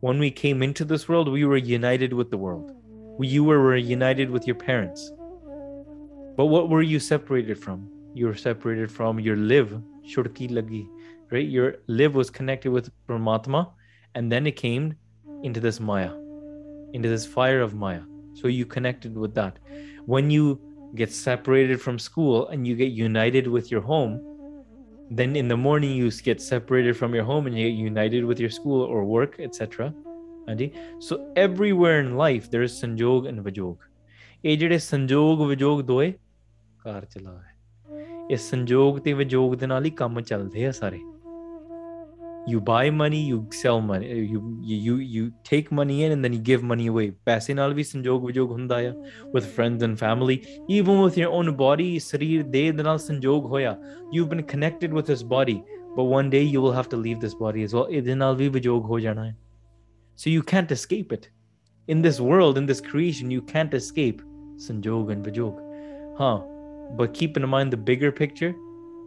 When 0.00 0.18
we 0.18 0.30
came 0.30 0.62
into 0.62 0.84
this 0.84 1.08
world 1.08 1.28
we 1.28 1.44
were 1.44 1.56
united 1.56 2.12
with 2.12 2.30
the 2.30 2.38
world. 2.38 2.72
You 3.20 3.44
were 3.44 3.76
united 3.76 4.30
with 4.30 4.46
your 4.46 4.56
parents. 4.56 5.10
But 6.36 6.46
what 6.46 6.68
were 6.68 6.82
you 6.82 6.98
separated 7.00 7.58
from? 7.58 7.88
You 8.14 8.26
were 8.26 8.34
separated 8.34 8.90
from 8.90 9.18
your 9.18 9.36
live, 9.36 9.80
shurki 10.06 10.50
lagi, 10.50 10.86
right? 11.30 11.48
Your 11.48 11.76
live 11.86 12.14
was 12.14 12.30
connected 12.30 12.70
with 12.70 12.90
Paramatma, 13.06 13.70
and 14.14 14.30
then 14.30 14.46
it 14.46 14.56
came 14.56 14.94
into 15.42 15.60
this 15.60 15.80
Maya, 15.80 16.12
into 16.92 17.08
this 17.08 17.26
fire 17.26 17.60
of 17.60 17.74
Maya. 17.74 18.02
So 18.34 18.48
you 18.48 18.66
connected 18.66 19.16
with 19.16 19.34
that. 19.34 19.58
When 20.04 20.30
you 20.30 20.60
get 20.94 21.12
separated 21.12 21.80
from 21.80 21.98
school 21.98 22.48
and 22.48 22.66
you 22.66 22.76
get 22.76 22.92
united 22.92 23.46
with 23.46 23.70
your 23.70 23.80
home, 23.80 24.20
then 25.10 25.36
in 25.36 25.48
the 25.48 25.56
morning 25.56 25.92
you 25.96 26.10
get 26.10 26.40
separated 26.40 26.96
from 26.96 27.14
your 27.14 27.24
home 27.24 27.46
and 27.46 27.56
you 27.58 27.70
get 27.70 27.76
united 27.76 28.24
with 28.24 28.38
your 28.38 28.50
school 28.50 28.82
or 28.82 29.04
work, 29.04 29.36
etc. 29.38 29.94
So 31.00 31.32
everywhere 31.34 32.00
in 32.00 32.16
life 32.16 32.50
there 32.50 32.62
is 32.62 32.72
sanjog 32.72 33.26
and 33.28 33.44
vijog. 33.44 33.78
Ajit 34.44 34.70
is 34.70 34.84
sanjog 34.84 35.38
vijog 35.50 35.82
ਦੋਏ 35.86 36.14
ਘਰ 36.85 37.05
ਚਲਾ 37.05 37.31
ਹੈ 37.31 37.57
ਇਹ 38.31 38.37
ਸੰਜੋਗ 38.37 38.97
ਤੇ 38.97 39.13
ਵਿਜੋਗ 39.13 39.55
ਦੇ 39.55 39.67
ਨਾਲ 39.67 39.85
ਹੀ 39.85 39.89
ਕੰਮ 39.89 40.21
ਚੱਲਦੇ 40.21 40.67
ਆ 40.67 40.71
ਸਾਰੇ 40.71 40.99
you 42.49 42.59
buy 42.59 42.89
money 42.89 43.19
you 43.31 43.39
sell 43.51 43.79
money 43.87 44.07
uh, 44.11 44.21
you 44.33 44.39
you 44.69 44.77
you, 44.85 44.95
you 45.15 45.25
take 45.49 45.67
money 45.79 45.97
in 46.03 46.11
and 46.11 46.25
then 46.25 46.33
you 46.33 46.41
give 46.51 46.63
money 46.71 46.87
away 46.93 47.11
ਪੈਸੇ 47.25 47.53
ਨਾਲ 47.53 47.73
ਵੀ 47.73 47.83
ਸੰਜੋਗ 47.83 48.25
ਵਿਜੋਗ 48.25 48.51
ਹੁੰਦਾ 48.51 48.75
ਆ 48.75 48.93
with 49.37 49.43
friends 49.43 49.85
and 49.87 49.93
family 49.93 50.37
even 50.77 51.01
with 51.03 51.19
your 51.23 51.29
own 51.39 51.51
body 51.51 51.97
ਸਰੀਰ 51.99 52.43
ਦੇਹ 52.43 52.73
ਦੇ 52.73 52.83
ਨਾਲ 52.83 52.99
ਸੰਜੋਗ 52.99 53.45
ਹੋਇਆ 53.45 53.77
you've 54.17 54.31
been 54.33 54.43
connected 54.55 54.97
with 54.97 55.13
this 55.13 55.23
body 55.27 55.55
but 55.97 56.09
one 56.19 56.31
day 56.33 56.43
you 56.53 56.63
will 56.63 56.75
have 56.79 56.89
to 56.95 57.01
leave 57.03 57.21
this 57.25 57.37
body 57.43 57.67
as 57.67 57.77
well 57.77 57.89
ਇਹਦੇ 57.89 58.15
ਨਾਲ 58.15 58.35
ਵੀ 58.35 58.49
ਵਿਜੋਗ 58.49 58.85
ਹੋ 58.85 58.99
ਜਾਣਾ 58.99 59.25
ਹੈ 59.25 59.37
so 60.15 60.37
you 60.37 60.41
can't 60.53 60.75
escape 60.77 61.17
it 61.17 61.29
in 61.93 62.01
this 62.07 62.19
world 62.29 62.61
in 62.61 62.71
this 62.71 62.81
creation 62.89 63.37
you 63.37 63.43
can't 63.53 63.79
escape 63.81 64.19
sanjog 64.67 65.13
and 65.15 65.29
vijog 65.29 65.53
huh 66.21 66.54
but 66.97 67.07
keep 67.07 67.39
in 67.43 67.49
mind 67.49 67.77
the 67.77 67.81
bigger 67.89 68.11
picture 68.11 68.51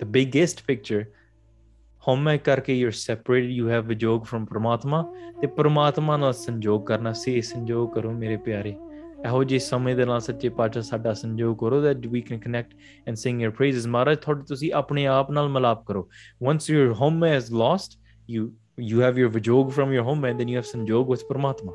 the 0.00 0.08
biggest 0.10 0.56
picture 0.72 1.04
ਹਉਮੈ 2.08 2.36
ਕਰਕੇ 2.36 2.84
you're 2.84 2.96
separated 2.96 3.50
you 3.60 3.68
have 3.70 3.92
vijog 3.92 4.18
from 4.18 4.46
ਪ੍ਰਮਾਤਮਾ 4.46 5.14
ਤੇ 5.40 5.46
ਪ੍ਰਮਾਤਮਾ 5.46 6.16
ਨਾਲ 6.16 6.32
ਸੰਜੋਗ 6.32 6.86
ਕਰਨਾ 6.86 7.12
ਸੇ 7.12 7.40
ਸੰਜੋਗ 7.40 7.92
ਕਰੋ 7.92 8.10
ਮੇਰੇ 8.10 8.36
ਪਿਆਰੇ 8.36 8.74
ਇਹੋ 9.26 9.44
ਜਿਹੇ 9.44 9.58
ਸਮੇਂ 9.58 9.96
ਦੇ 9.96 10.04
ਨਾਲ 10.04 10.20
ਸੱਚੇ 10.20 10.48
ਪਾਤਸ਼ਾਹ 10.48 10.82
ਸਾਡਾ 10.82 11.12
ਸੰਜੋਗ 11.12 11.58
ਕਰੋ 11.58 11.90
that 11.90 12.00
we 12.00 12.22
can 12.30 12.40
connect 12.48 12.74
and 13.08 13.14
sing 13.14 13.40
your 13.44 13.52
praises 13.52 13.88
ਮਹਾਰਾਜ 13.88 14.18
ਤੁਹਾਡੇ 14.18 14.42
ਤੁਸੀਂ 14.42 14.72
ਆਪਣੇ 14.72 15.06
ਆਪ 15.06 15.30
ਨਾਲ 15.30 15.48
ਮਲਾਪ 15.48 15.86
ਕਰੋ 15.86 16.08
once 16.50 16.74
your 16.76 16.92
home 16.92 17.22
is 17.40 17.54
lost 17.54 17.98
you 18.36 18.44
you 18.90 18.98
have 18.98 19.22
your 19.22 19.32
vijog 19.36 19.70
from 19.70 19.96
your 19.96 20.04
home 20.10 20.30
and 20.30 20.40
then 20.40 20.52
you 20.52 20.60
have 20.60 20.70
sanjog 20.76 21.14
with 21.14 21.24
paramatma 21.32 21.72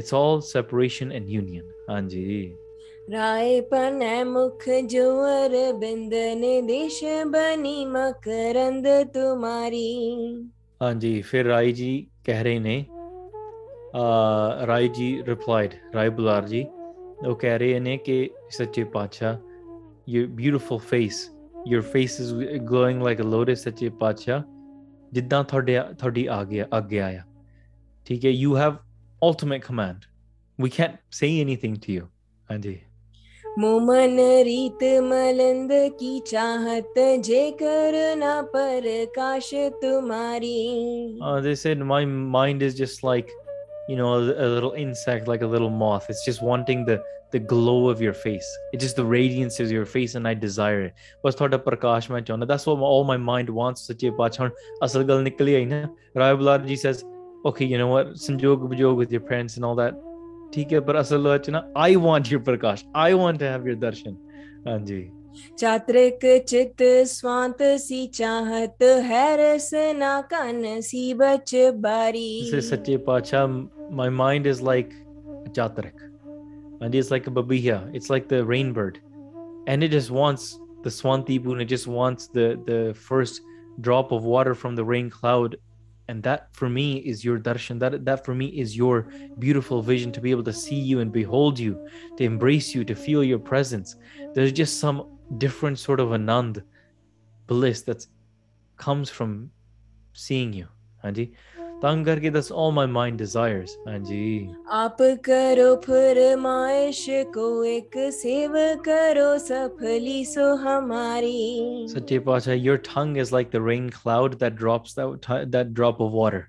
it's 0.00 0.16
all 0.20 0.40
separation 0.40 1.16
and 1.18 1.42
union 1.42 1.64
ਹਾਂਜੀ 1.90 2.56
राय 3.12 3.60
पन 3.72 4.02
मुख 4.28 4.64
जोर 4.92 5.54
बिंदन 5.80 6.42
देश 6.66 7.00
बनी 7.34 7.76
मकरंद 7.94 8.86
तुम्हारी 9.14 9.88
ਹਾਂਜੀ 10.82 11.20
ਫਿਰ 11.22 11.46
ਰਾਏ 11.46 11.72
ਜੀ 11.72 11.90
ਕਹਿ 12.24 12.42
ਰਹੇ 12.44 12.58
ਨੇ 12.58 12.84
ਆ 13.96 14.66
ਰਾਏ 14.66 14.88
ਜੀ 14.88 15.06
ਰਿਪਲਾਈਡ 15.28 15.74
ਰਾਏ 15.94 16.08
ਬੁਲਾਰ 16.18 16.46
ਜੀ 16.48 16.64
ਉਹ 17.26 17.34
ਕਹਿ 17.36 17.58
ਰਹੇ 17.58 17.78
ਨੇ 17.80 17.96
ਕਿ 17.96 18.18
ਸੱਚੇ 18.58 18.84
ਪਾਤਸ਼ਾਹ 18.84 19.36
your 20.12 20.26
beautiful 20.36 20.78
face 20.90 21.16
your 21.72 21.82
face 21.94 22.14
is 22.24 22.30
glowing 22.68 23.00
like 23.06 23.22
a 23.24 23.26
lotus 23.32 23.62
ਸੱਚੇ 23.64 23.88
ਪਾਤਸ਼ਾਹ 24.00 24.42
ਜਿੱਦਾਂ 25.12 25.42
ਤੁਹਾਡੇ 25.44 25.78
ਤੁਹਾਡੀ 25.98 26.26
ਆ 26.26 26.42
ਗਿਆ 26.44 26.66
ਆਗਿਆ 26.74 27.06
ਆ 27.08 27.22
ਠੀਕ 28.06 28.24
ਹੈ 28.24 28.30
you 28.42 28.54
have 28.60 28.76
ultimate 29.22 29.66
command 29.70 30.06
we 30.58 30.70
can't 30.78 30.96
say 31.20 31.30
anything 31.46 31.74
to 31.86 31.96
you 31.96 32.06
ਹਾਂਜੀ 32.48 32.78
मोमन 33.58 34.18
रीत 34.46 34.82
मलंद 35.04 35.70
की 36.00 36.18
चाहत 36.26 36.94
जे 37.28 37.50
करना 37.62 38.40
पर 38.54 38.86
काश 39.16 39.50
तुम्हारी 39.82 41.18
Uh, 41.20 41.40
they 41.40 41.54
said 41.54 41.78
my 41.78 42.04
mind 42.04 42.62
is 42.62 42.74
just 42.74 43.02
like, 43.02 43.30
you 43.88 43.96
know, 43.96 44.14
a, 44.14 44.46
a 44.46 44.48
little 44.54 44.72
insect, 44.72 45.28
like 45.28 45.42
a 45.42 45.46
little 45.46 45.70
moth. 45.70 46.08
It's 46.08 46.24
just 46.24 46.42
wanting 46.42 46.84
the 46.84 47.00
the 47.32 47.38
glow 47.38 47.88
of 47.88 48.00
your 48.00 48.14
face. 48.14 48.46
It's 48.72 48.82
just 48.82 48.96
the 48.96 49.04
radiance 49.04 49.60
of 49.60 49.70
your 49.70 49.84
face, 49.84 50.14
and 50.14 50.26
I 50.28 50.34
desire 50.34 50.82
it. 50.84 50.92
बस 51.24 51.36
थोड़ा 51.40 51.58
प्रकाश 51.64 52.10
मैं 52.10 52.20
चाहना. 52.24 52.46
That's 52.46 52.66
what 52.66 52.78
all 52.90 53.04
my 53.04 53.16
mind 53.16 53.50
wants. 53.50 53.86
सच्चे 53.90 54.10
पातशाह 54.18 54.48
असल 54.82 55.02
गल 55.10 55.22
निकली 55.22 55.54
आई 55.54 55.64
ना. 55.72 55.88
Rai 56.16 56.34
Bularji 56.34 56.78
says, 56.78 57.04
okay, 57.44 57.66
you 57.66 57.78
know 57.78 57.88
what, 57.88 58.14
संजोग 58.26 58.68
विजोग 58.70 58.96
with 58.96 59.12
your 59.12 59.24
parents 59.32 59.56
and 59.56 59.64
all 59.64 59.74
that. 59.74 59.94
ठीक 60.53 60.71
है, 60.71 60.79
पर 60.79 60.95
असल 60.95 61.27
है 61.27 61.51
ना, 61.51 61.73
I 61.77 61.95
want 61.95 62.31
your 62.31 62.41
Prakash. 62.49 62.85
I 62.95 63.13
want 63.13 63.39
to 63.39 63.45
have 63.45 63.67
your 63.67 63.79
darshan. 63.79 64.15
हाँ 64.67 64.79
जी. 64.85 65.11
चात्रिक 65.59 66.19
चित 66.47 66.81
स्वांत 67.09 67.61
सी 67.61 68.05
चाहत 68.07 68.81
है 68.81 69.25
रसना 69.37 70.19
कान 70.31 70.81
सी 70.81 71.13
बच 71.13 71.55
बारी 71.85 72.51
This 72.51 72.53
is 72.53 72.69
Sache 72.69 72.97
Pacha. 73.05 73.47
My 73.89 74.09
mind 74.09 74.45
is 74.45 74.61
like 74.61 74.93
a 75.45 75.49
jatrak. 75.49 75.93
And 76.81 76.93
it's 76.93 77.09
like 77.11 77.27
a 77.27 77.31
babiya. 77.31 77.89
It's 77.95 78.09
like 78.09 78.27
the 78.27 78.43
rainbird. 78.43 78.97
And 79.67 79.83
it 79.83 79.89
just 79.89 80.11
wants 80.11 80.59
the 80.83 80.89
Swantipun. 80.89 81.61
It 81.61 81.65
just 81.65 81.87
wants 81.87 82.27
the, 82.27 82.61
the 82.65 82.93
first 82.93 83.41
drop 83.81 84.11
of 84.11 84.23
water 84.23 84.53
from 84.53 84.75
the 84.75 84.83
rain 84.83 85.09
cloud. 85.09 85.57
And 86.07 86.21
that 86.23 86.49
for 86.53 86.69
me 86.69 86.97
is 86.97 87.23
your 87.23 87.39
darshan. 87.39 87.79
That, 87.79 88.03
that 88.05 88.25
for 88.25 88.35
me 88.35 88.47
is 88.47 88.75
your 88.75 89.07
beautiful 89.39 89.81
vision 89.81 90.11
to 90.11 90.21
be 90.21 90.31
able 90.31 90.43
to 90.43 90.53
see 90.53 90.75
you 90.75 90.99
and 90.99 91.11
behold 91.11 91.57
you, 91.57 91.87
to 92.17 92.23
embrace 92.23 92.75
you, 92.75 92.83
to 92.85 92.95
feel 92.95 93.23
your 93.23 93.39
presence. 93.39 93.95
There's 94.33 94.51
just 94.51 94.79
some 94.79 95.07
different 95.37 95.79
sort 95.79 95.99
of 95.99 96.09
anand 96.09 96.63
bliss 97.47 97.81
that 97.83 98.05
comes 98.77 99.09
from 99.09 99.51
seeing 100.13 100.51
you. 100.53 100.67
Hanji. 101.03 101.33
तंग 101.82 102.04
करके 102.06 102.30
that's 102.34 102.50
all 102.60 102.72
my 102.76 102.84
mind 102.94 103.20
desires 103.22 103.74
ਹਾਂਜੀ 103.88 104.28
आप 104.82 104.96
करो 105.28 105.74
फरमाइश 105.84 107.04
को 107.36 107.46
एक 107.64 107.96
save 108.14 108.52
करो 108.88 109.26
सफली 109.46 110.24
सो 110.34 110.54
हमारी 110.64 111.86
सच्चे 111.94 112.18
पातशाह 112.28 112.62
your 112.68 112.78
tongue 112.92 113.16
is 113.24 113.32
like 113.38 113.52
the 113.56 113.62
rain 113.70 113.90
cloud 113.98 114.38
that 114.44 114.56
drops 114.62 114.94
that 115.00 115.20
ti- 115.28 115.44
that 115.56 115.74
drop 115.80 116.00
of 116.06 116.16
water 116.22 116.42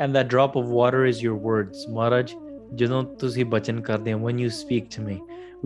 and 0.00 0.16
that 0.20 0.28
drop 0.36 0.56
of 0.62 0.70
water 0.80 1.04
is 1.12 1.22
your 1.26 1.36
words 1.50 1.86
ਮਹਾਰਾਜ 1.96 2.34
ਜਦੋਂ 2.80 3.02
ਤੁਸੀਂ 3.20 3.44
ਬਚਨ 3.54 3.80
ਕਰਦੇ 3.90 4.12
ਹੋ 4.12 4.18
when 4.28 4.40
you 4.44 4.50
speak 4.62 4.90
to 4.96 5.06
me 5.08 5.18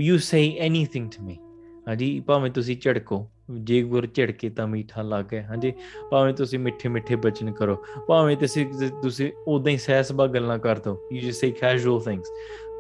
you 0.09 0.19
say 0.29 0.45
anything 0.69 1.09
to 1.17 1.27
me 1.29 1.37
ਹਾਂਜੀ 1.89 2.09
ਭਾਵੇਂ 2.27 2.51
ਤੁਸੀਂ 2.51 2.77
ਝੜਕੋ 2.83 3.27
ਜੇ 3.50 3.82
ਗੁਰ 3.82 4.08
ਝਿੜਕੇ 4.08 4.50
ਤਾਂ 4.50 4.68
ਮੀਠਾ 4.68 5.02
ਲੱਗੇ 5.02 5.42
ਹਾਂਜੀ 5.44 5.74
ਭਾਵੇਂ 6.12 6.34
ਤੁਸੀਂ 6.34 6.60
ਮਿੱਠੇ 6.60 6.90
ਮਿੱਠੇ 6.90 7.16
ਬਚਨ 7.16 7.52
ਕਰੋ 7.52 7.76
ਭਾਵੇਂ 8.08 8.38
ਤੁਸੀਂ 8.38 8.66
ਤੁਸੀਂ 9.02 9.32
ਉਦਾਂ 9.48 9.72
ਹੀ 9.72 9.78
ਸਹਿਸਬਾ 9.78 10.28
ਗੱਲਾਂ 10.28 10.58
ਕਰ 10.60 10.80
ਦੋ 10.80 10.98
you 11.14 11.22
just 11.22 11.40
say 11.40 11.52
casual 11.52 12.02
things 12.02 12.32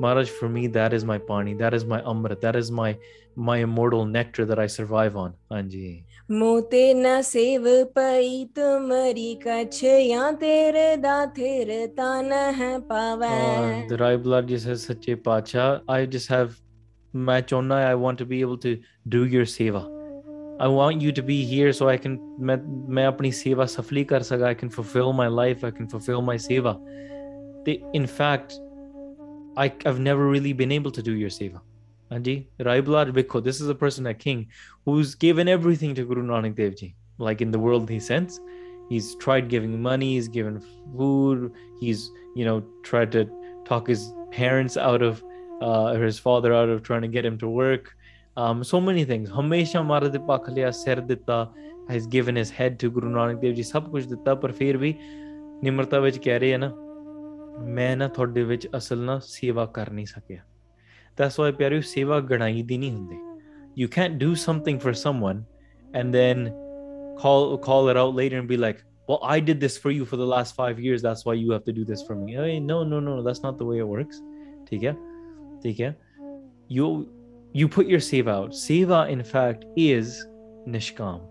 Maharaj 0.02 0.30
for 0.30 0.50
me 0.50 0.68
that 0.68 0.94
is 0.94 1.06
my 1.06 1.20
pani 1.20 1.56
that 1.56 1.74
is 1.74 1.86
my 1.86 2.02
amrit 2.06 2.42
that 2.42 2.56
is 2.56 2.72
my 2.72 2.96
my 3.40 3.62
immortal 3.62 4.08
nectar 4.10 4.46
that 4.46 4.60
I 4.60 4.68
survive 4.68 5.18
on 5.18 5.32
ਹਾਂਜੀ 5.52 6.04
ਮੋਤੇ 6.32 6.94
ਨਾ 6.94 7.22
ਸੇਵ 7.22 7.68
ਪਈ 7.96 8.46
ਤੁਮਰੀ 8.46 9.36
ਕਛ 9.36 9.86
ਜਾਂ 10.10 10.34
ਤੇਰੇ 10.34 10.96
ਦਾ 10.96 11.26
ਥੇਰ 11.26 11.88
ਤਨ 11.88 12.32
ਹੈ 12.62 12.80
ਪਾਵੈ 12.80 13.86
ਦ 13.90 13.94
ਰਾਈ 13.94 14.18
ਬਲੱਡ 14.18 14.46
ਜਿਸ 14.46 14.68
ਸੱਚੇ 14.68 15.16
ਪਾਤਸ਼ਾਹ 15.16 15.92
ਆਈ 15.92 16.08
ਜਸ 16.08 16.32
ਹੈਵ 16.32 16.50
ਮੈਂ 17.16 17.42
ਚਾਹੁੰਦਾ 17.42 17.76
I 17.76 17.96
want 17.96 18.20
to 18.20 18.26
be 18.26 18.42
able 18.42 18.58
to 18.58 18.76
do 19.08 19.26
your 19.26 19.46
seva 19.46 19.99
I 20.61 20.69
want 20.69 21.03
you 21.03 21.11
to 21.13 21.23
be 21.23 21.45
here 21.45 21.73
so 21.73 21.89
I 21.89 21.97
can 21.97 22.19
मैं 22.41 22.57
मैं 22.95 23.07
अपनी 23.07 23.31
सेवा 23.33 23.65
सफली 23.67 24.05
कर 24.13 24.23
सका 24.23 24.49
I 24.49 24.55
can 24.55 24.71
fulfill 24.71 25.13
my 25.13 25.27
life 25.27 25.65
I 25.65 25.71
can 25.71 25.89
fulfill 25.89 26.23
my 26.23 26.37
seva 26.37 26.75
they, 27.65 27.83
in 27.93 28.07
fact 28.07 28.55
I, 29.57 29.73
I've 29.87 30.01
never 30.01 30.29
really 30.29 30.53
been 30.53 30.73
able 30.73 30.91
to 30.93 31.03
do 31.03 31.15
your 31.15 31.31
seva 31.31 31.61
Anji 32.13 32.47
Rai 32.61 32.81
Blood 32.81 33.15
Bikho 33.15 33.43
this 33.43 33.61
is 33.61 33.69
a 33.69 33.75
person 33.75 34.07
a 34.07 34.15
king 34.15 34.47
who's 34.85 35.15
given 35.15 35.49
everything 35.49 35.95
to 35.97 36.05
Guru 36.05 36.23
Nanak 36.23 36.55
Dev 36.55 36.77
Ji 36.77 36.95
like 37.19 37.41
in 37.41 37.51
the 37.51 37.59
world 37.59 37.91
he 37.91 37.99
sends 37.99 38.41
he's 38.89 39.15
tried 39.17 39.49
giving 39.49 39.81
money 39.83 40.15
he's 40.15 40.29
given 40.29 40.61
food 40.97 41.53
he's 41.81 42.11
you 42.37 42.45
know 42.45 42.63
tried 42.83 43.11
to 43.13 43.29
talk 43.65 43.89
his 43.89 44.13
parents 44.31 44.77
out 44.77 45.03
of 45.03 45.23
uh, 45.63 45.93
or 45.93 46.03
his 46.03 46.19
father 46.19 46.53
out 46.53 46.69
of 46.69 46.83
trying 46.83 47.03
to 47.03 47.09
get 47.09 47.25
him 47.25 47.39
to 47.39 47.49
work 47.49 47.97
um, 48.40 48.64
so 48.64 48.80
many 48.80 49.04
things. 49.04 49.30
Hamesha 49.30 49.86
Maharaj 49.86 50.12
de 50.14 50.20
Pakhaliya 50.20 51.54
has 51.90 52.08
given 52.08 52.38
his 52.38 52.50
head 52.50 52.80
to 52.80 52.90
Guru 52.90 53.10
Nanak 53.10 53.42
Dev 53.42 53.56
Ji. 53.56 53.64
Sab 53.64 53.92
kuch 53.92 54.06
ditta, 54.06 54.40
par 54.40 54.54
fir 54.54 54.76
bhi 54.76 54.98
nimrata 55.62 56.02
vich 56.02 56.22
keh 56.22 56.56
na, 56.56 56.72
main 57.62 57.98
na 57.98 58.08
thode 58.08 58.40
vich 58.52 58.66
asal 58.74 58.96
na 59.10 59.18
seva 59.18 59.68
kar 59.74 59.88
sakya. 60.14 60.40
That's 61.18 61.38
why, 61.38 61.52
pyaru, 61.52 61.80
seva 61.80 62.26
ganai 62.26 62.66
di 62.66 62.78
nahi. 62.78 63.20
You 63.76 63.90
can't 63.90 64.18
do 64.18 64.36
something 64.38 64.80
for 64.80 64.94
someone 64.94 65.46
and 65.94 66.14
then 66.14 66.54
call 67.18 67.58
call 67.58 67.90
it 67.90 67.98
out 67.98 68.16
later 68.16 68.40
and 68.40 68.48
be 68.48 68.56
like, 68.56 68.86
well, 69.08 69.20
I 69.22 69.42
did 69.42 69.60
this 69.60 69.78
for 69.78 69.92
you 69.92 70.06
for 70.06 70.16
the 70.16 70.26
last 70.26 70.56
five 70.56 70.80
years. 70.80 71.02
That's 71.02 71.26
why 71.26 71.34
you 71.34 71.52
have 71.52 71.66
to 71.66 71.74
do 71.74 71.84
this 71.84 72.02
for 72.04 72.16
me. 72.16 72.36
Hey, 72.36 72.62
no, 72.62 72.86
no, 72.86 73.02
no, 73.02 73.22
that's 73.22 73.44
not 73.44 73.58
the 73.58 73.66
way 73.66 73.80
it 73.80 73.88
works. 73.88 74.22
Take 74.66 74.80
care. 74.80 74.96
Take 75.62 75.76
care. 75.76 75.98
You 76.70 77.10
you 77.54 77.68
put 77.68 77.88
your 77.88 78.00
seva 78.00 78.30
out. 78.30 78.52
Seva 78.52 79.10
in 79.10 79.24
fact 79.24 79.66
is 79.76 80.26
nishkam. 80.68 81.22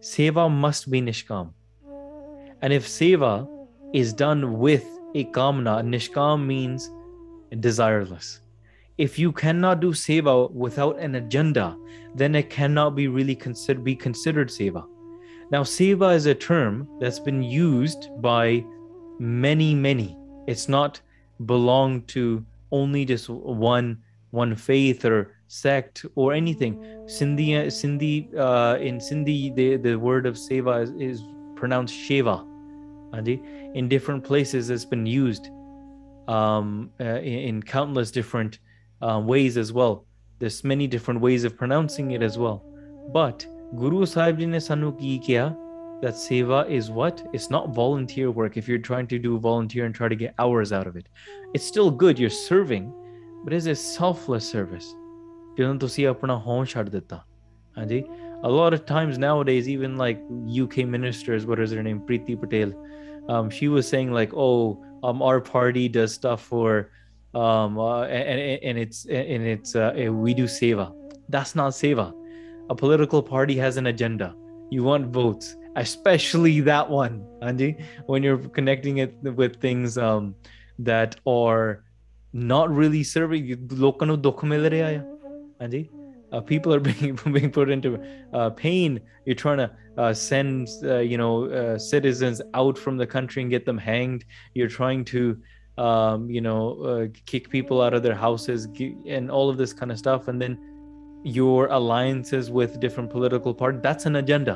Seva 0.00 0.50
must 0.50 0.90
be 0.90 1.00
nishkam. 1.00 1.50
And 2.62 2.72
if 2.72 2.86
seva 2.86 3.48
is 3.92 4.12
done 4.12 4.58
with 4.58 4.84
a 5.14 5.24
kamna 5.26 5.82
nishkam 5.82 6.44
means 6.44 6.90
desireless. 7.52 8.40
If 8.98 9.18
you 9.18 9.32
cannot 9.32 9.80
do 9.80 9.92
seva 9.92 10.50
without 10.52 10.98
an 10.98 11.16
agenda 11.16 11.76
then 12.14 12.34
it 12.34 12.50
cannot 12.50 12.94
be 12.94 13.08
really 13.08 13.34
considered 13.34 13.84
be 13.84 13.94
considered 13.94 14.48
seva. 14.48 14.86
Now 15.50 15.62
seva 15.62 16.14
is 16.14 16.26
a 16.26 16.34
term 16.34 16.88
that's 17.00 17.18
been 17.20 17.42
used 17.42 18.08
by 18.20 18.64
many 19.18 19.74
many. 19.74 20.16
It's 20.46 20.68
not 20.68 21.00
belong 21.46 22.02
to 22.02 22.44
only 22.72 23.04
just 23.04 23.28
one 23.28 23.98
one 24.34 24.54
faith 24.56 25.04
or 25.04 25.18
sect 25.48 26.04
or 26.16 26.32
anything. 26.32 26.74
Sindhi 27.16 27.48
sindhi 27.80 28.14
uh, 28.36 28.78
in 28.78 28.98
sindhi 28.98 29.54
the, 29.54 29.76
the 29.76 29.94
word 29.96 30.26
of 30.26 30.34
seva 30.34 30.82
is, 30.82 30.90
is 31.10 31.22
pronounced 31.54 31.94
sheva 31.94 32.36
Anji. 33.12 33.36
in 33.74 33.88
different 33.88 34.24
places 34.24 34.70
it's 34.70 34.84
been 34.84 35.06
used 35.06 35.50
um, 36.28 36.90
uh, 37.00 37.04
in, 37.32 37.38
in 37.50 37.62
countless 37.62 38.10
different 38.10 38.58
uh, 39.02 39.20
ways 39.24 39.56
as 39.56 39.72
well. 39.72 40.04
There's 40.40 40.64
many 40.64 40.86
different 40.86 41.20
ways 41.20 41.44
of 41.44 41.56
pronouncing 41.56 42.10
it 42.10 42.22
as 42.22 42.38
well. 42.38 42.64
But 43.12 43.46
guru 43.76 44.04
sahib 44.06 44.38
ji 44.38 44.46
ne 44.46 44.58
sanu 44.58 44.98
ki 44.98 45.20
kiya 45.28 45.46
that 46.02 46.14
seva 46.14 46.68
is 46.68 46.90
what? 46.90 47.22
It's 47.32 47.50
not 47.50 47.70
volunteer 47.74 48.30
work. 48.30 48.56
If 48.56 48.68
you're 48.68 48.84
trying 48.90 49.06
to 49.14 49.18
do 49.18 49.38
volunteer 49.38 49.86
and 49.86 49.94
try 49.94 50.08
to 50.08 50.16
get 50.16 50.34
hours 50.38 50.72
out 50.72 50.86
of 50.86 50.96
it 50.96 51.08
it's 51.54 51.64
still 51.64 51.90
good. 51.90 52.18
You're 52.18 52.30
serving 52.30 52.92
but 53.43 53.53
it's 53.53 53.65
a 53.65 53.75
selfless 53.75 54.51
service 54.57 54.95
ਜਦੋਂ 55.57 55.75
ਤੁਸੀਂ 55.75 56.07
ਆਪਣਾ 56.07 56.37
ਹੋਂ 56.37 56.65
ਛੱਡ 56.65 56.89
ਦਿੱਤਾ 56.89 57.23
ਹਾਂਜੀ 57.77 58.03
a 58.47 58.51
lot 58.55 58.75
of 58.75 58.81
times 58.89 59.17
nowadays 59.21 59.65
even 59.71 59.97
like 60.01 60.19
uk 60.63 60.75
ministers 60.91 61.47
what 61.49 61.61
is 61.63 61.73
her 61.77 61.83
name 61.87 61.97
preeti 62.09 62.35
patel 62.43 62.69
um, 63.33 63.49
she 63.55 63.67
was 63.73 63.89
saying 63.93 64.13
like 64.17 64.35
oh 64.43 64.77
um, 65.03 65.23
our 65.29 65.41
party 65.49 65.83
does 65.97 66.13
stuff 66.13 66.45
for 66.51 66.69
um, 67.41 67.77
uh, 67.77 68.03
and, 68.03 68.39
and 68.69 68.77
it's 68.83 69.01
and 69.05 69.49
it's 69.55 69.75
uh, 69.75 69.91
we 70.25 70.35
do 70.39 70.45
seva 70.53 70.85
that's 71.35 71.53
not 71.61 71.75
seva 71.81 72.07
a 72.69 72.77
political 72.83 73.25
party 73.31 73.57
has 73.65 73.81
an 73.83 73.91
agenda 73.93 74.29
you 74.77 74.87
want 74.87 75.11
votes 75.19 75.57
especially 75.75 76.55
that 76.61 76.89
one 76.89 77.19
Anji, 77.41 77.69
when 78.05 78.23
you're 78.23 78.37
connecting 78.37 78.97
it 78.97 79.13
with 79.23 79.61
things 79.67 79.97
um, 79.97 80.35
that 80.91 81.15
are 81.25 81.83
not 82.33 82.69
really 82.69 83.03
serving 83.03 83.57
ਲੋਕਾਂ 83.79 84.07
ਨੂੰ 84.07 84.21
ਦੁੱਖ 84.21 84.45
ਮਿਲ 84.45 84.65
ਰਿਹਾ 84.69 84.87
ਆ 84.87 85.03
ਹਾਂਜੀ 85.61 85.87
uh, 86.31 86.41
people 86.41 86.73
are 86.73 86.79
being 86.79 87.15
being 87.35 87.51
put 87.51 87.69
into 87.75 87.91
uh, 88.33 88.49
pain 88.57 88.99
you're 89.25 89.39
trying 89.43 89.61
to 89.61 89.67
uh, 89.97 90.13
send 90.13 90.67
uh, 90.83 90.99
you 91.11 91.17
know 91.21 91.45
uh, 91.59 91.77
citizens 91.85 92.41
out 92.61 92.81
from 92.83 92.99
the 93.01 93.07
country 93.13 93.41
and 93.43 93.53
get 93.55 93.65
them 93.69 93.79
hanged 93.85 94.25
you're 94.59 94.73
trying 94.75 95.03
to 95.11 95.21
um, 95.85 96.29
you 96.29 96.43
know 96.47 96.59
uh, 96.91 97.07
kick 97.31 97.49
people 97.55 97.81
out 97.85 97.95
of 97.99 98.03
their 98.03 98.17
houses 98.25 98.67
gi- 98.79 98.95
and 99.07 99.31
all 99.31 99.49
of 99.53 99.57
this 99.57 99.73
kind 99.79 99.91
of 99.95 99.97
stuff 100.03 100.27
and 100.27 100.45
then 100.45 100.59
your 101.23 101.65
alliances 101.79 102.51
with 102.59 102.77
different 102.85 103.09
political 103.15 103.57
parties 103.63 103.81
that's 103.87 104.05
an 104.11 104.17
agenda 104.17 104.55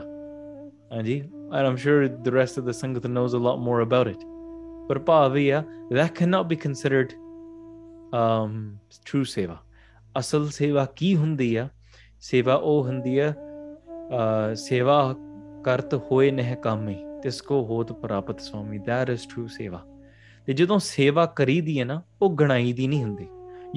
Anji. 0.92 1.18
and 1.56 1.64
i'm 1.72 1.82
sure 1.88 2.08
the 2.30 2.32
rest 2.32 2.58
of 2.58 2.66
the 2.70 2.78
sangat 2.84 3.10
knows 3.18 3.34
a 3.34 3.44
lot 3.50 3.60
more 3.70 3.82
about 3.88 4.08
it 4.08 4.24
but 4.88 5.06
Pavia, 5.06 5.66
that 5.92 6.14
cannot 6.14 6.50
be 6.50 6.56
considered 6.56 7.16
um, 8.15 8.53
true 9.11 9.25
seva 9.25 9.57
ਅਸਲ 10.19 10.49
ਸੇਵਾ 10.49 10.85
ਕੀ 10.85 11.17
ਹੁੰਦੀ 11.17 11.57
ਆ? 11.57 11.69
ਸੇਵਾ 12.21 12.55
ਉਹ 12.55 12.85
ਹੁੰਦੀ 12.85 13.19
ਆ 13.19 13.35
ਅ, 14.53 14.55
ਸੇਵਾ 14.55 15.15
ਕਰਤ 15.65 15.95
ਹੋਏ 15.95 16.31
ਨਹਿ 16.31 16.57
ਕਾਮੇ 16.57 16.97
ਤਿਸ 17.23 17.41
ਕੋ 17.41 17.65
ਹੋਤ 17.65 17.93
ਪ੍ਰਾਪਤ 17.93 18.41
ਸੁਆਮੀ 18.41 18.79
that 18.79 19.11
is 19.11 19.21
true 19.35 19.47
ਸੇਵਾ। 19.49 19.85
ਤੇ 20.47 20.53
ਜਦੋਂ 20.53 20.79
ਸੇਵਾ 20.79 21.27
ਕਰੀਦੀ 21.27 21.81
ਹੈ 21.81 21.85
ਨਾ 21.85 22.03
ਉਹ 22.23 22.35
ਗਣਾਈ 22.35 22.73
ਦੀ 22.73 22.87
ਨਹੀਂ 22.87 23.05
ਹੁੰਦੀ। 23.05 23.27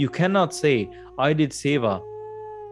You 0.03 0.09
cannot 0.21 0.47
say 0.47 0.85
i 1.29 1.33
did 1.33 1.47
seva 1.47 1.99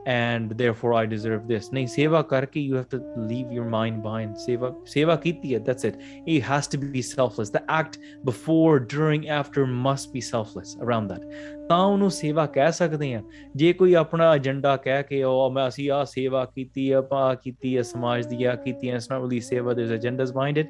and 0.10 0.54
therefore 0.60 0.94
i 0.94 1.06
deserve 1.10 1.42
this. 1.52 1.70
ਨਹੀਂ 1.74 1.88
ਸੇਵਾ 1.88 2.22
ਕਰਕੇ 2.22 2.70
you 2.70 2.78
have 2.78 2.98
to 2.98 3.04
leave 3.32 3.50
your 3.58 3.66
mind 3.66 3.98
behind. 3.98 4.36
ਸੇਵਾ 4.36 4.76
ਸੇਵਾ 4.86 5.16
ਕੀਤੀ 5.16 5.56
ਹੈ 5.56 5.60
that's 5.60 5.92
it. 5.92 5.96
It 6.36 6.42
has 6.52 6.70
to 6.76 6.84
be 6.86 7.04
selfless. 7.12 7.52
The 7.58 7.64
act 7.82 8.00
before, 8.32 8.80
during, 8.96 9.22
after 9.42 9.66
must 9.88 10.08
be 10.16 10.24
selfless 10.30 10.88
around 10.88 11.16
that. 11.16 11.30
ਤਾਂ 11.70 11.86
ਉਹਨੂੰ 11.86 12.12
ਸੇਵਾ 12.12 12.46
ਕਹਿ 12.46 12.72
ਸਕਦੇ 12.72 13.14
ਆ 13.14 13.22
ਜੇ 13.56 13.74
ਕੋਈ 13.74 13.94
ਆਪਣਾ 13.94 14.36
ਏਜੰਡਾ 14.36 14.78
ਕਹਿ 14.78 15.04
ਕੇ 15.04 15.24
ਉਹ 15.24 15.52
ਮੈਂ 15.52 15.68
ਅਸੀਂ 15.68 15.92
ਆ 15.92 16.04
ਸੇਵਾ 16.04 16.46
ਕੀਤੀ 16.46 16.92
ਆ 16.92 17.02
ਪਾ 17.02 17.36
ਕੀਤੀ 17.36 17.76
ਆ, 17.76 17.82
ਸਮਾਜ 17.82 18.26
ਦੀ 18.26 18.44
ਆ 18.44 18.56
ਕੀਤੀ 18.56 18.90
ਆ 18.90 18.94
ਇਟਸ 18.94 19.12
ਨਾਟ 19.12 19.22
ਰੀਲੀ 19.22 19.40
ਸੇਵਾ 19.40 19.74
ਦੇਰਸ 19.74 19.92
ਏਜੰਡਾਸ 19.92 20.34
ਬਿਹਾਈਂਡ 20.34 20.58
ਇਟ 20.58 20.70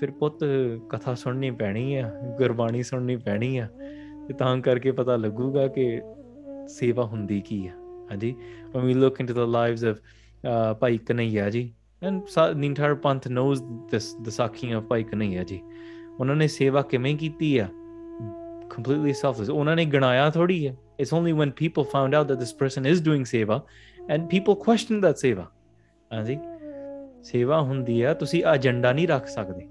ਫਿਰ 0.00 0.10
ਪੁੱਤ, 0.10 0.44
ਕਥਾ 0.88 1.14
ਸੁਣਨੀ 1.14 1.50
ਪੈਣੀ 1.50 1.96
ਆ, 1.96 2.12
ਗੁਰਬਾਣੀ 2.38 2.82
ਸੁਣਨੀ 2.82 3.16
ਪੈਣੀ 3.16 3.58
ਆ। 3.58 3.68
ਤੇ 4.28 4.34
ਤਾਂ 4.34 4.58
ਕਰਕੇ 4.58 4.92
ਪਤਾ 4.92 5.16
ਲੱਗੂਗਾ 5.16 5.68
ਕਿ 5.68 6.02
ਸੇਵਾ 6.68 7.04
ਹੁੰਦੀ 7.04 7.40
ਕੀ 7.40 7.66
ਆ। 7.66 7.70
ਹਾਂਜੀ? 8.10 8.36
when 8.74 8.84
we 8.84 8.94
look 8.94 9.20
into 9.20 9.32
the 9.32 9.46
lives 9.46 9.82
of 9.82 10.00
uh, 10.44 10.74
Bhai 10.74 10.98
Kanhaiya 10.98 11.50
ji, 11.56 11.62
and 12.02 12.28
sa- 12.28 12.52
the 12.52 12.66
entire 12.66 12.96
panth 12.96 13.28
knows 13.28 13.62
this 13.90 14.14
the 14.28 14.32
sakhiyan 14.36 14.76
of 14.78 14.88
Bhai 14.88 15.02
Kanhaiya 15.12 15.46
ji. 15.52 15.62
ਉਹਨਾਂ 16.20 16.34
seva 16.34 16.48
ਸੇਵਾ 16.48 16.82
ਕਿਵੇਂ 16.90 17.14
ਕੀਤੀ 17.18 17.48
completely 18.74 19.14
selfless. 19.20 19.50
ਉਹਨਾਂ 19.50 19.76
ਨੇ 19.76 19.84
ਗਣਾਇਆ 19.84 20.30
ਥੋੜੀ 20.30 20.58
it's 21.02 21.12
only 21.18 21.32
when 21.40 21.52
people 21.62 21.84
found 21.94 22.14
out 22.18 22.28
that 22.28 22.40
this 22.44 22.52
person 22.62 22.86
is 22.92 23.00
doing 23.08 23.24
seva 23.32 23.60
and 24.08 24.28
people 24.34 24.56
questioned 24.66 25.02
that 25.06 25.22
seva. 25.24 25.46
ਹਾਂਜੀ 26.12 26.38
seva 27.30 27.62
ਹੁੰਦੀ 27.68 28.00
ਆ 28.02 28.12
ਤੁਸੀਂ 28.22 28.44
agenda 28.54 28.94
ni 28.98 29.06
ਰੱਖ 29.08 29.26
ਸਕਦੇ 29.26 29.66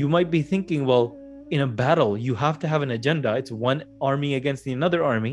you 0.00 0.08
might 0.16 0.30
be 0.36 0.42
thinking 0.52 0.86
well 0.90 1.10
in 1.56 1.60
a 1.60 1.70
battle 1.82 2.12
you 2.26 2.34
have 2.42 2.58
to 2.64 2.68
have 2.72 2.82
an 2.82 2.92
agenda. 2.96 3.30
It's 3.40 3.52
one 3.68 3.80
army 4.10 4.34
against 4.34 4.64
the 4.64 4.72
another 4.72 5.00
army. 5.12 5.32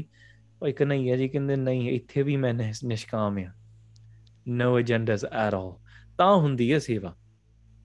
ਭਾਈ 0.61 0.72
ਕਨਈਆ 0.72 1.16
ਜੀ 1.16 1.28
ਕਹਿੰਦੇ 1.28 1.57
ਨਹੀਂ 1.57 1.90
ਇੱਥੇ 1.90 2.22
ਵੀ 2.22 2.36
ਮੈਂ 2.36 2.53
ਨਿਸ਼- 2.55 2.86
ਨਿਸ਼ਕਾਮ 2.88 3.38
ਆ 3.38 3.50
no 4.59 4.68
agendas 4.82 5.24
at 5.46 5.57
all 5.59 5.72
ਤਾਂ 6.18 6.34
ਹੁੰਦੀ 6.36 6.72
ਹੈ 6.72 6.78
ਸੇਵਾ 6.78 7.14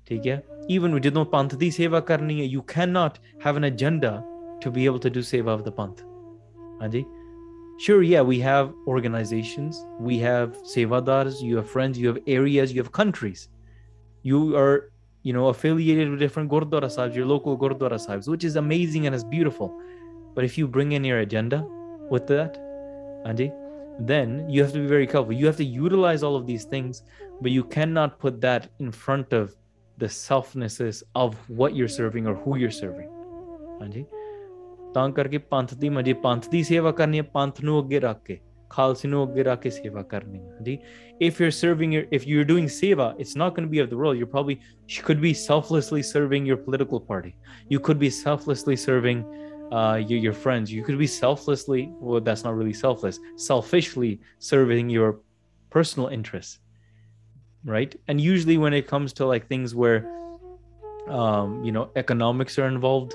ਠੀਕ 0.08 0.28
ਹੈ 0.28 0.42
even 0.76 1.00
ਜਦੋਂ 1.00 1.26
ਪੰਥ 1.26 1.56
ਦੀ 1.56 1.70
ਸੇਵਾ 1.72 2.00
ਕਰਨੀ 2.10 2.40
ਹੈ 2.42 2.58
you 2.58 2.64
cannot 2.74 3.20
have 3.46 3.60
an 3.62 3.68
agenda 3.72 4.12
to 4.66 4.72
be 4.78 4.86
able 4.90 5.02
to 5.06 5.12
do 5.18 5.24
seva 5.32 5.56
of 5.58 5.64
the 5.68 5.74
panth 5.80 6.04
ਹਾਂਜੀ 6.82 7.04
sure 7.86 8.04
yeah 8.10 8.24
we 8.28 8.38
have 8.44 8.70
organizations 8.92 9.80
we 10.10 10.16
have 10.28 10.54
sevadars 10.76 11.42
you 11.48 11.58
have 11.60 11.68
friends 11.74 12.00
you 12.04 12.12
have 12.12 12.20
areas 12.36 12.72
you 12.76 12.84
have 12.84 12.92
countries 13.00 13.44
you 14.30 14.40
are 14.62 14.78
you 15.26 15.34
know 15.38 15.44
affiliated 15.50 16.14
with 16.14 16.22
different 16.26 16.50
gurdwara 16.54 16.90
sahibs 16.96 17.20
your 17.20 17.28
local 17.34 17.58
gurdwara 17.64 18.00
sahibs 18.06 18.30
which 18.34 18.48
is 18.50 18.58
amazing 18.64 19.06
and 19.10 19.20
is 19.20 19.26
beautiful 19.36 19.70
but 20.38 20.48
if 20.50 20.58
you 20.62 20.68
bring 20.78 20.96
in 21.00 21.06
your 21.12 21.20
agenda 21.28 21.60
with 22.12 22.28
that 22.28 22.58
Anji, 23.26 23.52
then 24.00 24.48
you 24.50 24.62
have 24.64 24.72
to 24.74 24.80
be 24.80 24.88
very 24.88 25.08
careful 25.08 25.34
you 25.34 25.46
have 25.46 25.58
to 25.58 25.66
utilize 25.66 26.24
all 26.24 26.36
of 26.36 26.46
these 26.46 26.66
things 26.66 27.04
but 27.42 27.52
you 27.52 27.64
cannot 27.64 28.20
put 28.20 28.40
that 28.42 28.70
in 28.80 28.92
front 28.92 29.34
of 29.34 29.56
the 29.98 30.06
selfnesses 30.06 31.04
of 31.16 31.36
what 31.50 31.76
you're 31.76 31.88
serving 31.88 32.28
or 32.28 32.36
who 32.36 32.58
you're 32.58 32.72
serving 32.72 33.10
ਹਾਂਜੀ 33.82 34.06
ਤਾਂ 34.94 35.10
ਕਰਕੇ 35.14 35.38
ਪੰਥ 35.38 35.74
ਦੀ 35.80 35.90
ਮਜੇ 35.90 36.14
ਪੰਥ 36.22 36.50
ਦੀ 36.50 36.62
ਸੇਵਾ 36.64 36.92
ਕਰਨੀ 37.00 37.18
ਹੈ 37.18 37.24
ਪੰਥ 37.34 37.62
ਨੂੰ 37.64 37.80
ਅੱਗੇ 37.82 38.00
ਰੱਖ 38.00 38.24
ਕੇ 38.26 38.40
ਖਾਲਸੇ 38.70 39.08
ਨੂੰ 39.08 39.24
ਅੱਗੇ 39.24 39.44
ਰੱਖ 39.44 39.62
ਕੇ 39.62 39.70
ਸੇਵਾ 39.70 40.02
ਕਰਨੀ 40.04 40.40
ਹੈ 40.40 40.54
ਹਾਂਜੀ 40.54 40.78
if 41.28 41.42
you're 41.42 41.56
serving 41.58 41.94
your 41.98 42.06
if 42.18 42.26
you're 42.30 42.48
doing 42.54 42.70
seva 42.78 43.10
it's 43.24 43.36
not 43.42 43.56
going 43.56 43.68
to 43.68 43.72
be 43.76 43.84
of 43.84 43.90
the 43.92 44.00
world 44.02 44.20
you're 44.22 44.32
probably 44.34 44.58
you 44.96 45.04
could 45.10 45.22
be 45.28 45.34
selflessly 45.44 46.02
serving 46.10 46.50
your 46.52 46.60
political 46.68 47.04
party 47.12 47.34
you 47.76 47.80
could 47.88 48.02
be 48.06 48.12
selflessly 48.18 48.78
serving 48.88 49.24
uh, 49.71 49.97
your, 49.97 50.19
your 50.19 50.33
friends. 50.33 50.73
You 50.73 50.83
could 50.83 50.99
be 50.99 51.07
selflessly 51.07 51.91
well 52.01 52.21
that's 52.21 52.45
not 52.45 52.57
really 52.57 52.73
selfless 52.73 53.21
selfishly 53.37 54.21
serving 54.39 54.91
your 54.91 55.21
personal 55.71 56.09
interests 56.09 56.59
right? 57.65 57.95
And 58.09 58.21
usually 58.21 58.59
when 58.59 58.75
it 58.75 58.87
comes 58.87 59.13
to 59.15 59.27
like 59.27 59.47
things 59.47 59.75
where 59.75 60.11
um, 61.09 61.65
you 61.65 61.73
know 61.73 61.91
economics 61.97 62.59
are 62.59 62.69
involved 62.69 63.15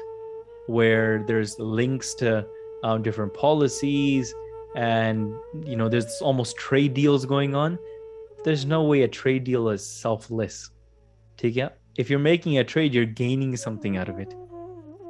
where 0.67 1.23
there's 1.27 1.57
links 1.59 2.13
to 2.15 2.45
um, 2.83 3.01
different 3.01 3.33
policies 3.33 4.33
and 4.75 5.33
you 5.65 5.75
know 5.75 5.87
there's 5.87 6.21
almost 6.21 6.57
trade 6.57 6.93
deals 6.93 7.25
going 7.25 7.55
on 7.55 7.79
there's 8.43 8.65
no 8.65 8.83
way 8.83 9.01
a 9.01 9.07
trade 9.07 9.43
deal 9.43 9.69
is 9.69 9.85
selfless. 9.85 10.69
Take 11.37 11.57
it 11.57 11.77
if 11.97 12.09
you're 12.09 12.19
making 12.19 12.57
a 12.57 12.63
trade 12.63 12.93
you're 12.93 13.05
gaining 13.05 13.55
something 13.55 13.97
out 13.97 14.09
of 14.09 14.19
it 14.19 14.33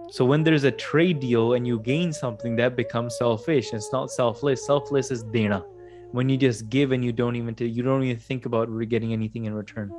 so 0.10 0.26
when 0.26 0.44
there's 0.44 0.64
a 0.64 0.72
trade 0.72 1.20
deal 1.20 1.54
and 1.54 1.68
you 1.68 1.80
gain 1.80 2.14
something 2.14 2.56
that 2.56 2.76
becomes 2.76 3.18
selfish. 3.18 3.74
It's 3.74 3.92
not 3.92 4.10
selfless. 4.10 4.66
Selfless 4.66 5.12
is 5.12 5.24
dena 5.24 5.64
when 6.12 6.30
you 6.30 6.38
just 6.38 6.70
give 6.70 6.92
and 6.94 7.04
you 7.04 7.12
don't 7.12 7.36
even 7.36 7.56
you 7.60 7.84
don't 7.84 8.04
even 8.04 8.18
think 8.18 8.46
about 8.46 8.68
getting 8.88 9.14
anything 9.14 9.46
in 9.46 9.54
return. 9.54 9.92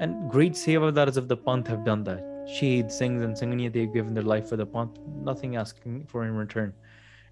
And 0.00 0.30
great 0.30 0.52
sevadars 0.52 1.16
of 1.16 1.28
the 1.28 1.36
panth 1.36 1.66
have 1.66 1.84
done 1.84 2.04
that. 2.04 2.32
Shahid 2.46 2.86
Singhs 2.86 3.22
and 3.22 3.36
Singhania, 3.36 3.72
they've 3.72 3.92
given 3.92 4.14
their 4.14 4.24
life 4.24 4.48
for 4.48 4.56
the 4.56 4.66
Panth, 4.66 4.98
nothing 5.22 5.56
asking 5.56 6.06
for 6.06 6.24
in 6.24 6.34
return. 6.34 6.72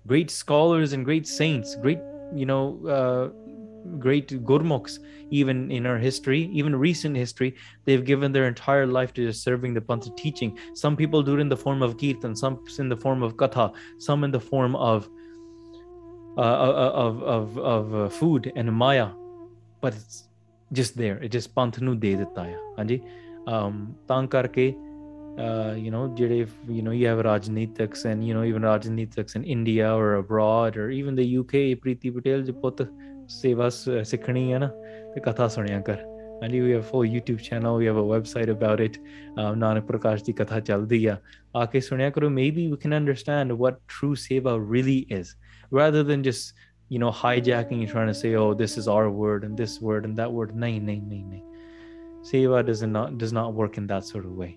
Great 0.07 0.31
scholars 0.31 0.93
and 0.93 1.05
great 1.05 1.27
saints, 1.27 1.77
great, 1.77 1.99
you 2.35 2.47
know, 2.47 2.79
uh, 2.87 3.50
great 3.99 4.28
gurmukhs 4.45 4.99
even 5.31 5.70
in 5.70 5.87
our 5.87 5.99
history 5.99 6.51
even 6.53 6.74
recent 6.74 7.16
history 7.16 7.55
they've 7.85 8.05
given 8.05 8.33
their 8.33 8.47
entire 8.47 8.87
life 8.87 9.12
to 9.14 9.26
just 9.26 9.43
serving 9.43 9.74
the 9.74 9.81
panth 9.81 10.14
teaching. 10.16 10.57
Some 10.74 10.97
people 10.97 11.22
do 11.22 11.37
it 11.37 11.41
in 11.41 11.49
the 11.49 11.57
form 11.57 11.83
of 11.83 11.99
kirtan 11.99 12.37
some 12.37 12.64
in 12.78 12.89
the 12.89 12.97
form 12.97 13.22
of 13.22 13.37
katha 13.37 13.72
some 13.99 14.24
in 14.24 14.31
the 14.31 14.41
form 14.41 14.76
of 14.76 15.09
uh, 16.37 16.41
uh, 16.41 16.45
uh, 16.45 16.93
of 16.95 17.22
of, 17.22 17.59
of 17.59 17.95
uh, 17.95 18.09
food 18.09 18.53
and 18.57 18.72
maya 18.72 19.09
but 19.81 19.95
it's 19.95 20.24
just 20.72 20.97
there. 20.97 21.18
It 21.22 21.33
just 21.33 21.55
panth 21.55 21.81
nu 21.81 21.95
dey 21.95 22.16
ਹੈ 22.16 22.57
ਹਾਂਜੀ 22.78 23.01
um 23.47 23.95
ਤਾਂ 24.07 24.22
uh, 25.39 25.74
you 25.74 25.91
know, 25.91 26.09
jede 26.18 26.49
you 26.68 26.83
know 26.83 26.91
you 26.91 27.07
have 27.07 27.18
Rajnitiks 27.24 28.05
and 28.05 28.26
you 28.26 28.35
know 28.35 28.45
even 28.45 28.62
Rajnitiks 28.62 29.37
in 29.37 29.45
India 29.45 29.95
or 29.95 30.16
abroad 30.16 30.76
or 30.76 30.91
even 30.91 31.14
the 31.14 31.39
UK, 31.39 31.78
Priti 31.83 32.12
Patel, 32.12 32.43
ਸੇਵਾ 33.30 33.70
ਸ- 33.70 34.04
ਸਿੱਖਣੀ 34.06 34.52
ਹੈ 34.54 34.60
ਨਾ 34.60 34.68
ਤੇ 35.16 35.22
ਕਥਾ 35.26 35.48
ਸੁਣਿਆ 35.48 35.80
ਕਰ 35.82 36.04
and 36.46 36.54
we 36.54 36.72
have 36.72 36.82
a 36.84 36.88
full 36.88 37.06
YouTube 37.10 37.38
channel, 37.43 37.76
we 37.82 37.86
have 37.89 37.98
a 38.00 38.02
website 38.08 38.50
about 38.54 38.82
it. 38.86 38.96
Um, 39.41 39.60
Nanak 39.60 39.86
Prakash 39.91 40.24
ਦੀ 40.26 40.34
ਕਥਾ 40.39 40.60
ਚੱਲਦੀ 40.70 41.06
ਆ 41.06 41.16
ਆ 41.56 41.66
ਕੇ 41.74 41.80
ਸੁਣਿਆ 41.80 42.10
ਕਰੋ 42.18 42.30
maybe 42.38 42.66
we 42.72 42.78
can 42.82 42.96
understand 42.98 43.54
what 43.62 43.78
true 43.93 44.16
seva 44.24 44.56
really 44.74 44.98
is 45.20 45.32
rather 45.80 46.02
than 46.10 46.26
just 46.28 46.52
you 46.96 47.00
know 47.04 47.12
hijacking 47.22 47.86
and 47.86 47.91
trying 47.93 48.12
to 48.12 48.18
say 48.24 48.32
oh 48.41 48.50
this 48.64 48.76
is 48.82 48.89
our 48.96 49.08
word 49.22 49.46
and 49.48 49.64
this 49.64 49.76
word 49.89 50.10
and 50.10 50.20
that 50.22 50.36
word 50.39 50.52
nahi 50.66 50.82
nahi 50.89 50.98
nahi 51.14 51.22
nahi 51.30 51.41
seva 52.32 52.60
does 52.72 52.84
not 52.98 53.18
does 53.24 53.34
not 53.39 53.56
work 53.62 53.80
in 53.84 53.88
that 53.93 54.12
sort 54.12 54.28
of 54.32 54.36
way 54.43 54.52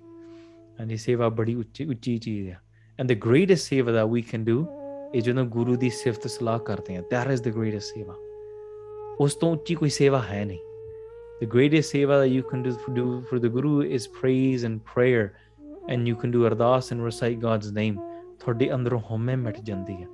and 0.79 0.95
the 0.95 0.99
seva 1.07 1.31
badi 1.41 1.55
ਉੱਚੀ 1.65 1.87
ਉੱਚੀ 1.95 2.17
ਚੀਜ਼ 2.27 2.49
ਹੈ 2.51 2.61
and 2.99 3.15
the 3.15 3.19
greatest 3.29 3.73
seva 3.75 3.95
that 4.01 4.11
we 4.17 4.25
can 4.33 4.49
do 4.53 4.59
is 5.19 5.25
ਜਦੋਂ 5.31 5.45
ਗੁਰੂ 5.59 5.77
ਦੀ 5.85 5.91
ਸਿਫਤ 6.05 6.27
ਸਲਾਹ 6.39 6.59
ਕਰਦੇ 6.71 6.97
ਹਾਂ 6.97 7.03
that 7.15 7.33
is 7.37 7.47
the 7.49 7.55
greatest 7.61 7.97
seva 7.99 8.19
ਉਸ 9.20 9.36
ਤੋਂ 9.36 9.52
ਉੱਚੀ 9.52 9.76
ਕੋਈ 9.76 9.90
ਸੇਵਾ 9.90 10.22
ਹੈ 10.22 10.46
ਨਹੀਂ 10.46 10.60
the 11.42 11.48
greatest 11.48 11.96
seva 11.96 12.18
that 12.20 12.32
you 12.34 12.44
can 12.50 12.62
do 12.66 12.72
for, 12.84 12.92
do 12.98 13.06
for 13.30 13.40
the 13.46 13.50
guru 13.50 13.72
is 13.98 14.04
praise 14.20 14.64
and 14.68 14.80
prayer 14.92 15.24
and 15.94 16.08
you 16.10 16.16
can 16.22 16.34
do 16.36 16.44
ardas 16.50 16.92
and 16.92 17.04
recite 17.06 17.40
God's 17.42 17.72
name 17.80 18.00
ਤੁਹਾਡੇ 18.40 18.74
ਅੰਦਰੋਂ 18.74 19.00
ਹਉਮੈ 19.12 19.36
ਮਿਟ 19.36 19.60
ਜਾਂਦੀ 19.62 19.94
ਹੈ 19.94 20.08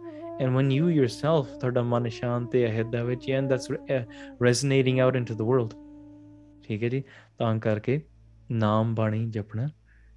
and 0.44 0.58
when 0.58 0.72
you 0.76 0.88
yourself 1.00 1.60
ਤੁਹਾਡਾ 1.60 1.82
ਮਨ 1.82 2.10
ਸ਼ਾਂਤ 2.10 2.56
ਹੈ 2.56 2.68
ਹਿਰਦੇ 2.68 3.04
ਵਿੱਚ 3.04 3.32
and 3.32 3.52
that's 3.52 3.72
re- 3.76 4.06
resonating 4.48 5.02
out 5.06 5.20
into 5.22 5.38
the 5.42 5.48
world 5.52 5.76
ਠੀਕ 6.64 6.84
ਹੈ 6.84 6.90
ਜੀ 6.90 7.04
ਤਾਂ 7.38 7.60
ਕਰਕੇ 7.60 8.02
ਨਾਮ 8.52 8.96
ਬਾਣੀ 8.96 9.26
ਜਪਣਾ 9.26 9.70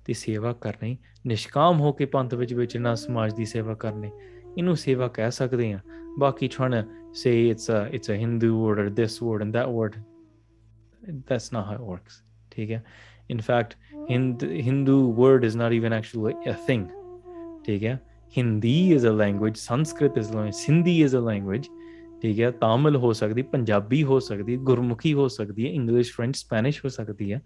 ਤੇ 0.05 0.13
ਸੇਵਾ 0.13 0.53
ਕਰਨੀ 0.53 0.99
ਨਿਸ਼ਕਾਮ 1.27 1.81
ਹੋ 1.81 1.93
ਕੇ 1.93 2.05
ਪੰਥ 2.05 2.35
ਵਿੱਚ 2.35 2.55
ਵਿਚਰਨਾ 2.55 2.95
ਸਮਾਜ 2.95 3.35
ਦੀ 3.35 3.45
ਸੇਵਾ 3.45 3.75
ਕਰਨੀ 3.75 4.11
ਇਹਨੂੰ 4.59 4.77
ਸੇਵਾ 4.77 5.09
ਕਹਿ 5.09 5.31
ਸਕਦੇ 5.31 5.73
ਆ 5.73 5.81
ਬਾਕੀ 6.19 6.49
trying 6.57 6.73
to 6.73 7.02
say 7.13 7.49
it's 7.49 7.69
a 7.69 7.89
it's 7.93 8.09
a 8.09 8.17
Hindu 8.17 8.57
word 8.57 8.79
or 8.79 8.91
this 8.91 9.21
word 9.21 9.43
and 9.43 9.53
that 9.55 9.71
word. 9.71 9.97
That's 11.27 11.53
not 11.53 11.67
how 11.67 11.75
it 11.75 11.81
works. 11.81 12.23
Okay? 12.53 12.81
In 13.29 13.41
fact, 13.41 13.77
Hindu 14.09 15.09
word 15.09 15.45
is 15.45 15.57
not 15.57 15.73
even 15.73 15.93
actually 15.93 16.35
a 16.47 16.55
thing. 16.55 16.91
Okay? 17.69 17.99
Hindi 18.29 18.93
is 18.93 19.05
a 19.05 19.13
language, 19.13 19.57
Sanskrit 19.57 20.17
is 20.17 20.31
a 20.31 20.35
language, 20.35 20.55
Sindhi 20.55 21.05
is 21.05 21.15
a 21.15 21.21
language. 21.21 21.69
ठीक 22.23 22.37
Tamil 22.37 22.59
तामिल 22.61 22.97
हो 23.03 23.13
सकती 23.15 23.43
पंजाबी 23.53 24.01
हो 24.09 24.19
सकती 24.21 24.57
गुरमुखी 24.67 25.11
हो 25.13 25.29
सकती 25.29 25.63
है 25.63 25.73
English 25.75 26.15
French 26.17 26.37
Spanish 26.37 26.81
हो 26.85 26.89
सकती 26.89 27.29
है 27.31 27.41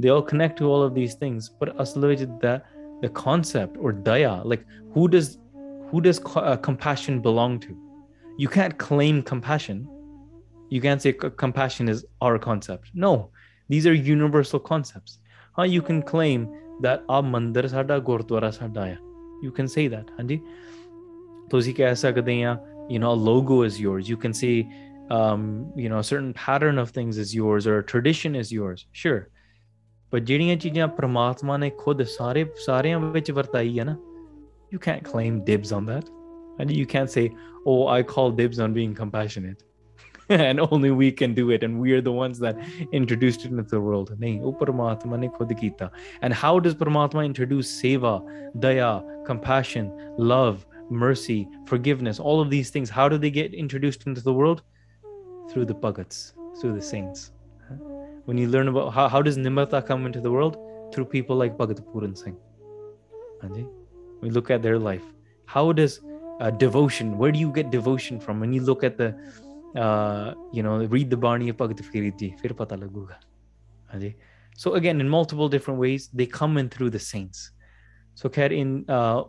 they 0.00 0.08
are 0.08 0.20
all 0.20 0.58
to 0.58 0.70
all 0.72 0.86
of 0.86 0.92
these 0.92 1.20
things 1.22 1.48
पर 1.60 1.68
असल 1.80 2.06
विच 2.06 2.22
द 2.22 2.60
द 3.04 3.10
कॉन्सेप्ट 3.16 3.78
और 3.78 3.92
दया 4.08 4.32
like 4.46 4.64
who 4.96 5.06
does 5.14 5.36
who 5.92 6.00
does 6.00 6.20
compassion 6.64 7.20
belong 7.20 7.60
to 7.60 7.74
you 8.43 8.49
can't 8.55 8.77
claim 8.87 9.21
compassion 9.31 9.77
you 10.75 10.81
can't 10.85 11.01
say 11.05 11.11
c- 11.21 11.29
compassion 11.43 11.89
is 11.93 11.99
our 12.27 12.37
concept 12.47 12.91
no 13.05 13.11
these 13.73 13.85
are 13.91 13.95
universal 14.15 14.59
concepts 14.71 15.19
how 15.59 15.65
you 15.75 15.81
can 15.89 16.01
claim 16.13 16.47
that 16.85 17.05
ਆ 17.11 17.21
ਮੰਦਰ 17.21 17.67
ਸਾਡਾ 17.67 17.99
ਗੁਰਦੁਆਰਾ 18.09 18.51
ਸਾਡਾ 18.51 18.81
ਆ 18.85 18.95
you 19.45 19.51
can 19.59 19.71
say 19.75 19.87
that 19.95 20.11
ਹਾਂਜੀ 20.19 20.39
ਤੁਸੀਂ 21.51 21.73
ਕਹਿ 21.75 21.95
ਸਕਦੇ 21.95 22.43
ਆ 22.43 22.57
you 22.89 22.99
know 23.03 23.13
a 23.13 23.19
logo 23.29 23.55
is 23.69 23.79
yours 23.85 24.09
you 24.13 24.17
can 24.25 24.35
say 24.41 24.53
um 25.15 25.41
you 25.83 25.89
know 25.93 25.97
a 26.03 26.07
certain 26.09 26.33
pattern 26.43 26.77
of 26.83 26.91
things 26.97 27.17
is 27.23 27.33
yours 27.39 27.67
or 27.71 27.75
a 27.79 27.85
tradition 27.91 28.37
is 28.43 28.51
yours 28.57 28.83
sure 29.03 29.19
but 30.13 30.23
ਜਿਹੜੀਆਂ 30.25 30.55
ਚੀਜ਼ਾਂ 30.65 30.87
ਪ੍ਰਮਾਤਮਾ 30.99 31.57
ਨੇ 31.57 31.69
ਖੁਦ 31.79 32.03
ਸਾਰੇ 32.17 32.45
ਸਾਰਿਆਂ 32.65 32.99
ਵਿੱਚ 32.99 33.31
ਵਰਤਾਈ 33.31 33.79
ਹੈ 33.79 33.83
ਨਾ 33.85 33.97
you 34.75 34.79
can't 34.87 35.05
claim 35.11 35.35
dibs 35.49 35.73
on 35.79 35.85
that 35.91 36.07
and 36.62 36.70
you 36.70 36.86
can't 36.86 37.10
say 37.10 37.30
oh 37.66 37.88
i 37.88 38.02
call 38.02 38.30
dibs 38.30 38.58
on 38.58 38.72
being 38.72 38.94
compassionate. 38.94 39.62
And 40.28 40.60
only 40.60 40.90
we 40.90 41.10
can 41.12 41.34
do 41.34 41.50
it. 41.50 41.62
And 41.64 41.78
we 41.78 41.92
are 41.92 42.00
the 42.00 42.12
ones 42.12 42.38
that 42.38 42.56
introduced 42.92 43.44
it 43.44 43.50
into 43.50 43.64
the 43.64 43.80
world. 43.80 44.12
Oh 44.12 44.56
and 46.22 46.32
how 46.32 46.58
does 46.58 46.74
paramatma 46.74 47.24
introduce 47.26 47.82
seva 47.82 48.12
daya 48.58 48.92
compassion 49.26 49.90
love 50.16 50.64
mercy 50.90 51.48
forgiveness 51.66 52.20
all 52.20 52.40
of 52.40 52.50
these 52.50 52.70
things? 52.70 52.88
How 52.88 53.08
do 53.08 53.18
they 53.18 53.30
get 53.30 53.52
introduced 53.52 54.06
into 54.06 54.22
the 54.22 54.32
world? 54.32 54.62
Through 55.50 55.66
the 55.66 55.74
bhagats 55.74 56.32
through 56.60 56.74
the 56.74 56.82
saints. 56.82 57.32
When 58.24 58.38
you 58.38 58.48
learn 58.48 58.68
about 58.68 58.92
how, 58.92 59.08
how 59.08 59.22
does 59.22 59.36
nimrata 59.36 59.84
come 59.86 60.06
into 60.06 60.20
the 60.20 60.30
world? 60.30 60.56
Through 60.94 61.06
people 61.06 61.36
like 61.36 61.56
bhagat 61.56 61.84
puran 61.92 62.14
singh. 62.14 62.36
We 64.20 64.30
look 64.30 64.50
at 64.50 64.62
their 64.62 64.78
life. 64.78 65.02
How 65.46 65.72
does 65.72 66.00
uh, 66.41 66.51
devotion 66.63 67.17
where 67.17 67.31
do 67.31 67.39
you 67.39 67.51
get 67.51 67.69
devotion 67.71 68.19
from 68.19 68.39
when 68.39 68.53
you 68.53 68.61
look 68.71 68.83
at 68.83 68.97
the 68.97 69.09
uh, 69.75 70.27
you 70.53 70.63
know 70.63 70.75
read 70.95 71.09
the 71.09 71.21
Barney 71.27 71.49
of 71.49 71.57
Bhagat 71.57 71.83
Farid 71.91 72.17
ji 72.19 72.29
fir 72.41 72.53
pata 72.63 72.75
laguga 72.77 73.17
Anji? 73.93 74.11
so 74.55 74.73
again 74.75 74.99
in 75.01 75.09
multiple 75.09 75.49
different 75.49 75.79
ways 75.85 76.09
they 76.13 76.27
come 76.39 76.57
in 76.63 76.69
through 76.75 76.91
the 76.97 77.05
saints 77.11 77.45
ਸੋ 78.17 78.29
ਖੈਰ 78.35 78.51
ਇਨ 78.51 78.69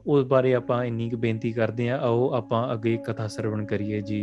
ਉਸ 0.06 0.24
ਬਾਰੇ 0.26 0.52
ਆਪਾਂ 0.54 0.84
ਇੰਨੀ 0.84 1.08
ਕੁ 1.10 1.16
ਬੇਨਤੀ 1.24 1.50
ਕਰਦੇ 1.52 1.88
ਆ 1.90 1.96
ਆਓ 2.04 2.30
ਆਪਾਂ 2.34 2.60
ਅੱਗੇ 2.74 2.96
ਕਥਾ 3.06 3.26
ਸਰਵਣ 3.34 3.64
ਕਰੀਏ 3.72 4.00
ਜੀ 4.10 4.20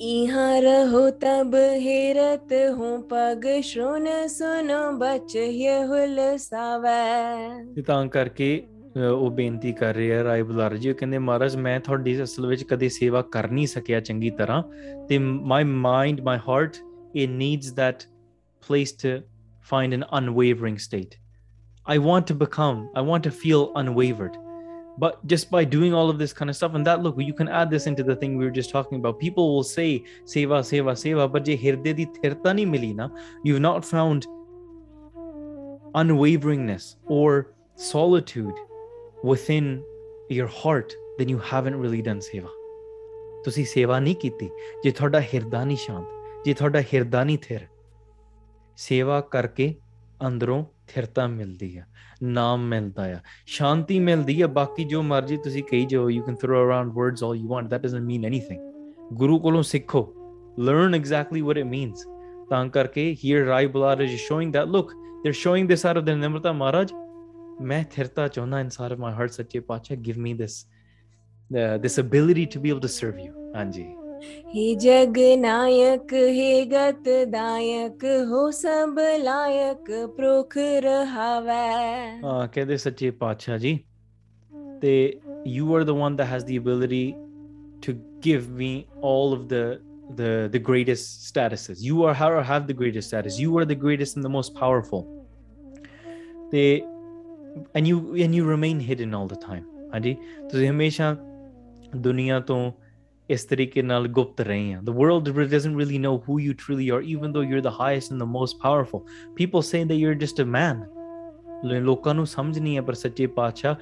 यहाँ 0.00 0.52
रहो 0.64 1.00
तब 1.22 1.52
हेरत 1.82 2.52
हूँ 2.76 2.92
पग 3.10 3.44
श्रोन 3.66 4.06
सुनो 4.34 4.78
बच 5.02 5.34
ये 5.58 5.74
हुलसावै 5.90 7.74
ਤੇ 7.74 7.82
ਤਾਂ 7.82 8.06
ਕਰਕੇ 8.16 8.48
ਅਹ, 8.58 8.75
ਉਹ 9.10 9.30
ਬੇਨਤੀ 9.30 9.72
ਕਰ 9.72 9.94
ਰਹੇ 9.94 10.14
ਆ 10.14 10.24
ਰਾਏ 10.24 10.42
ਬੁਲਾਰ 10.42 10.76
ਜੀ 10.76 10.90
ਉਹ 10.90 10.94
ਕਹਿੰਦੇ 10.94 11.18
ਮਹਾਰਾਜ 11.18 11.56
ਮੈਂ 11.56 11.80
ਤੁਹਾਡੀ 11.80 12.22
ਅਸਲ 12.22 12.46
ਵਿੱਚ 12.46 12.64
ਕਦੇ 12.64 12.88
ਸੇਵਾ 12.88 13.22
ਕਰ 13.22 13.50
ਨਹੀਂ 13.50 13.66
ਸਕਿਆ 13.66 14.00
ਚੰਗੀ 14.00 14.30
ਤਰ੍ਹਾਂ 14.30 14.62
ਤੇ 15.08 15.18
my 15.18 15.64
mind 15.64 16.20
my 16.20 16.38
heart 16.48 16.76
it 17.14 17.30
needs 17.30 17.74
that 17.74 18.04
place 18.66 18.92
to 18.92 19.10
find 19.70 19.92
an 19.92 20.04
unwavering 20.18 20.78
state 20.84 21.18
i 21.86 21.98
want 21.98 22.26
to 22.30 22.36
become 22.44 22.78
i 22.94 23.02
want 23.08 23.22
to 23.22 23.32
feel 23.40 23.66
unwavered 23.80 24.38
but 24.98 25.18
just 25.26 25.50
by 25.50 25.62
doing 25.64 25.92
all 25.94 26.10
of 26.10 26.18
this 26.18 26.32
kind 26.38 26.50
of 26.50 26.56
stuff 26.56 26.74
and 26.74 26.86
that 26.86 27.02
look 27.02 27.16
you 27.18 27.34
can 27.34 27.48
add 27.48 27.70
this 27.70 27.86
into 27.86 28.02
the 28.02 28.16
thing 28.16 28.38
we 28.38 28.44
were 28.44 28.56
just 28.60 28.70
talking 28.70 28.98
about 28.98 29.18
people 29.18 29.54
will 29.54 29.68
say 29.72 30.02
seva 30.34 30.62
seva 30.70 30.96
seva 31.04 31.28
but 31.36 31.44
je 31.50 31.56
hirde 31.64 31.94
di 32.00 32.06
thirta 32.18 32.56
nahi 32.60 32.66
mili 32.74 32.92
na 32.94 33.08
you've 33.44 33.64
not 33.68 33.88
found 33.92 34.28
unwaveringness 36.02 36.90
or 37.20 37.32
solitude 37.74 38.54
within 39.24 39.64
your 40.38 40.48
heart 40.48 40.86
then 41.18 41.28
you 41.28 41.38
haven't 41.38 41.80
really 41.84 42.02
done 42.08 42.18
seva 42.18 42.48
ਤੁਸੀਂ 43.44 43.64
ਸੇਵਾ 43.64 44.00
ਨਹੀਂ 44.00 44.16
ਕੀਤੀ 44.16 44.50
ਜੇ 44.84 44.90
ਤੁਹਾਡਾ 44.90 45.20
ਹਿਰਦਾ 45.20 45.64
ਨਹੀਂ 45.64 45.76
ਸ਼ਾਂਤ 45.76 46.04
ਜੇ 46.44 46.54
ਤੁਹਾਡਾ 46.54 46.80
ਹਿਰਦਾ 46.80 47.24
ਨਹੀਂ 47.24 47.38
ਥਿਰ 47.42 47.60
ਸੇਵਾ 48.76 49.20
ਕਰਕੇ 49.20 49.74
ਅੰਦਰੋਂ 50.26 50.64
ਥਿਰਤਾ 50.88 51.26
ਮਿਲਦੀ 51.26 51.76
ਆ 51.76 51.82
ਨਾਮ 52.22 52.68
ਮਿਲਦਾ 52.68 53.12
ਆ 53.12 53.18
ਸ਼ਾਂਤੀ 53.46 53.98
ਮਿਲਦੀ 53.98 54.40
ਆ 54.40 54.46
ਬਾਕੀ 54.46 54.84
ਜੋ 54.84 55.02
ਮਰਜ਼ੀ 55.02 55.36
ਤੁਸੀਂ 55.36 55.64
ਕਹੀ 55.64 55.84
ਜਾਓ 55.84 56.08
you 56.08 56.22
can 56.22 56.34
throw 56.34 56.66
around 56.66 56.92
words 56.92 57.24
all 57.24 57.36
you 57.36 57.48
want 57.48 57.66
that 57.66 57.80
doesn't 57.80 58.02
mean 58.02 58.24
anything 58.24 58.60
ਗੁਰੂ 59.12 59.38
ਕੋਲੋਂ 59.38 59.62
ਸਿੱਖੋ 59.62 60.14
learn 60.60 61.00
exactly 61.00 61.42
what 61.48 61.58
it 61.62 61.66
means 61.66 62.08
ਤਾਂ 62.50 62.68
ਕਰਕੇ 62.68 63.16
here 63.24 63.46
ਰਾਈ 63.46 63.66
Bular 63.66 64.04
is 64.04 64.08
showing 64.08 64.50
that 64.50 64.66
look 64.76 64.86
they're 65.22 65.40
showing 65.44 65.70
this 65.70 65.84
out 65.90 66.00
of 66.00 66.06
their 66.08 66.18
nimrata 66.24 66.52
maharaj 66.60 66.94
मैं 67.61 67.83
थिरता 67.97 68.27
चाहना 68.27 68.59
इंसार 68.59 68.93
ऑफ 68.93 68.99
माय 68.99 69.13
हार्ट 69.13 69.31
सच्चे 69.31 69.59
पातशाह 69.69 70.01
give 70.03 70.17
me 70.17 70.33
this 70.33 70.65
uh, 71.53 71.77
this 71.81 71.99
ability 71.99 72.45
to 72.53 72.59
be 72.59 72.69
able 72.69 72.81
to 72.81 72.93
serve 72.95 73.17
you. 73.19 73.31
हां 73.55 73.71
जी। 73.71 73.85
हे 74.53 74.75
जग 74.81 75.17
नायक 75.39 76.13
हे 76.13 76.65
गत 76.65 77.07
दायक 77.33 78.05
हो 78.29 78.51
सब 78.51 78.95
लायक 79.23 79.85
प्रोख 80.17 80.57
रहावै। 80.85 82.21
हां 82.23 82.47
कहते 82.55 82.77
सच्चे 82.77 83.11
पातशाह 83.23 83.57
जी 83.65 83.73
ते 84.81 84.93
you 85.45 85.73
are 85.75 85.83
the 85.83 85.93
one 85.93 86.15
that 86.15 86.27
has 86.27 86.45
the 86.45 86.57
ability 86.57 87.15
to 87.81 87.93
give 88.21 88.49
me 88.49 88.71
all 89.01 89.33
of 89.33 89.47
the 89.49 89.79
the 90.15 90.49
the 90.51 90.59
greatest 90.59 91.27
statuses. 91.29 91.81
You 91.81 92.03
are 92.03 92.13
have 92.15 92.67
the 92.67 92.73
greatest 92.73 93.07
status. 93.09 93.39
You 93.39 93.57
are 93.57 93.65
the 93.65 93.79
greatest 93.85 94.15
and 94.17 94.25
the 94.25 94.33
most 94.35 94.55
powerful. 94.55 95.05
and 97.78 97.88
you 97.90 97.96
and 98.26 98.36
you 98.38 98.44
remain 98.50 98.78
hidden 98.90 99.14
all 99.18 99.26
the 99.32 99.38
time 99.48 99.64
ਹਾਂਜੀ 99.94 100.16
ਤੁਸੀਂ 100.50 100.68
ਹਮੇਸ਼ਾ 100.68 101.16
ਦੁਨੀਆ 101.96 102.40
ਤੋਂ 102.40 102.72
ਇਸ 103.30 103.44
ਤਰੀਕੇ 103.44 103.82
ਨਾਲ 103.82 104.08
ਗੁਪਤ 104.08 104.40
ਰਹੇ 104.40 104.72
ਆ 104.72 104.80
the 104.90 104.94
world 105.00 105.28
doesn't 105.52 105.76
really 105.82 106.00
know 106.04 106.14
who 106.26 106.36
you 106.46 106.54
truly 106.62 106.86
are 106.96 107.02
even 107.16 107.34
though 107.36 107.44
you're 107.50 107.64
the 107.68 107.74
highest 107.80 108.14
and 108.14 108.24
the 108.24 108.30
most 108.38 108.58
powerful 108.64 109.02
people 109.40 109.66
say 109.70 109.82
that 109.90 110.00
you're 110.02 110.18
just 110.24 110.42
a 110.44 110.48
man 110.56 110.82
ਲ- 111.66 111.80
ਲੋਕਾਂ 111.82 112.14
ਨੂੰ 112.14 112.26
ਸਮਝ 112.26 112.58
ਨਹੀਂ 112.58 112.76
ਹੈ 112.76 112.82
ਪਰ 112.82 112.94
ਸੱਚੇ 112.94 113.26
ਪਾਤਸ਼ਾਹ 113.26 113.74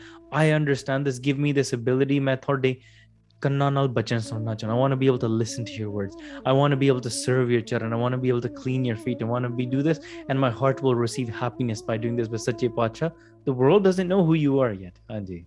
I 0.42 0.46
understand 0.60 1.10
this 1.10 1.20
give 1.28 1.40
me 1.46 1.54
this 1.60 1.72
ability 1.78 2.20
ਮੈਂ 2.22 2.36
ਤੁਹਾਡੇ 2.36 2.76
ਕੰਨਾਂ 3.40 3.70
ਨਾਲ 3.72 3.86
ਬਚਨ 3.88 4.18
ਸੁਣਨਾ 4.24 4.54
ਚਾਹੁੰਦਾ 4.54 4.76
I 4.76 4.80
want 4.82 4.94
to 4.94 4.98
be 5.02 5.06
able 5.10 5.20
to 5.20 5.28
listen 5.42 5.66
to 5.68 5.76
your 5.82 5.90
words 5.98 6.16
I 6.50 6.52
want 6.58 6.74
to 6.74 6.78
be 6.80 6.88
able 6.92 7.04
to 7.06 7.12
serve 7.18 7.52
your 7.54 7.60
charan 7.70 7.94
I 7.96 8.00
want 8.02 8.16
to 8.16 8.20
be 8.24 8.32
able 8.32 8.42
to 8.46 8.50
clean 8.56 8.82
your 8.88 8.96
feet 9.04 9.22
I 9.26 9.28
want 9.30 9.48
to 9.48 9.52
be 9.60 9.66
do 9.74 9.84
this 9.86 10.02
and 10.24 10.42
my 10.42 10.50
heart 10.58 10.82
will 10.86 10.98
receive 11.02 11.30
happiness 11.38 11.82
by 11.90 11.96
doing 12.02 12.18
this 12.20 12.28
but 12.34 12.44
ਸੱਚੇ 12.46 12.68
ਪਾਤਸ਼ਾਹ 12.80 13.10
the 13.48 13.54
world 13.62 13.86
doesn't 13.88 14.12
know 14.14 14.20
who 14.30 14.36
you 14.42 14.58
are 14.66 14.72
yet 14.82 15.00
ਹਾਂਜੀ 15.12 15.44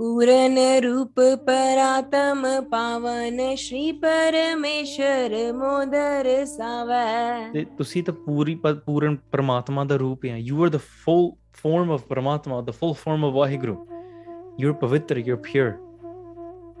पूरन 0.00 0.56
रूप 0.84 1.20
परातम 1.48 2.42
पावन 2.72 3.38
श्री 3.62 3.82
परमेश्वर 4.04 5.34
mother 5.60 6.28
सावै 6.54 7.52
ਤੇ 7.52 7.64
ਤੁਸੀਂ 7.78 8.02
ਤਾਂ 8.04 8.14
ਪੂਰੀ 8.26 8.54
ਪ- 8.64 8.74
ਪੂਰਨ 8.86 9.16
ਪਰਮਾਤਮਾ 9.32 9.84
ਦਾ 9.84 9.96
ਰੂਪ 10.04 10.24
ਹੈ 10.24 10.38
you 10.50 10.64
are 10.66 10.70
the 10.76 10.82
full 11.04 11.26
form 11.62 11.94
of 11.96 12.06
ਪਰਮਾਤਮਾ 12.08 12.60
the 12.70 12.76
full 12.82 12.94
form 13.04 13.26
of 13.28 13.34
Waheguru 13.38 13.76
you're 14.62 14.78
pavitra 14.84 15.24
you're 15.28 15.42
pure 15.48 15.72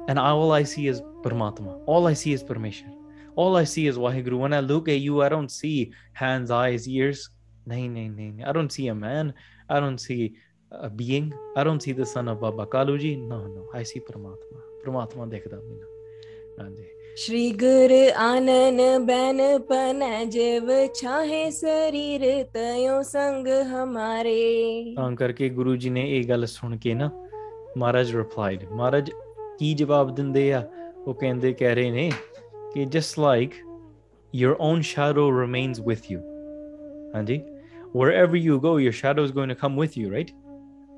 and 0.08 0.18
all 0.18 0.52
i 0.52 0.64
see 0.64 0.86
is 0.86 1.02
parmatma 1.24 1.78
all 1.86 2.06
i 2.06 2.14
see 2.14 2.32
is 2.32 2.44
parmeshwar 2.44 2.94
all 3.36 3.56
i 3.56 3.64
see 3.64 3.86
is 3.86 3.98
wahiguru 3.98 4.40
when 4.40 4.52
i 4.52 4.60
look 4.60 4.88
at 4.88 5.00
you 5.00 5.22
i 5.22 5.28
don't 5.28 5.52
see 5.52 5.92
hands 6.12 6.50
eyes 6.50 6.88
ears 6.88 7.30
nahin, 7.66 7.92
nahin, 7.92 8.14
nahin. 8.16 8.44
i 8.44 8.52
don't 8.52 8.72
see 8.72 8.88
a 8.88 8.94
man 8.94 9.32
i 9.68 9.80
don't 9.80 9.98
see 9.98 10.34
a 10.70 10.90
being 10.90 11.32
i 11.56 11.64
don't 11.64 11.82
see 11.86 11.92
the 11.92 12.06
son 12.14 12.28
of 12.28 12.40
baba 12.40 12.66
kaluji 12.66 13.14
no 13.28 13.40
no 13.46 13.64
i 13.74 13.84
see 13.84 14.02
parmatma 14.10 14.60
parmatma 14.84 15.30
dikhda 15.34 15.56
mainu 15.56 15.92
ਹਾਂਜੀ 16.60 16.84
श्री 17.16 17.50
गुर 17.50 17.92
आनन 18.16 19.06
ban 19.06 19.40
पन 19.70 20.02
जीव 20.30 20.70
छाहे 20.94 21.50
शरीर 21.50 22.24
तयो 22.54 23.02
संग 23.10 23.48
हमारे 23.72 24.94
ਤਾਂ 24.96 25.12
ਕਰਕੇ 25.16 25.48
ਗੁਰੂ 25.48 25.76
ਜੀ 25.76 25.90
ਨੇ 25.90 26.18
ਇਹ 26.18 26.28
ਗੱਲ 26.28 26.46
ਸੁਣ 26.46 26.76
ਕੇ 26.76 26.94
ਨਾ 26.94 27.10
ਮਹਾਰਾਜ 27.78 28.16
ਰਿਪਲਾਈਡ 28.16 28.64
ਮਹਾਰਾਜ 28.72 29.10
ਕੀ 29.59 29.73
ਜਵਾਬ 29.73 30.15
ਦਿੰਦੇ 30.15 30.51
ਆ 30.53 30.63
ਉਹ 31.07 31.13
ਕਹਿੰਦੇ 31.13 31.53
ਕਹਿ 31.53 31.75
ਰਹੇ 31.75 31.91
ਨੇ 31.91 32.09
ਕਿ 32.73 32.85
just 32.85 33.19
like 33.19 33.53
your 34.39 34.55
own 34.67 34.81
shadow 34.87 35.25
remains 35.35 35.79
with 35.89 36.09
you 36.13 36.19
ਹਾਂਜੀ 37.15 37.39
wherever 37.99 38.39
you 38.47 38.59
go 38.65 38.73
your 38.85 38.95
shadow 39.01 39.23
is 39.27 39.31
going 39.37 39.53
to 39.53 39.59
come 39.63 39.77
with 39.83 39.97
you 39.99 40.09
right 40.15 40.33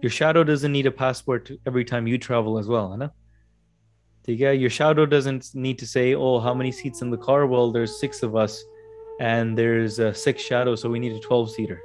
your 0.05 0.13
shadow 0.15 0.43
doesn't 0.51 0.75
need 0.77 0.89
a 0.91 0.95
passport 1.03 1.51
every 1.71 1.85
time 1.91 2.07
you 2.13 2.19
travel 2.27 2.57
as 2.63 2.69
well 2.75 2.93
Anna. 2.93 3.09
Yeah, 4.27 4.51
your 4.51 4.69
shadow 4.69 5.05
doesn't 5.05 5.55
need 5.55 5.79
to 5.79 5.87
say, 5.87 6.13
oh, 6.13 6.39
how 6.39 6.53
many 6.53 6.71
seats 6.71 7.01
in 7.01 7.09
the 7.09 7.17
car? 7.17 7.47
Well, 7.47 7.71
there's 7.71 7.99
six 7.99 8.21
of 8.21 8.35
us 8.35 8.63
and 9.19 9.57
there's 9.57 9.99
uh, 9.99 10.13
six 10.13 10.43
shadows, 10.43 10.81
so 10.81 10.89
we 10.89 10.99
need 10.99 11.13
a 11.13 11.19
12 11.19 11.51
seater. 11.51 11.81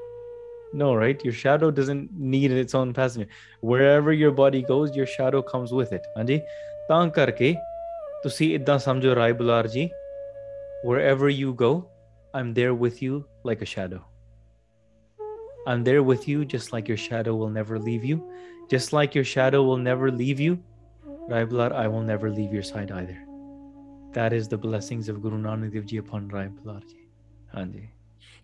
No, 0.83 0.95
right? 1.01 1.25
Your 1.25 1.33
shadow 1.33 1.71
doesn't 1.71 2.13
need 2.35 2.51
its 2.51 2.75
own 2.75 2.93
passenger. 2.93 3.29
Wherever 3.73 4.13
your 4.13 4.33
body 4.33 4.63
goes, 4.63 4.97
your 4.97 5.07
shadow 5.07 5.43
comes 5.53 5.73
with 5.81 5.93
it. 5.99 6.07
ਹਾਂਜੀ 6.17 6.41
ਤਾਂ 6.89 7.07
ਕਰਕੇ 7.19 7.55
to 8.25 8.31
see 8.39 8.55
it 8.57 8.73
samjo 8.87 9.15
rai 9.21 9.33
bularji. 9.43 9.85
wherever 10.85 11.31
you 11.31 11.55
go, 11.55 11.89
I'm 12.35 12.53
there 12.53 12.75
with 12.75 13.01
you 13.01 13.25
like 13.43 13.63
a 13.63 13.65
shadow. 13.65 14.05
I'm 15.67 15.83
there 15.83 16.03
with 16.03 16.29
you 16.29 16.45
just 16.45 16.75
like 16.75 16.89
your 16.89 16.99
shadow 16.99 17.35
will 17.35 17.49
never 17.49 17.79
leave 17.79 18.05
you. 18.05 18.23
Just 18.69 18.93
like 18.93 19.15
your 19.15 19.25
shadow 19.25 19.63
will 19.63 19.79
never 19.79 20.11
leave 20.11 20.41
you, 20.41 20.59
Rai 21.29 21.45
Raibular, 21.45 21.73
I 21.73 21.89
will 21.89 22.03
never 22.03 22.31
leave 22.31 22.53
your 22.53 22.63
side 22.63 22.91
either. 22.91 23.19
That 24.13 24.33
is 24.33 24.49
the 24.49 24.59
blessings 24.59 25.09
of 25.09 25.23
Guru 25.23 25.39
Nanak 25.39 25.73
Dev 25.73 25.87
Ji 25.87 25.97
upon 25.99 26.31
Raibular 26.31 26.81
Ji. 26.87 27.09
Hanji. 27.55 27.94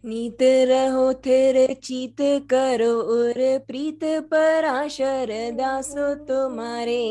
नीत 0.04 0.42
रहो 0.70 1.12
थिर 1.26 1.56
चीत 1.84 2.20
करो 2.52 2.92
उर 3.16 3.34
प्रीत 3.66 4.04
पराशर 4.32 5.30
दासो 5.58 6.14
तुम्हारे 6.30 7.02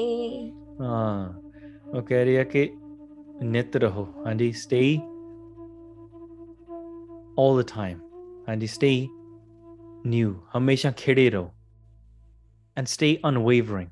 हाँ 0.82 1.42
वो 1.94 2.02
कह 2.10 2.24
रही 2.24 2.36
है 2.36 2.44
कि 2.56 2.70
नित 3.52 3.76
रहो 3.84 4.04
हाँ 4.26 4.34
जी 4.42 4.52
स्टे 4.64 4.82
ऑल 7.42 7.62
द 7.62 7.66
टाइम 7.76 8.00
हाँ 8.48 8.56
जी 8.64 8.68
स्टे 8.68 8.92
न्यू 10.10 10.36
हमेशा 10.54 10.92
खिड़े 11.00 11.30
रहो 11.30 11.52
and 12.78 12.88
stay 12.88 13.14
unwavering 13.26 13.88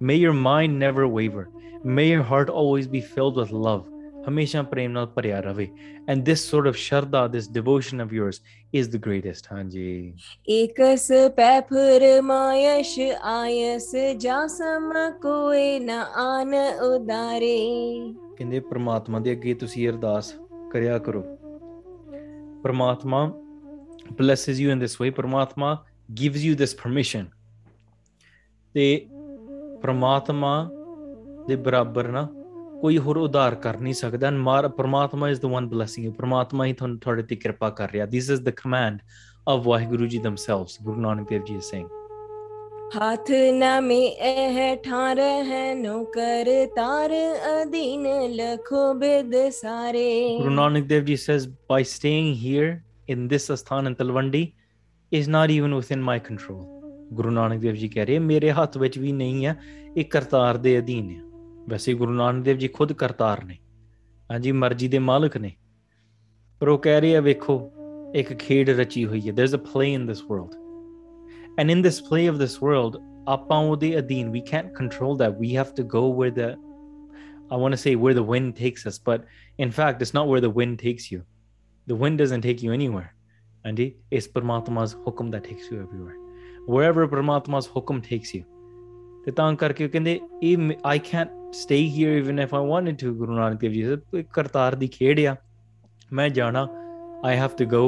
May 0.00 0.14
your 0.16 0.32
mind 0.34 0.78
never 0.78 1.04
waver. 1.08 1.42
May 1.82 2.02
your 2.08 2.22
heart 2.22 2.50
always 2.62 2.86
be 2.86 3.00
filled 3.00 3.36
with 3.36 3.52
love. 3.66 3.84
ਹਮੇਸ਼ਾ 4.28 4.62
ਪ੍ਰੇਮ 4.62 4.92
ਨਾਲ 4.92 5.06
ਭਰਿਆ 5.06 5.40
ਰਵੇ। 5.40 5.68
And 6.08 6.26
this 6.26 6.50
sort 6.50 6.66
of 6.66 6.76
shraddha 6.76 7.28
this 7.28 7.50
devotion 7.50 8.00
of 8.00 8.12
yours 8.12 8.40
is 8.74 8.96
the 8.96 9.00
greatest 9.00 9.52
ਹਾਂਜੀ। 9.52 10.14
ਏਕਸ 10.48 11.12
ਪੈਫਰ 11.36 12.22
ਮਾਇਸ਼ 12.22 13.00
ਆਇਸ 13.22 13.94
ਜਾ 14.16 14.46
ਸਮ 14.46 14.92
ਕੋਏ 15.22 15.78
ਨਾ 15.78 16.02
ਆਨ 16.02 16.54
ਉਦਾਰੇ। 16.94 18.14
ਕਹਿੰਦੇ 18.36 18.60
ਪ੍ਰਮਾਤਮਾ 18.60 19.18
ਦੇ 19.18 19.32
ਅੱਗੇ 19.32 19.54
ਤੁਸੀਂ 19.54 19.88
ਅਰਦਾਸ 19.88 20.34
ਕਰਿਆ 20.72 20.98
ਕਰੋ। 20.98 21.24
ਪ੍ਰਮਾਤਮਾ 22.62 23.32
blesses 24.10 24.58
you 24.64 24.74
in 24.74 24.78
this 24.78 24.92
way 24.92 25.14
ਪ੍ਰਮਾਤਮਾ 25.14 25.84
gives 26.22 26.38
you 26.38 26.54
this 26.56 26.72
permission 26.72 27.24
ਤੇ 28.74 29.06
ਪ੍ਰਮਾਤਮਾ 29.82 30.70
ਦੇ 31.46 31.56
ਬਰਾਬਰ 31.56 32.08
ਨਾ 32.08 32.28
ਕੋਈ 32.80 32.98
ਹੋਰ 32.98 33.16
ਉਧਾਰ 33.16 33.54
ਕਰ 33.54 33.78
ਨਹੀਂ 33.80 33.94
ਸਕਦਾ। 33.94 34.30
ਮਾਰ 34.30 34.68
ਪ੍ਰਮਾਤਮਾ 34.68 35.30
ਇਜ਼ 35.30 35.40
ਦ 35.40 35.44
ਵਨ 35.44 35.68
ਬਲੇਸਿੰਗ 35.68 36.12
ਪ੍ਰਮਾਤਮਾ 36.12 36.64
ਹੀ 36.64 36.72
ਤੁਹਾਨੂੰ 36.72 36.98
ਤੁਹਾਡੇ 36.98 37.22
ਤੇ 37.22 37.36
ਕਿਰਪਾ 37.36 37.70
ਕਰ 37.70 37.92
ਰਿਹਾ। 37.92 38.06
This 38.06 38.30
is 38.30 38.40
the 38.40 38.50
command 38.50 38.98
of 39.48 39.66
Waheguru 39.66 40.06
ji 40.06 40.18
themselves 40.18 40.78
Guru 40.82 41.00
Nanak 41.00 41.28
Dev 41.28 41.44
ਜੀ 41.44 41.60
ਸਿੰਘ 41.60 41.88
ਹਾਥ 42.96 43.30
ਨਾ 43.52 43.80
ਮੇ 43.80 44.00
ਇਹ 44.06 44.76
ਠਾਰ 44.76 45.18
ਹੈ 45.18 45.74
ਨੋ 45.74 46.04
ਕਰ 46.04 46.66
ਤਾਰ 46.76 47.10
ਅਧੀਨ 47.62 48.06
ਲਖੋ 48.34 48.94
ਬੇਦ 48.94 49.34
ਸਾਰੇ। 49.50 50.38
Guru 50.38 50.50
Nanak 50.50 50.84
Dev 50.84 51.04
ji 51.04 51.16
says 51.16 51.48
by 51.70 51.84
staying 51.84 52.36
here 52.36 52.80
in 53.08 53.28
this 53.28 53.52
asthan 53.52 53.86
in 53.86 53.94
Talwandi 53.94 54.52
is 55.12 55.30
not 55.30 55.50
even 55.50 55.74
within 55.74 56.02
my 56.02 56.18
control 56.18 56.64
Guru 57.12 57.30
Nanak 57.30 57.60
Dev 57.60 57.74
ji 57.74 57.88
ਕਹਿ 57.88 58.06
ਰਹੇ 58.06 58.18
ਮੇਰੇ 58.18 58.50
ਹੱਥ 58.50 58.78
ਵਿੱਚ 58.78 58.98
ਵੀ 58.98 59.12
ਨਹੀਂ 59.12 59.46
ਹੈ 59.46 59.56
ਇਹ 59.96 60.04
ਕਰਤਾਰ 60.04 60.56
ਦੇ 60.56 60.78
ਅਧੀਨ 60.78 61.10
ਹੈ। 61.10 61.25
ਵੈਸੇ 61.69 61.93
ਗੁਰੂ 61.93 62.13
ਨਾਨਕ 62.13 62.43
ਦੇਵ 62.45 62.57
ਜੀ 62.57 62.67
ਖੁਦ 62.77 62.93
ਕਰਤਾਰ 63.01 63.43
ਨੇ 63.45 63.57
ਹਾਂਜੀ 64.31 64.51
ਮਰਜ਼ੀ 64.51 64.87
ਦੇ 64.87 64.99
ਮਾਲਕ 64.99 65.37
ਨੇ 65.37 65.51
ਪਰ 66.61 66.67
ਉਹ 66.69 66.77
ਕਹਿ 66.79 67.01
ਰਹੇ 67.01 67.15
ਆ 67.15 67.21
ਵੇਖੋ 67.21 67.59
ਇੱਕ 68.15 68.33
ਖੇਡ 68.39 68.69
ਰਚੀ 68.79 69.05
ਹੋਈ 69.05 69.21
ਹੈ 69.27 69.33
there's 69.39 69.55
a 69.57 69.61
play 69.67 69.89
in 69.99 70.07
this 70.11 70.21
world 70.31 70.55
and 71.61 71.73
in 71.75 71.81
this 71.87 71.99
play 72.09 72.25
of 72.33 72.39
this 72.41 72.57
world 72.65 72.97
ਆਪਾਂ 73.29 73.57
ਉਹਦੇ 73.69 73.97
ਅਧੀਨ 73.99 74.31
we 74.35 74.41
can't 74.51 74.71
control 74.81 75.17
that 75.21 75.39
we 75.43 75.49
have 75.59 75.73
to 75.79 75.85
go 75.95 76.03
where 76.19 76.35
the 76.39 76.49
I 77.55 77.57
want 77.63 77.75
to 77.75 77.79
say 77.81 77.93
where 78.03 78.15
the 78.17 78.25
wind 78.27 78.53
takes 78.59 78.85
us 78.91 78.97
but 79.09 79.25
in 79.65 79.73
fact 79.77 80.03
it's 80.05 80.13
not 80.17 80.29
where 80.31 80.43
the 80.45 80.51
wind 80.59 80.77
takes 80.83 81.07
you 81.13 81.21
the 81.87 81.97
wind 82.03 82.21
doesn't 82.23 82.45
take 82.47 82.63
you 82.65 82.75
anywhere 82.77 83.09
and 83.65 83.81
it's 83.85 84.27
Paramatma's 84.35 84.93
hukum 85.07 85.31
that 85.33 85.43
takes 85.49 85.65
you 85.71 85.79
everywhere 85.81 86.17
wherever 86.75 87.07
Paramatma's 87.15 87.69
hukum 87.75 88.01
takes 88.09 88.33
you 88.37 88.43
ਤੇ 89.25 89.31
ਤਾਂ 89.39 89.53
ਕਰਕੇ 89.63 89.85
ਉਹ 89.85 89.89
ਕਹਿੰਦੇ 89.89 90.19
ਇਹ 90.43 90.57
ਮ- 90.57 90.77
I 90.91 90.95
can't 91.07 91.44
stay 91.55 91.87
here 91.87 92.17
even 92.17 92.39
if 92.39 92.53
I 92.53 92.61
wanted 92.73 92.97
to 93.03 93.13
ਗੁਰੂ 93.13 93.33
ਨਾਨਕ 93.35 93.59
ਦੇਵ 93.59 93.71
ਜੀ 93.71 93.83
ਸਾਹਿਬ 93.83 94.15
ਇਹ 94.17 94.23
ਕਰਤਾਰ 94.33 94.75
ਦੀ 94.75 94.87
ਖੇਡ 94.87 95.19
ਆ 95.19 95.35
ਮੈਂ 96.13 96.29
ਜਾਣਾ 96.29 96.67
I 97.23 97.35
have 97.41 97.55
to 97.61 97.67
go 97.73 97.83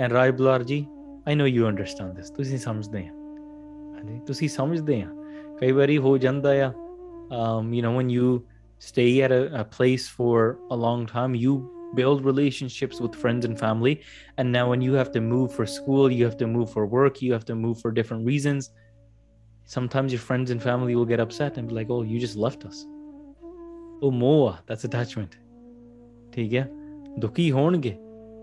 and 0.00 0.12
ਰਾਏ 0.12 0.30
ਬੁਲਾਰ 0.30 0.62
ਜੀ 0.62 0.86
I 1.30 1.34
know 1.34 1.46
you 1.52 1.68
understand 1.72 2.18
this 2.18 2.34
ਤੁਸੀਂ 2.36 2.58
ਸਮਝਦੇ 2.58 3.06
ਆ 3.06 3.12
ਹਾਂਜੀ 3.94 4.20
ਤੁਸੀਂ 4.26 4.48
ਸਮਝਦੇ 4.48 5.00
ਆ 5.02 5.08
ਕਈ 5.60 5.72
ਵਾਰੀ 5.72 5.98
ਹੋ 5.98 6.16
ਜਾਂਦਾ 6.18 6.50
ਆ 6.66 6.72
um, 7.30 7.72
you 7.74 7.82
know 7.82 7.94
when 7.98 8.10
you 8.16 8.44
stay 8.78 9.22
at 9.22 9.32
a, 9.32 9.40
a 9.60 9.64
place 9.64 10.06
for 10.18 10.58
a 10.70 10.76
long 10.76 11.06
time 11.06 11.34
you 11.34 11.54
build 11.94 12.24
relationships 12.24 13.00
with 13.00 13.14
friends 13.22 13.44
and 13.48 13.58
family 13.58 14.00
and 14.36 14.52
now 14.52 14.68
when 14.70 14.82
you 14.82 14.92
have 14.92 15.10
to 15.16 15.20
move 15.20 15.52
for 15.52 15.66
school 15.66 16.12
you 16.12 16.24
have 16.24 16.36
to 16.36 16.46
move 16.46 16.68
for 16.70 16.84
work 16.86 17.22
you 17.22 17.32
have 17.32 17.44
to 17.44 17.54
move 17.54 17.80
for 17.80 17.90
different 17.90 18.26
reasons 18.26 18.70
sometimes 19.64 20.12
your 20.12 20.20
friends 20.20 20.50
and 20.50 20.62
family 20.62 20.94
will 20.94 21.10
get 21.14 21.20
upset 21.26 21.56
and 21.56 21.68
be 21.68 21.74
like 21.74 21.88
oh 21.90 22.02
you 22.02 22.20
just 22.26 22.36
left 22.36 22.64
us 22.64 22.84
ਉਹ 24.01 24.11
ਮੋਹ 24.11 24.47
ਆ 24.49 24.55
that's 24.67 24.85
attachment 24.85 25.35
ਠੀਕ 26.33 26.53
ਹੈ 26.53 26.67
ਦੁਖੀ 27.19 27.51
ਹੋਣਗੇ 27.51 27.97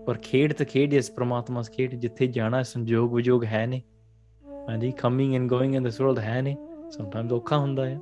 ਪਰ 0.07 0.17
ਖੇਡ 0.21 0.53
ਤੇ 0.53 0.65
ਖੇਡ 0.65 0.93
ਇਸ 0.93 1.11
ਪ੍ਰਮਾਤਮਾ 1.11 1.61
ਦੀ 1.61 1.75
ਖੇਡ 1.75 1.95
ਜਿੱਥੇ 1.95 2.27
ਜਾਣਾ 2.27 2.63
ਸੰਜੋਗ 2.63 3.13
ਵਿਜੋਗ 3.15 3.43
ਹੈ 3.43 3.65
ਨਹੀਂ 3.67 3.81
ਹਾਂਜੀ 4.69 4.91
coming 4.91 5.35
and 5.35 5.49
going 5.49 5.75
in 5.75 5.83
this 5.83 6.01
world 6.01 6.19
ਹੈ 6.19 6.41
ਨਹੀਂ 6.41 6.55
ਸਮਟਾਈਮਸ 6.91 7.31
ਔਖਾ 7.31 7.57
ਹੁੰਦਾ 7.57 7.85
ਹੈ 7.85 7.99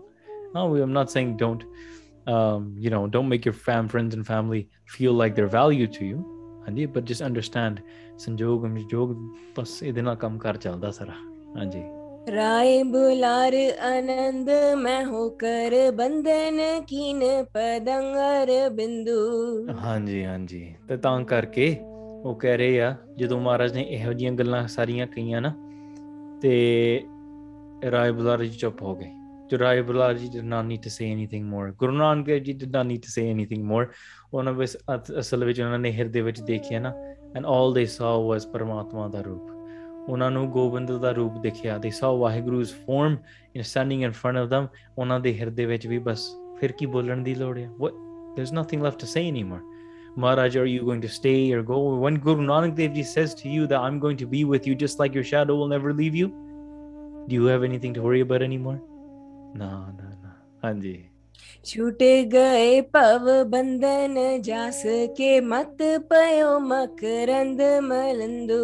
ਹਾਂ 0.55 0.69
ਵੀ 0.69 0.81
I'm 0.81 0.89
not 0.89 1.09
saying 1.09 1.37
don't 1.37 1.63
um, 2.27 2.75
you 2.77 2.89
know, 2.89 3.07
don't 3.07 3.29
make 3.29 3.45
your 3.45 3.53
fam 3.55 3.87
friends 3.87 4.13
and 4.13 4.27
family 4.27 4.69
feel 4.85 5.13
like 5.13 5.35
they're 5.35 5.47
value 5.47 5.87
to 5.87 6.05
you. 6.05 6.23
ਹਾਂਜੀ 6.63 6.87
but 6.87 7.05
just 7.05 7.25
understand 7.27 7.81
ਸੰਜੋਗ 8.17 8.65
ਸੰਜੋਗ 8.65 9.15
ਬਸ 9.57 9.81
ਇਹਦੇ 9.83 10.01
ਨਾਲ 10.01 10.15
ਕੰਮ 10.15 10.37
ਕਰ 10.37 10.57
ਚੱਲਦਾ 10.57 10.91
ਸਾਰਾ 10.91 11.13
ਹਾਂਜੀ 11.57 11.83
राय 12.28 12.82
बुलार 12.84 13.54
आनंद 13.86 14.48
मैं 14.78 14.98
होकर 15.04 15.74
बंधन 15.92 16.58
कीन 16.90 17.22
पदंगर 17.54 18.50
बिंदु 18.76 19.16
ਹਾਂਜੀ 19.80 20.24
ਹਾਂਜੀ 20.24 20.60
ਤੇ 20.88 20.96
ਤਾਂ 20.96 21.18
ਕਰਕੇ 21.24 21.66
ਉਹ 22.24 22.34
ਕਹਿ 22.34 22.56
ਰਹੇ 22.56 22.80
ਆ 22.80 22.94
ਜਦੋਂ 23.16 23.40
ਮਹਾਰਾਜ 23.40 23.74
ਨੇ 23.74 23.82
ਇਹੋ 23.90 24.12
ਜੀਆਂ 24.12 24.32
ਗੱਲਾਂ 24.32 24.66
ਸਾਰੀਆਂ 24.68 25.06
ਕਹੀਆਂ 25.06 25.40
ਨਾ 25.40 25.52
ਤੇ 26.42 26.52
ਰਾਏ 27.92 28.10
ਬੁਲਾਰ 28.12 28.44
ਜੀ 28.44 28.58
ਚੁੱਪ 28.58 28.82
ਹੋ 28.82 28.94
ਗਏ 28.96 29.10
ਜੋ 29.50 29.58
ਰਾਏ 29.58 29.82
ਬੁਲਾਰ 29.82 30.14
ਜੀ 30.14 30.28
did 30.36 30.46
not 30.52 30.68
need 30.70 30.86
to 30.88 30.92
say 30.96 31.08
anything 31.14 31.48
more 31.54 31.70
ਗੁਰੂ 31.76 31.92
ਨਾਨਕ 31.92 32.26
ਦੇਵ 32.26 32.42
ਜੀ 32.42 32.52
did 32.62 32.76
not 32.76 32.90
need 32.92 33.02
to 33.08 33.14
say 33.16 33.26
anything 33.32 33.66
more 33.72 33.86
ਉਹਨਾਂ 34.34 34.52
ਵਿੱਚ 34.52 34.76
ਅਤ- 34.94 35.18
ਅਸਲ 35.20 35.44
ਵਿੱਚ 35.44 35.60
ਉਹਨਾਂ 35.60 35.78
ਨੇ 35.78 35.92
ਹਿਰਦੇ 35.92 36.20
ਵਿੱਚ 36.20 36.40
ਦੇਖਿਆ 36.42 36.80
ਨਾ 36.80 36.92
and 37.38 37.50
all 37.54 37.74
they 37.78 37.86
saw 37.96 38.14
was 38.28 38.48
ਪਰਮਾਤਮਾ 38.52 39.08
ਦਾ 39.08 39.20
ਰੂਪ 39.20 39.50
ਉਹਨਾਂ 40.08 40.30
ਨੂੰ 40.30 40.50
ਗੋਬਿੰਦ 40.50 40.92
ਦਾ 41.00 41.10
ਰੂਪ 41.10 41.40
ਦਿਖਿਆ 41.42 41.76
they 41.78 41.92
saw 41.98 42.12
ਵਾਹਿਗੁਰੂ's 42.18 42.72
form 42.86 43.18
in 43.56 43.66
standing 43.72 44.06
in 44.08 44.14
front 44.22 44.42
of 44.44 44.48
them 44.54 44.66
ਉਹਨਾਂ 44.98 45.20
ਦੇ 45.20 45.40
ਹਿਰਦੇ 45.40 45.66
ਵਿੱਚ 45.66 45.86
ਵੀ 45.86 45.98
ਬਸ 46.08 46.30
ਫਿਰ 46.60 46.72
ਕੀ 46.72 46.86
ਬੋਲਣ 46.86 47.22
ਦੀ 47.22 47.34
ਲੋੜ 47.34 47.56
ਹੈ 47.58 47.68
what 47.84 48.00
there's 48.36 48.54
nothing 48.60 48.88
left 48.88 49.04
to 49.04 49.10
say 49.14 49.28
anymore 49.34 49.62
Maharaj, 50.14 50.56
are 50.56 50.66
you 50.66 50.84
going 50.84 51.00
to 51.00 51.08
stay 51.08 51.52
or 51.52 51.62
go? 51.62 51.76
When 51.96 52.16
Guru 52.16 52.42
Nanak 52.46 52.74
Dev 52.74 52.92
Ji 52.92 53.02
says 53.02 53.34
to 53.36 53.48
you 53.48 53.66
that 53.68 53.80
I'm 53.80 53.98
going 53.98 54.18
to 54.18 54.26
be 54.26 54.44
with 54.44 54.66
you 54.66 54.74
just 54.74 54.98
like 54.98 55.14
your 55.14 55.24
shadow 55.24 55.54
will 55.56 55.68
never 55.68 55.94
leave 55.94 56.14
you, 56.14 56.26
do 57.28 57.34
you 57.34 57.46
have 57.46 57.64
anything 57.64 57.94
to 57.94 58.02
worry 58.02 58.20
about 58.20 58.42
anymore? 58.42 58.78
No, 59.54 59.70
no, 60.00 60.10
no. 60.22 60.34
Hanji. 60.62 61.04
छूट 61.70 62.00
गए 62.32 62.80
पव 62.94 63.26
बंधन 63.50 64.16
जास 64.46 64.82
के 65.18 65.40
मत 65.50 65.82
पयो 66.12 66.48
मकरंद 66.62 67.60
मलंदू 67.90 68.58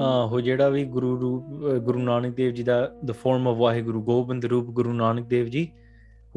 ਹਾਂ 0.00 0.24
ਉਹ 0.24 0.40
ਜਿਹੜਾ 0.40 0.68
ਵੀ 0.68 0.84
ਗੁਰੂ 0.84 1.20
ਰੂਪ 1.20 1.44
ਅਹ 1.66 1.78
ਗੁਰੂ 1.78 1.98
ਨਾਨਕ 1.98 2.34
ਦੇਵ 2.34 2.52
ਜੀ 2.52 2.62
ਦਾ 2.62 2.92
the 3.04 3.14
form 3.14 3.48
of 3.48 3.54
Waheguru 3.54 4.02
Gobind 4.02 4.44
ਰੂਪ 4.44 4.66
ਗੁਰੂ 4.66 4.92
ਨਾਨਕ 4.92 5.26
ਦੇਵ 5.26 5.46
ਜੀ 5.46 5.72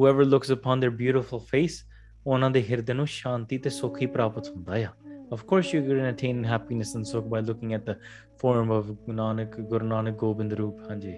whoever 0.00 0.28
looks 0.28 0.54
upon 0.56 0.84
their 0.84 0.94
beautiful 1.02 1.38
face 1.38 1.78
ਉਹਨਾਂ 2.26 2.50
ਦੇ 2.50 2.62
ਹਿਰਦੇ 2.70 2.92
ਨੂੰ 2.92 3.06
ਸ਼ਾਂਤੀ 3.06 3.58
ਤੇ 3.58 3.70
ਸੁੱਖ 3.70 4.02
ਹੀ 4.02 4.06
ਪ੍ਰਾਪਤ 4.06 4.48
ਹੁੰਦਾ 4.48 4.76
ਆ 4.76 4.88
of 5.34 5.38
course 5.38 5.70
you're 5.74 5.86
going 5.86 6.02
to 6.02 6.10
attain 6.10 6.42
happiness 6.48 6.90
and 6.96 7.06
sukh 7.12 7.24
by 7.30 7.38
looking 7.46 7.72
at 7.76 7.86
the 7.86 7.94
form 8.42 8.68
of 8.74 8.90
Nanak 9.14 9.56
Guru 9.70 9.86
Nanak 9.92 10.18
Gobind 10.24 10.56
ਰੂਪ 10.56 10.90
ਹਾਂਜੀ 10.90 11.14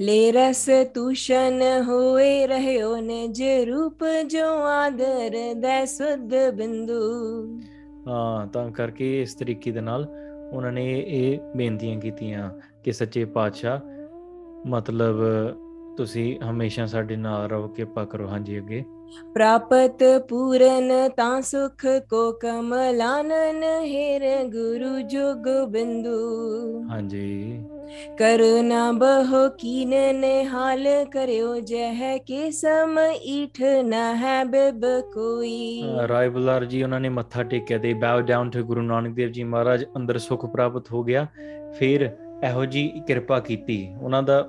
લે 0.00 0.32
રસ 0.32 0.66
તુષન 0.94 1.62
હોએ 1.88 2.46
રહ્યો 2.46 3.00
ને 3.00 3.28
જે 3.28 3.64
રૂપ 3.64 4.04
જો 4.28 4.46
આદર 4.62 5.54
દે 5.54 5.86
સુદ 5.86 6.34
બિંદુ 6.56 7.00
ਹਾਂ, 8.08 8.46
ਤਾਂ 8.46 8.70
ਕਰਕੇ 8.70 9.22
ਇਸ 9.22 9.34
ਤਰੀਕੇ 9.34 9.70
ਦੇ 9.70 9.80
ਨਾਲ 9.80 10.06
ਉਹਨਾਂ 10.52 10.72
ਨੇ 10.72 11.04
ਇਹ 11.06 11.38
ਬੇਨਤੀਆਂ 11.56 12.00
ਕੀਤੀਆਂ 12.00 12.50
ਕਿ 12.84 12.92
ਸੱਚੇ 12.92 13.24
ਪਾਤਸ਼ਾਹ, 13.24 13.80
ਮਤਲਬ 14.66 15.16
ਤੁਸੀਂ 15.96 16.40
ਹਮੇਸ਼ਾ 16.40 16.86
ਸਾਡੇ 16.86 17.16
ਨਾਲ 17.16 17.48
ਰਹੋ, 17.48 17.68
ਕਿਰਪਾ 17.68 18.04
ਕਰੋ, 18.04 18.26
ਹਾਂਜੀ 18.26 18.58
ਅੱਗੇ। 18.58 18.84
ਪ੍ਰਾਪਤ 19.34 20.04
ਪੂਰਨ 20.28 20.92
ਤਾਂ 21.16 21.42
ਸੁਖ 21.42 21.86
ਕੋ 22.10 22.32
ਕਮਲਾਨਨ 22.32 23.62
ਹੇਰ 23.62 24.44
ਗੁਰੂ 24.44 25.00
ਜੁਗ 25.00 25.70
ਬਿੰਦੂ। 25.70 26.82
ਹਾਂਜੀ। 26.90 27.64
ਕਰੁਣਾ 28.18 28.92
ਬਹੁ 28.92 29.50
ਕੀਨ 29.58 30.16
ਨੇ 30.16 30.44
ਹਾਲ 30.44 30.86
ਕਰਿਓ 31.12 31.60
ਜਹ 31.60 32.18
ਕੇ 32.18 32.50
ਸਮ 32.50 32.98
ਈਠ 33.24 33.62
ਨਾ 33.82 34.14
ਹੈ 34.16 34.44
ਬਿਬ 34.44 34.86
ਕੋਈ। 35.14 35.82
ਰਾਏ 36.08 36.28
ਬੁਲਾਰ 36.28 36.64
ਜੀ 36.64 36.82
ਉਹਨਾਂ 36.82 37.00
ਨੇ 37.00 37.08
ਮੱਥਾ 37.08 37.42
ਟੇਕਿਆ 37.42 37.78
ਤੇ 37.78 37.94
bow 37.94 38.20
down 38.20 38.50
to 38.50 38.60
Guru 38.60 38.82
Nanak 38.82 39.14
Dev 39.14 39.28
ji 39.28 39.44
Maharaj 39.44 39.84
ਅੰਦਰ 39.96 40.18
ਸੁਖ 40.18 40.46
ਪ੍ਰਾਪਤ 40.46 40.92
ਹੋ 40.92 41.02
ਗਿਆ। 41.02 41.26
ਫਿਰ 41.78 42.10
ਇਹੋ 42.44 42.64
ਜੀ 42.64 43.02
ਕਿਰਪਾ 43.06 43.40
ਕੀਤੀ। 43.40 43.94
ਉਹਨਾਂ 44.02 44.22
ਦਾ 44.22 44.48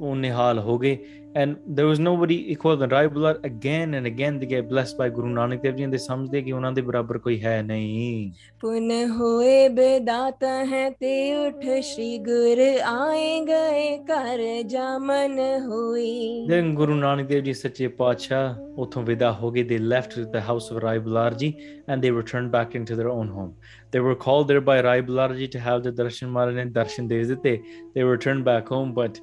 only 0.00 0.30
hal 0.30 0.58
ho 0.58 0.78
gaye 0.78 0.96
and 1.38 1.56
there 1.76 1.86
was 1.86 1.98
nobody 1.98 2.36
equal 2.52 2.76
than 2.76 2.90
rival 2.90 3.26
again 3.26 3.94
and 3.94 4.06
again 4.06 4.38
they 4.40 4.46
get 4.46 4.68
blessed 4.68 4.96
by 4.98 5.08
guru 5.16 5.32
nanak 5.32 5.64
dev 5.64 5.74
ji 5.76 5.84
and 5.84 5.94
they 5.94 5.98
samjhde 5.98 6.44
ki 6.46 6.52
ਉਹਨਾਂ 6.52 6.72
ਦੇ 6.72 6.82
ਬਰਾਬਰ 6.82 7.18
ਕੋਈ 7.18 7.44
ਹੈ 7.44 7.62
ਨਹੀਂ 7.62 8.32
ਪੁਨ 8.60 8.90
ਹੋਏ 8.90 9.68
ਬੇਦਾਤਾ 9.68 10.64
ਹੈ 10.64 10.90
ਤੇ 10.90 11.34
ਉਠ 11.34 11.82
ਸ਼੍ਰੀ 11.82 12.18
ਗੁਰ 12.18 12.80
ਆਏ 12.84 13.40
ਗਏ 13.40 13.98
ਕਰ 13.98 14.62
ਜਮਨ 14.62 15.38
ਹੋਈ 15.66 16.48
then 16.50 16.80
guru 16.80 16.90
nanak 16.90 17.34
dev 17.34 17.44
ji 17.46 17.52
ਸੱਚੇ 17.52 17.88
ਪਾਤਸ਼ਾਹ 17.88 18.54
ਉਥੋਂ 18.78 19.02
ਵਿਦਾ 19.02 19.32
ਹੋ 19.32 19.50
ਗਏ 19.50 19.62
they 19.62 19.82
left 19.82 20.22
the 20.22 20.40
house 20.50 20.74
of 20.74 20.82
rivalar 20.82 21.36
ji 21.36 21.52
and 21.92 22.04
they 22.04 22.20
returned 22.20 22.50
back 22.50 22.80
into 22.80 23.02
their 23.02 23.10
own 23.10 23.34
home 23.38 23.52
they 23.90 24.04
were 24.08 24.18
called 24.26 24.48
there 24.48 24.64
by 24.64 24.80
rivalar 24.82 25.36
ji 25.36 25.46
to 25.46 25.64
have 25.68 25.84
the 25.84 25.94
darshan 26.02 26.28
maharaj 26.28 26.54
ne 26.54 26.70
darshan 26.70 27.08
de 27.08 27.22
dite 27.32 27.56
they 27.94 28.08
returned 28.14 28.44
back 28.44 28.74
home 28.74 28.94
but 29.02 29.22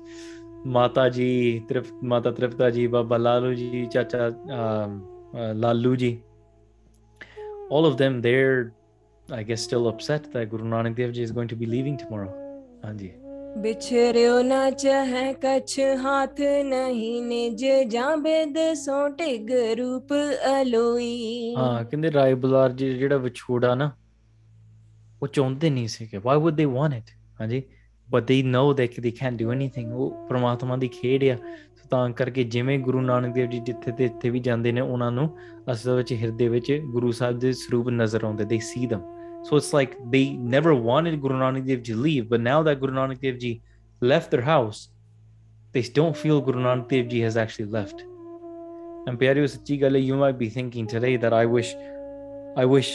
ਮਾਤਾ 0.67 1.09
ਜੀ 1.09 1.61
ਤ੍ਰਿਪ 1.69 1.85
ਮਾਤਾ 2.03 2.31
ਤ੍ਰਿਪਤਾ 2.31 2.69
ਜੀ 2.69 2.85
ਬਾਬਾ 2.87 3.17
ਲਾਲੂ 3.17 3.53
ਜੀ 3.53 3.85
ਚਾਚਾ 3.91 4.29
ਲਾਲੂ 5.55 5.95
ਜੀ। 5.95 6.17
All 7.75 7.85
of 7.89 7.93
them 7.99 8.15
they're 8.23 8.63
i 9.27 9.43
guess 9.49 9.61
still 9.67 9.85
upset 9.91 10.25
that 10.33 10.49
guru 10.49 10.65
nanak 10.71 10.95
dev 10.97 11.13
ji 11.17 11.23
is 11.27 11.31
going 11.37 11.51
to 11.51 11.57
be 11.61 11.69
leaving 11.73 11.95
tomorrow. 12.01 12.31
ਹਾਂਜੀ। 12.85 13.11
ਬਿਛਰਿਓ 13.61 14.41
ਨਾ 14.41 14.69
ਚਹੈ 14.71 15.33
ਕਛ 15.41 15.79
ਹਾਥ 16.03 16.41
ਨਹੀਂ 16.65 17.21
ਨਿਜ 17.21 17.65
ਜਾਂਬੇ 17.89 18.45
ਦੇ 18.45 18.73
ਸੋਟੇ 18.75 19.37
ਗਰੂਪ 19.37 20.13
ਅਲੋਈ। 20.61 21.53
ਹਾਂ 21.57 21.83
ਕਹਿੰਦੇ 21.83 22.11
ਰਾਏ 22.11 22.33
ਬੁਲਾਰ 22.33 22.71
ਜੀ 22.71 22.93
ਜਿਹੜਾ 22.97 23.17
ਵਿਛੋੜਾ 23.17 23.73
ਨਾ 23.75 23.91
ਉਹ 25.21 25.27
ਚਾਹੁੰਦੇ 25.27 25.69
ਨਹੀਂ 25.69 25.87
ਸੀਗੇ। 25.87 26.17
Why 26.17 26.37
would 26.37 26.55
they 26.55 26.65
want 26.65 26.93
it 26.93 27.09
ਹਾਂਜੀ। 27.41 27.63
but 28.12 28.26
they 28.26 28.42
know 28.42 28.72
that 28.72 28.94
they 29.04 29.12
can't 29.20 29.38
do 29.42 29.50
anything 29.54 29.92
ਉਹ 29.92 30.26
ਪ੍ਰਮਾਤਮਾ 30.28 30.76
ਦੀ 30.76 30.88
ਖੇਡ 30.88 31.24
ਆ 31.24 31.36
ਸੋ 31.76 31.88
ਤਾਂ 31.90 32.08
ਕਰਕੇ 32.20 32.44
ਜਿਵੇਂ 32.54 32.78
ਗੁਰੂ 32.78 33.00
ਨਾਨਕ 33.00 33.34
ਦੇਵ 33.34 33.50
ਜੀ 33.50 33.60
ਜਿੱਥੇ 33.66 33.92
ਤੇ 33.98 34.04
ਇੱਥੇ 34.04 34.30
ਵੀ 34.30 34.40
ਜਾਂਦੇ 34.48 34.72
ਨੇ 34.72 34.80
ਉਹਨਾਂ 34.80 35.10
ਨੂੰ 35.12 35.28
ਅਸਲ 35.72 35.96
ਵਿੱਚ 35.96 36.12
ਹਿਰਦੇ 36.12 36.48
ਵਿੱਚ 36.48 36.72
ਗੁਰੂ 36.92 37.12
ਸਾਹਿਬ 37.12 37.38
ਦੇ 37.38 37.52
ਸਰੂਪ 37.62 37.88
ਨਜ਼ਰ 37.88 38.24
ਆਉਂਦੇ 38.24 38.44
they 38.44 38.60
see 38.70 38.86
them 38.92 39.06
so 39.48 39.56
it's 39.56 39.72
like 39.72 39.96
they 40.12 40.24
never 40.54 40.74
wanted 40.74 41.20
Guru 41.24 41.36
Nanak 41.42 41.66
Dev 41.66 41.82
Ji 41.88 41.94
leave 41.94 42.28
but 42.30 42.40
now 42.40 42.62
that 42.68 42.80
Guru 42.80 42.94
Nanak 43.00 43.20
Dev 43.20 43.36
Ji 43.44 43.52
left 44.12 44.34
their 44.34 44.44
house 44.48 44.80
they 45.76 45.82
don't 45.98 46.16
feel 46.22 46.40
Guru 46.48 46.64
Nanak 46.64 46.88
Dev 46.88 47.08
Ji 47.12 47.20
has 47.26 47.38
actually 47.44 47.70
left 47.76 48.02
and 49.06 49.18
ਪਿਆਰਿਓ 49.18 49.46
ਸੱਚੀ 49.46 49.80
ਗੱਲ 49.82 49.96
ਹੈ 49.96 50.00
you 50.00 50.18
might 50.22 50.38
be 50.42 50.50
thinking 50.56 50.88
today 50.94 51.14
that 51.24 51.36
I 51.40 51.44
wish 51.56 51.70
I 52.62 52.66
wish 52.74 52.90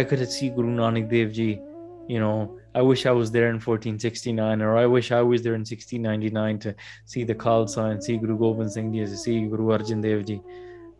I 0.00 0.02
could 0.10 0.24
see 0.36 0.50
Guru 0.58 0.74
Nanak 0.80 1.08
Dev 1.14 1.32
Ji 1.38 1.48
you 2.14 2.20
know 2.24 2.36
I 2.74 2.82
wish 2.82 3.06
I 3.06 3.12
was 3.12 3.30
there 3.32 3.48
in 3.48 3.58
1469 3.60 4.62
or 4.62 4.76
I 4.76 4.86
wish 4.86 5.10
I 5.10 5.22
was 5.22 5.42
there 5.42 5.54
in 5.54 5.64
1699 5.64 6.58
to 6.60 6.74
see 7.04 7.24
the 7.24 7.34
Khalsa 7.34 7.90
and 7.90 8.02
see 8.02 8.16
Guru 8.18 8.38
Gobind 8.38 8.72
Singh 8.72 8.92
Ji 8.92 9.04
to 9.04 9.16
see 9.16 9.36
Guru 9.46 9.68
Arjan 9.76 10.02
Dev 10.02 10.24
Ji 10.30 10.40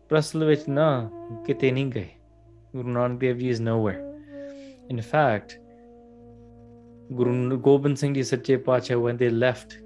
ਪਰ 0.09 0.17
ਅਸਲ 0.19 0.43
ਵਿੱਚ 0.45 0.63
ਨਾ 0.69 0.85
ਕਿਤੇ 1.45 1.71
ਨਹੀਂ 1.71 1.91
ਗਏ 1.91 2.07
Guru 2.75 2.93
Nanak 2.95 3.19
Dev 3.23 3.39
Ji 3.41 3.49
is 3.55 3.59
nowhere 3.67 3.99
in 4.93 5.01
fact 5.11 5.53
Guru 7.19 7.57
Gobind 7.67 7.99
Singh 8.01 8.15
Ji 8.17 8.23
Sache 8.31 8.57
Pacha 8.67 8.97
when 9.05 9.19
they 9.21 9.29
left 9.29 9.77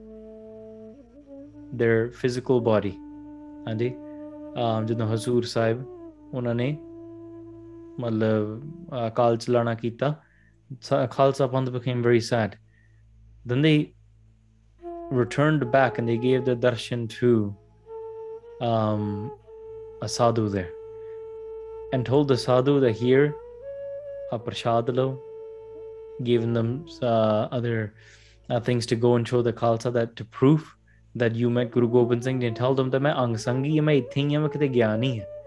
their 1.81 1.99
physical 2.21 2.61
body 2.69 2.93
ਹਾਂਜੀ 3.67 3.89
um, 3.89 4.85
ਜਦੋਂ 4.87 5.07
ਹਜ਼ੂਰ 5.13 5.43
ਸਾਹਿਬ 5.43 5.85
ਉਹਨਾਂ 6.33 6.55
ਨੇ 6.55 6.71
ਮਤਲਬ 7.99 8.61
ਅਕਾਲ 9.07 9.37
ਚਲਾਣਾ 9.37 9.73
ਕੀਤਾ 9.73 10.09
Sa- 10.09 10.26
Khalsa 10.76 11.50
Pandit 11.50 11.72
became 11.72 12.02
very 12.02 12.20
sad. 12.20 12.58
Then 13.44 13.62
they 13.62 13.94
returned 15.10 15.70
back 15.72 15.98
and 15.98 16.08
they 16.08 16.18
gave 16.18 16.44
the 16.44 16.54
darshan 16.54 17.08
to 17.08 17.56
um, 18.60 19.32
a 20.02 20.08
sadhu 20.08 20.48
there 20.48 20.70
and 21.92 22.04
told 22.04 22.28
the 22.28 22.36
sadhu 22.36 22.80
that 22.80 22.92
here, 22.92 23.34
a 24.32 24.38
prasad 24.38 24.90
giving 26.22 26.52
them 26.52 26.86
uh, 27.00 27.48
other 27.50 27.94
uh, 28.50 28.60
things 28.60 28.84
to 28.86 28.96
go 28.96 29.14
and 29.14 29.26
show 29.26 29.40
the 29.40 29.52
Khalsa 29.52 29.92
that 29.92 30.16
to 30.16 30.24
prove 30.24 30.74
that 31.14 31.34
you 31.34 31.48
met 31.48 31.70
Guru 31.70 31.88
Gobind 31.88 32.24
Singh 32.24 32.44
and 32.44 32.56
tell 32.56 32.74
them 32.74 32.90
that 32.90 33.04
I 33.06 33.10
am 33.10 33.34
Angsangi, 33.34 33.74
I 33.74 33.78
am 33.78 33.86
Ithing, 33.86 34.32
I 34.32 34.34
am 34.34 34.48
Gyani. 34.48 35.20
Hai. 35.20 35.37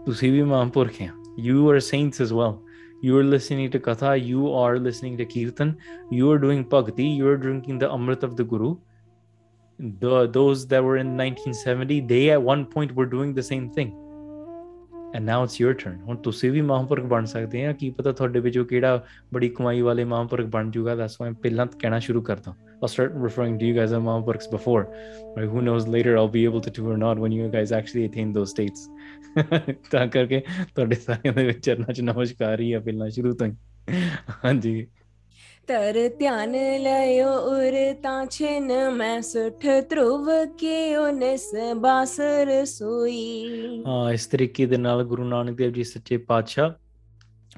ਤੁਸੀਂ 0.07 0.33
ਵੀ 0.33 0.43
ਮਹਾਂਪੁਰਖ 0.43 1.01
ਹੈ 1.01 1.11
you 1.39 1.57
are 1.73 1.81
saints 1.81 2.27
as 2.27 2.35
well 2.41 2.66
you 3.03 3.19
are 3.19 3.25
listening 3.25 3.71
to 3.75 3.81
katha 3.89 4.11
you 4.31 4.53
are 4.63 4.79
listening 4.79 5.17
to 5.21 5.27
kirtan 5.35 5.75
you 6.19 6.31
are 6.33 6.39
doing 6.47 6.63
bhakti 6.75 7.09
you 7.21 7.29
are 7.33 7.41
drinking 7.47 7.79
the 7.85 7.91
amrit 7.97 8.23
of 8.29 8.37
the 8.41 8.47
guru 8.53 8.71
the 10.05 10.29
those 10.39 10.67
that 10.73 10.85
were 10.89 10.99
in 11.05 11.17
1970 11.17 12.01
they 12.15 12.23
at 12.31 12.49
one 12.53 12.65
point 12.77 12.95
were 13.01 13.11
doing 13.17 13.35
the 13.41 13.47
same 13.51 13.69
thing 13.79 13.93
and 15.15 15.27
now 15.27 15.39
it's 15.47 15.59
your 15.63 15.75
turn 15.85 15.97
ਹੁਣ 16.07 16.17
ਤੁਸੀਂ 16.25 16.51
ਵੀ 16.51 16.61
ਮਹਾਂਪੁਰਖ 16.69 17.05
ਬਣ 17.07 17.25
ਸਕਦੇ 17.33 17.65
ਆ 17.67 17.73
ਕੀ 17.81 17.91
ਪਤਾ 17.97 18.13
ਤੁਹਾਡੇ 18.13 18.41
ਵਿੱਚੋਂ 18.41 18.65
ਕਿਹੜਾ 18.65 19.05
ਬੜੀ 19.35 19.49
ਕਮਾਈ 19.57 19.81
ਵਾਲੇ 19.89 20.05
ਮਹਾਂਪੁਰਖ 20.13 20.47
ਬਣ 20.53 20.71
ਜਾਊਗਾ 20.71 20.95
ਦੱਸ 20.97 21.21
ਮੈਂ 21.21 21.33
ਪਹਿਲਾਂ 21.43 21.67
ਕਹਿਣਾ 21.81 21.99
ਸ਼ੁਰੂ 22.07 22.23
ਕਰਦਾ 22.23 22.55
I'll 22.83 22.89
start 22.89 23.13
referring 23.15 23.59
to 23.59 23.65
you 23.65 23.75
guys 23.75 23.93
as 23.93 24.01
Mahampurkhs 24.05 24.51
before. 24.51 24.89
Right? 25.37 25.49
Who 25.49 25.63
knows 25.63 25.87
later 25.87 26.17
I'll 26.19 26.33
be 26.37 26.45
able 26.45 26.61
to 26.63 26.71
do 26.79 26.91
or 26.91 26.97
not 26.97 27.21
when 27.25 27.31
you 27.31 27.49
guys 27.49 27.71
actually 27.71 28.07
attain 28.07 28.33
those 28.33 28.51
states. 28.51 28.89
ਤਾਂ 29.92 30.08
ਕਰਕੇ 30.08 30.40
ਤੁਹਾਡੇ 30.76 30.96
ਸਾਰਿਆਂ 30.96 31.34
ਦੇ 31.34 31.46
ਵਿੱਚ 31.46 31.66
ਚਰਨਾਂ 31.66 31.94
'ਚ 31.94 32.02
ਨਮਸਕਾਰ 32.02 32.60
ਹੀ 32.60 32.74
ਆ 32.74 32.80
ਪਹਿਲਾਂ 32.80 33.10
ਸ਼ੁਰੂ 33.10 33.34
ਤੋਂ 33.34 33.48
ਹੀ। 33.48 33.54
ਹਾਂਜੀ। 34.46 34.88
ਤਰ 35.68 36.10
ਧਿਆਨ 36.20 36.52
ਲਇਓ 36.78 37.28
ਉਰ 37.28 37.94
ਤਾਂ 37.94 38.26
ਛਿਨ 38.26 38.90
ਮੈਂ 38.90 39.22
ਸੁਠ 39.22 39.66
ਧਰੁਵ 39.90 40.30
ਕੇ 40.46 40.96
ਉਨਸ 40.96 41.52
ਬਾਸਰ 41.76 42.66
ਸੋਈ। 42.66 43.44
ਹਾਂ 43.88 44.14
ਇਸ 44.14 44.28
ਤਰੀਕੇ 44.28 44.66
ਦੇ 44.66 44.78
ਨਾਲ 44.78 45.04
ਗੁਰੂ 45.04 45.24
ਨਾਨਕ 45.24 45.58
ਦੇਵ 45.58 45.72
ਜੀ 45.72 45.84
ਸੱਚੇ 45.84 46.18
ਪਾਤਸ਼ਾਹ 46.18 46.70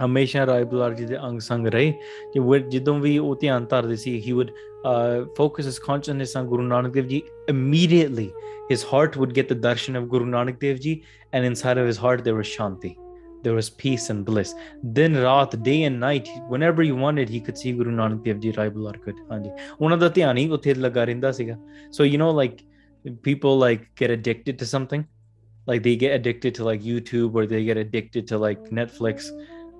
ਹਮੇਸ਼ਾ 0.04 0.46
ਰਾਏ 0.46 0.64
ਬੁਲਾਰ 0.70 0.94
ਜੀ 0.94 1.04
ਦੇ 1.06 1.18
ਅੰਗ 1.26 1.40
ਸੰਗ 1.40 1.66
ਰਹੇ 1.74 1.92
ਕਿ 2.32 2.40
ਉਹ 2.40 2.56
ਜਦੋਂ 2.70 2.98
ਵੀ 3.00 3.16
ਉਹ 3.18 3.34
ਧਿਆਨ 3.40 3.66
ਧਰਦੇ 3.70 3.96
ਸੀ 3.96 4.12
he 4.26 4.34
would 4.38 4.50
uh, 4.92 5.20
focus 5.38 5.68
his 5.70 5.78
consciousness 5.84 6.34
on 6.40 6.48
Guru 6.52 6.66
Nanak 6.72 6.96
Dev 6.96 7.06
Ji 7.12 7.20
immediately 7.52 8.26
his 8.72 8.82
heart 8.90 9.16
would 9.22 9.36
get 9.38 9.48
the 9.52 9.58
darshan 9.66 10.00
of 10.00 10.10
Guru 10.14 10.26
Nanak 10.34 10.58
Dev 10.64 10.82
Ji 10.86 10.94
and 11.32 11.50
inside 11.50 11.80
of 11.84 11.88
his 11.92 12.02
heart 12.04 12.24
there 12.26 12.36
was 12.40 12.50
shanti 12.56 12.92
there 13.46 13.56
was 13.60 13.70
peace 13.84 14.10
and 14.14 14.26
bliss 14.28 14.52
then 14.98 15.18
raat 15.28 15.56
day 15.70 15.78
and 15.88 16.00
night 16.08 16.28
whenever 16.54 16.88
he 16.88 16.92
wanted 17.06 17.34
he 17.36 17.40
could 17.48 17.64
see 17.64 17.74
Guru 17.80 17.96
Nanak 18.02 18.22
Dev 18.28 18.44
Ji 18.44 18.52
Rai 18.58 18.76
Bular 18.76 19.00
could 19.06 19.24
ਹਾਂਜੀ 19.32 19.50
ਉਹਨਾਂ 19.80 19.98
ਦਾ 19.98 20.08
ਧਿਆਨ 20.18 20.36
ਹੀ 20.36 20.48
ਉੱਥੇ 20.58 20.74
ਲੱਗਾ 20.74 21.04
ਰਹਿੰਦਾ 21.04 21.32
ਸੀਗਾ 21.40 21.58
so 21.98 22.12
you 22.12 22.22
know 22.24 22.32
like 22.42 22.62
people 23.28 23.60
like 23.66 23.90
get 24.02 24.18
addicted 24.18 24.64
to 24.64 24.72
something 24.76 25.10
like 25.66 25.82
they 25.82 25.96
get 25.96 26.14
addicted 26.14 26.54
to 26.54 26.64
like 26.64 26.82
YouTube 26.82 27.34
or 27.34 27.46
they 27.46 27.64
get 27.64 27.76
addicted 27.76 28.26
to 28.28 28.38
like 28.38 28.60
Netflix, 28.70 29.30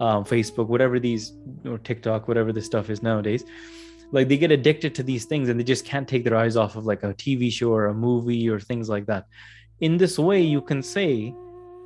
um, 0.00 0.24
Facebook, 0.24 0.66
whatever 0.66 0.98
these 0.98 1.32
or 1.64 1.78
TikTok, 1.78 2.28
whatever 2.28 2.52
this 2.52 2.66
stuff 2.66 2.90
is 2.90 3.02
nowadays. 3.02 3.44
Like 4.12 4.28
they 4.28 4.36
get 4.36 4.50
addicted 4.50 4.94
to 4.96 5.02
these 5.02 5.24
things 5.24 5.48
and 5.48 5.58
they 5.58 5.64
just 5.64 5.84
can't 5.84 6.06
take 6.06 6.24
their 6.24 6.36
eyes 6.36 6.56
off 6.56 6.76
of 6.76 6.86
like 6.86 7.02
a 7.02 7.14
TV 7.14 7.50
show 7.50 7.72
or 7.72 7.86
a 7.86 7.94
movie 7.94 8.48
or 8.48 8.60
things 8.60 8.88
like 8.88 9.06
that. 9.06 9.26
In 9.80 9.96
this 9.96 10.18
way, 10.18 10.40
you 10.40 10.60
can 10.60 10.82
say, 10.82 11.34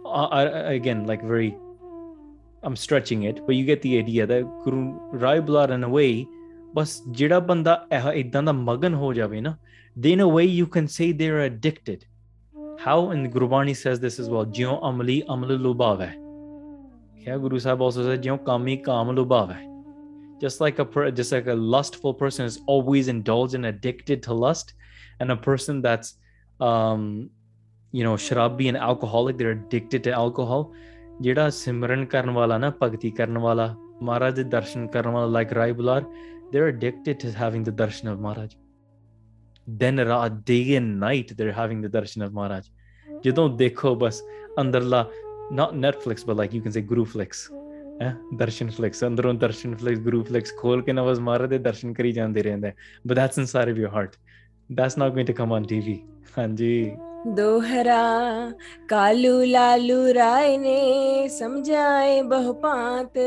uh, 0.04 0.26
I, 0.26 0.42
again, 0.72 1.06
like 1.06 1.22
very, 1.22 1.56
I'm 2.62 2.76
stretching 2.76 3.22
it, 3.22 3.46
but 3.46 3.54
you 3.54 3.64
get 3.64 3.82
the 3.82 3.98
idea 3.98 4.26
that 4.26 4.42
Guru 4.64 4.98
Rai 5.12 5.40
Bular 5.40 5.70
in 5.70 5.84
a 5.84 5.88
way, 5.88 6.26
ਬਸ 6.74 7.02
ਜਿਹੜਾ 7.10 7.40
ਬੰਦਾ 7.40 7.86
ਇਹ 7.92 8.12
ਇਦਾਂ 8.12 8.42
ਦਾ 8.42 8.52
ਮਗਨ 8.52 8.94
ਹੋ 8.94 9.12
ਜਾਵੇ 9.14 9.40
ਨਾ 9.40 9.58
then 10.00 10.16
in 10.16 10.20
a 10.20 10.28
way 10.28 10.44
you 10.44 10.66
can 10.66 10.86
say 10.86 11.06
they're 11.20 11.44
addicted 11.44 12.04
how 12.84 13.10
and 13.14 13.32
Gurbani 13.32 13.74
says 13.74 14.00
this 14.00 14.20
as 14.20 14.28
well 14.30 14.44
ਜਿਉ 14.44 14.78
ਅਮਲੀ 14.90 15.22
ਅਮਲ 15.34 15.56
ਲੁਭਾਵੇ 15.56 16.21
yeah 17.26 17.38
Guru 17.44 17.58
Sahib 17.64 17.80
also 17.86 18.04
said 18.08 18.22
ਜਿਉ 18.22 18.36
ਕਾਮੀ 18.46 18.76
ਕਾਮ 18.88 19.10
ਲੁਭਾਵੇ 19.10 19.54
just 20.42 20.60
like 20.64 20.78
a 20.78 20.86
per- 20.94 21.10
just 21.20 21.32
like 21.34 21.48
a 21.54 21.58
lustful 21.74 22.14
person 22.14 22.46
is 22.50 22.58
always 22.74 23.08
indulged 23.14 23.54
and 23.58 23.66
addicted 23.70 24.22
to 24.26 24.34
lust 24.44 24.68
and 25.20 25.34
a 25.34 25.36
person 25.48 25.80
that's 25.86 26.12
um 26.68 27.02
you 27.98 28.04
know 28.06 28.14
shrabi 28.26 28.68
and 28.72 28.78
alcoholic 28.90 29.38
they're 29.40 29.56
addicted 29.58 30.06
to 30.08 30.14
alcohol 30.22 30.64
ਜਿਹੜਾ 31.20 31.48
ਸਿਮਰਨ 31.50 32.04
ਕਰਨ 32.06 32.30
ਵਾਲਾ 32.30 32.56
ਨਾ 32.58 32.70
ਭਗਤੀ 32.82 33.10
ਕਰਨ 33.10 33.38
ਵਾਲਾ 33.38 33.74
ਮਹਾਰਾਜ 34.02 34.34
ਦੇ 34.34 34.42
ਦਰਸ਼ਨ 34.50 34.86
ਕਰਨ 34.86 35.10
ਵਾਲਾ 35.10 35.40
like 35.40 35.54
Rai 35.54 35.72
Bular 35.78 36.04
they're 36.52 36.68
addicted 36.72 37.18
to 37.22 37.32
having 37.38 37.64
the 37.68 37.72
darshan 37.80 38.10
of 38.12 38.20
Maharaj 38.26 38.52
then 39.82 40.02
ra- 40.10 40.28
day 40.50 40.76
and 40.80 41.00
night 41.06 41.32
they're 41.38 41.56
having 41.56 41.80
the 41.86 41.90
darshan 41.96 42.26
of 42.26 42.36
Maharaj 42.38 42.68
ਜਦੋਂ 43.24 43.48
ਦੇਖੋ 43.56 43.94
ਬਸ 43.94 44.22
ਅੰਦਰਲਾ 44.60 45.06
not 45.52 45.74
netflix 45.86 46.26
but 46.26 46.36
like 46.36 46.52
you 46.52 46.62
can 46.66 46.72
say 46.78 46.84
guru 46.92 47.04
flicks 47.04 47.48
ਹੈ 48.02 48.16
ਦਰਸ਼ਨ 48.34 48.70
ਫਲਿਕਸ 48.70 49.04
ਅੰਦਰੋਂ 49.04 49.34
ਦਰਸ਼ਨ 49.34 49.74
ਫਲਿਕਸ 49.76 50.00
ਗੁਰੂ 50.00 50.22
flakes 50.24 50.52
ਖੋਲ 50.58 50.82
ਕੇ 50.82 50.92
ਨਵਾਜ਼ 50.92 51.20
ਮਾਰੇ 51.20 51.46
ਦੇ 51.46 51.58
ਦਰਸ਼ਨ 51.58 51.92
ਕਰੀ 51.92 52.12
ਜਾਂਦੇ 52.12 52.42
ਰਹਿੰਦੇ 52.42 52.72
but 53.08 53.16
that's 53.16 53.42
inside 53.44 53.72
of 53.72 53.80
your 53.84 53.90
heart 53.96 54.16
that's 54.78 54.96
not 55.02 55.16
going 55.16 55.28
to 55.30 55.36
come 55.40 55.54
on 55.58 55.68
tv 55.74 55.94
ਹਾਂਜੀ 56.38 56.92
दोहरा 57.36 58.02
कालू 58.90 59.32
लालू 59.52 59.96
राय 60.16 60.56
ने 60.64 60.74
समझाए 61.36 62.22
बहुपात 62.28 63.18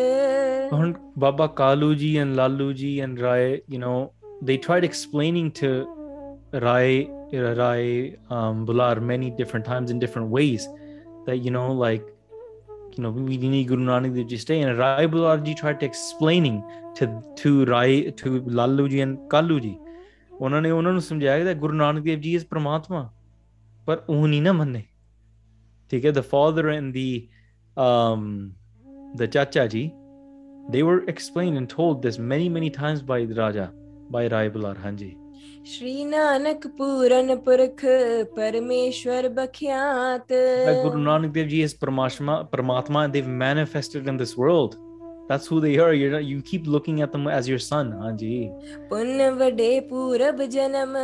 ਹੁਣ 0.74 0.94
ਬਾਬਾ 1.20 1.48
ਕਾਲੂ 1.48 1.94
ਜੀ 1.94 2.24
and 2.24 2.36
ਲਾਲੂ 2.36 2.72
ਜੀ 2.72 3.04
and 3.06 3.20
rai 3.22 3.44
you 3.76 3.82
know 3.84 3.98
they 4.50 4.58
tried 4.68 4.88
explaining 4.90 5.52
to 5.60 5.74
rai 6.66 7.04
rai 7.60 7.84
um 8.38 8.64
bular 8.70 8.96
many 9.12 9.32
different 9.42 9.70
times 9.74 9.94
in 9.96 10.02
different 10.06 10.34
ways 10.38 10.70
that 11.28 11.46
you 11.48 11.54
know 11.58 11.68
like 11.86 12.08
you 12.97 13.03
know, 13.03 13.11
we 13.11 13.37
need 13.37 13.69
Guru 13.69 13.85
Nanak 13.85 14.15
Dev 14.15 14.27
Ji's 14.27 14.45
day. 14.45 14.61
And 14.63 14.79
Rai 14.79 15.07
Bularji 15.07 15.57
tried 15.57 15.81
to 15.81 15.87
explaining 15.87 16.63
to 16.97 17.23
to 17.37 17.65
Rai 17.67 18.11
to 18.13 18.41
Lalu 18.43 18.89
ji 18.89 19.01
and 19.01 19.19
Kalu 19.31 19.61
ji. 19.61 19.79
उन्होंने 20.41 20.71
उन्होंने 20.71 21.01
समझाया 21.01 21.45
कि 21.45 21.55
Guru 21.61 21.75
Nanak 21.75 22.03
Dev 22.05 22.19
ji 22.21 22.35
is 22.37 22.45
परमात्मा 22.47 23.01
पर 23.87 24.05
ऊह 24.11 24.27
नहीं 24.29 24.41
ना 24.43 24.53
मन्ने 24.53 24.85
ठीक 25.91 26.05
है 26.05 26.13
the 26.13 26.21
father 26.33 26.69
and 26.69 26.93
the 26.95 26.99
the 29.17 29.27
chacha 29.35 29.67
ji 29.75 29.85
they 30.73 30.83
were 30.83 31.05
explain 31.09 31.57
and 31.57 31.69
told 31.77 32.03
this 32.03 32.21
many 32.33 32.49
many 32.59 32.69
times 32.77 33.01
by 33.13 33.25
raja 33.41 33.69
by 34.13 34.29
Rai 34.29 34.49
Bular 34.51 34.79
हाँ 34.79 34.93
जी 34.93 35.09
श्री 35.66 36.06
नानक 36.06 36.66
पूरन 36.78 37.36
पुरख 37.46 37.82
परमेश्वर 38.38 39.28
बख्यात 39.36 40.28
that 40.28 40.84
Guru 40.84 41.04
Nanak 41.04 41.34
Dev 41.34 41.50
Ji 41.50 41.62
is 41.62 41.74
Paramatma, 41.74 42.50
Paramatma 42.50 43.06
and 43.06 43.14
they've 43.14 43.28
manifested 43.28 44.08
in 44.08 44.18
this 44.18 44.36
world. 44.36 44.78
That's 45.30 45.48
who 45.48 45.62
they 45.62 45.78
are. 45.78 45.94
You're 45.94 46.12
not, 46.12 46.26
you 46.26 46.42
keep 46.42 46.68
looking 46.68 47.02
at 47.02 47.12
them 47.12 47.28
as 47.28 47.48
your 47.48 47.60
son, 47.60 47.92
Hanji. 47.92 48.50
पुन 48.90 49.22
वडे 49.40 49.70
पूरब 49.92 50.42
जन्म 50.56 50.96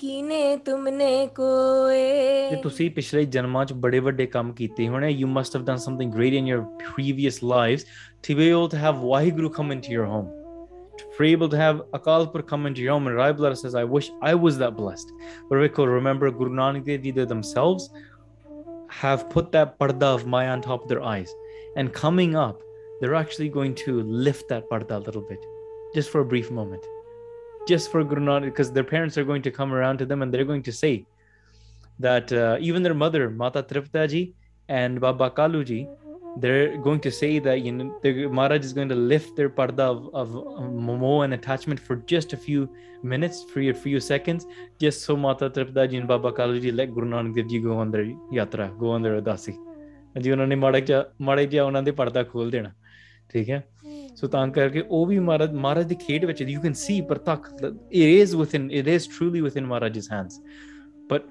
कीने 0.00 0.40
तुमने 0.66 1.10
ਜੇ 1.10 1.26
कोए 1.36 2.60
ਤੁਸੀਂ 2.62 2.90
ਪਿਛਲੇ 2.90 3.24
ਜਨਮਾਂ 3.36 3.64
'ਚ 3.64 3.72
ਬੜੇ 3.84 3.98
ਵੱਡੇ 4.08 4.26
ਕੰਮ 4.26 4.52
ਕੀਤੇ 4.52 4.88
ਹੋਣੇ 4.88 5.12
you 5.20 5.28
must 5.36 5.58
have 5.58 5.68
done 5.68 5.84
something 5.84 6.10
great 6.16 6.38
in 6.40 6.50
your 6.52 6.64
previous 6.88 7.42
lives 7.54 7.86
to 8.28 8.38
be 8.40 8.48
able 8.48 8.68
to 8.74 8.82
have 8.86 9.06
Waheguru 9.12 9.52
come 9.60 9.72
into 9.76 9.96
your 9.98 10.10
home 10.14 10.39
be 11.19 11.31
able 11.31 11.49
to 11.49 11.57
have 11.57 11.81
Akalpur 11.93 12.45
come 12.45 12.65
into 12.65 12.81
your 12.81 12.93
home. 12.93 13.07
And 13.07 13.15
Rai 13.15 13.33
Bular 13.33 13.57
says 13.57 13.75
I 13.75 13.83
wish 13.83 14.11
I 14.21 14.35
was 14.35 14.57
that 14.57 14.75
blessed. 14.75 15.11
But 15.49 15.59
we 15.59 15.69
could 15.69 15.89
remember 15.89 16.31
Guru 16.31 16.51
Nanak 16.51 16.85
Dev 16.85 17.27
themselves 17.27 17.89
have 18.89 19.29
put 19.29 19.51
that 19.53 19.79
parda 19.79 20.03
of 20.15 20.27
Maya 20.27 20.49
on 20.49 20.61
top 20.61 20.83
of 20.83 20.89
their 20.89 21.01
eyes. 21.01 21.33
And 21.75 21.93
coming 21.93 22.35
up 22.35 22.61
they're 22.99 23.15
actually 23.15 23.49
going 23.49 23.73
to 23.73 24.03
lift 24.03 24.47
that 24.49 24.69
parda 24.69 24.91
a 24.91 24.99
little 24.99 25.23
bit 25.23 25.43
just 25.95 26.11
for 26.11 26.21
a 26.21 26.25
brief 26.25 26.51
moment. 26.51 26.85
Just 27.67 27.91
for 27.91 28.03
Guru 28.03 28.21
Nanak 28.21 28.45
because 28.45 28.71
their 28.71 28.83
parents 28.83 29.17
are 29.17 29.23
going 29.23 29.41
to 29.41 29.51
come 29.51 29.73
around 29.73 29.97
to 29.99 30.05
them 30.05 30.21
and 30.21 30.33
they're 30.33 30.45
going 30.45 30.63
to 30.63 30.71
say 30.71 31.05
that 31.99 32.31
uh, 32.31 32.57
even 32.59 32.83
their 32.83 32.93
mother, 32.93 33.29
Mata 33.29 33.63
Tripta 33.63 34.09
ji 34.09 34.33
and 34.69 34.99
Baba 34.99 35.29
Kalu 35.29 35.65
ji, 35.65 35.87
they're 36.37 36.77
going 36.77 36.99
to 37.01 37.11
say 37.11 37.39
that 37.39 37.61
you 37.61 37.71
know 37.71 37.99
the 38.03 38.27
Maharaj 38.27 38.63
is 38.63 38.73
going 38.73 38.89
to 38.89 38.95
lift 38.95 39.35
their 39.35 39.49
parda 39.49 39.79
of, 39.79 40.13
of 40.13 40.29
momo 40.29 41.23
and 41.23 41.33
attachment 41.33 41.79
for 41.79 41.97
just 41.97 42.33
a 42.33 42.37
few 42.37 42.69
minutes, 43.03 43.43
for 43.51 43.59
a 43.59 43.73
few 43.73 43.99
seconds, 43.99 44.45
just 44.79 45.03
so 45.03 45.17
Mata 45.17 45.49
Triptaji 45.49 45.97
and 45.97 46.07
Baba 46.07 46.31
Kaluji 46.31 46.73
let 46.75 46.93
Guru 46.93 47.09
Nanak 47.09 47.35
Dev 47.35 47.47
Ji 47.47 47.59
go 47.59 47.77
on 47.77 47.91
their 47.91 48.05
yatra, 48.31 48.77
go 48.79 48.91
on 48.91 49.01
their 49.01 49.21
udasi. 49.21 49.57
Hmm. 50.13 50.21
So 54.15 54.27
you 56.47 56.59
can 56.59 56.75
see 56.75 56.99
it 56.99 58.09
is 58.09 58.35
within 58.35 58.71
it 58.71 58.87
is 58.87 59.07
truly 59.07 59.41
within 59.41 59.65
Maharaj's 59.65 60.07
hands. 60.07 60.39
But 61.07 61.27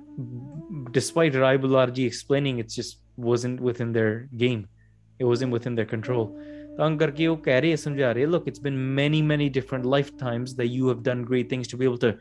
despite 0.92 1.34
Rai 1.34 1.58
Bularji 1.58 2.06
explaining, 2.06 2.58
it 2.58 2.68
just 2.68 2.98
wasn't 3.16 3.60
within 3.60 3.92
their 3.92 4.28
game 4.36 4.68
it 5.20 5.24
wasn't 5.24 5.52
within 5.52 5.74
their 5.74 5.84
control. 5.86 6.24
Oh, 6.78 6.88
look 6.88 8.46
it's 8.46 8.58
been 8.58 8.94
many 8.94 9.20
many 9.22 9.48
different 9.50 9.84
lifetimes 9.86 10.54
that 10.54 10.68
you 10.68 10.88
have 10.88 11.02
done 11.02 11.24
great 11.24 11.50
things 11.50 11.68
to 11.68 11.76
be 11.76 11.84
able 11.84 11.98
to 11.98 12.16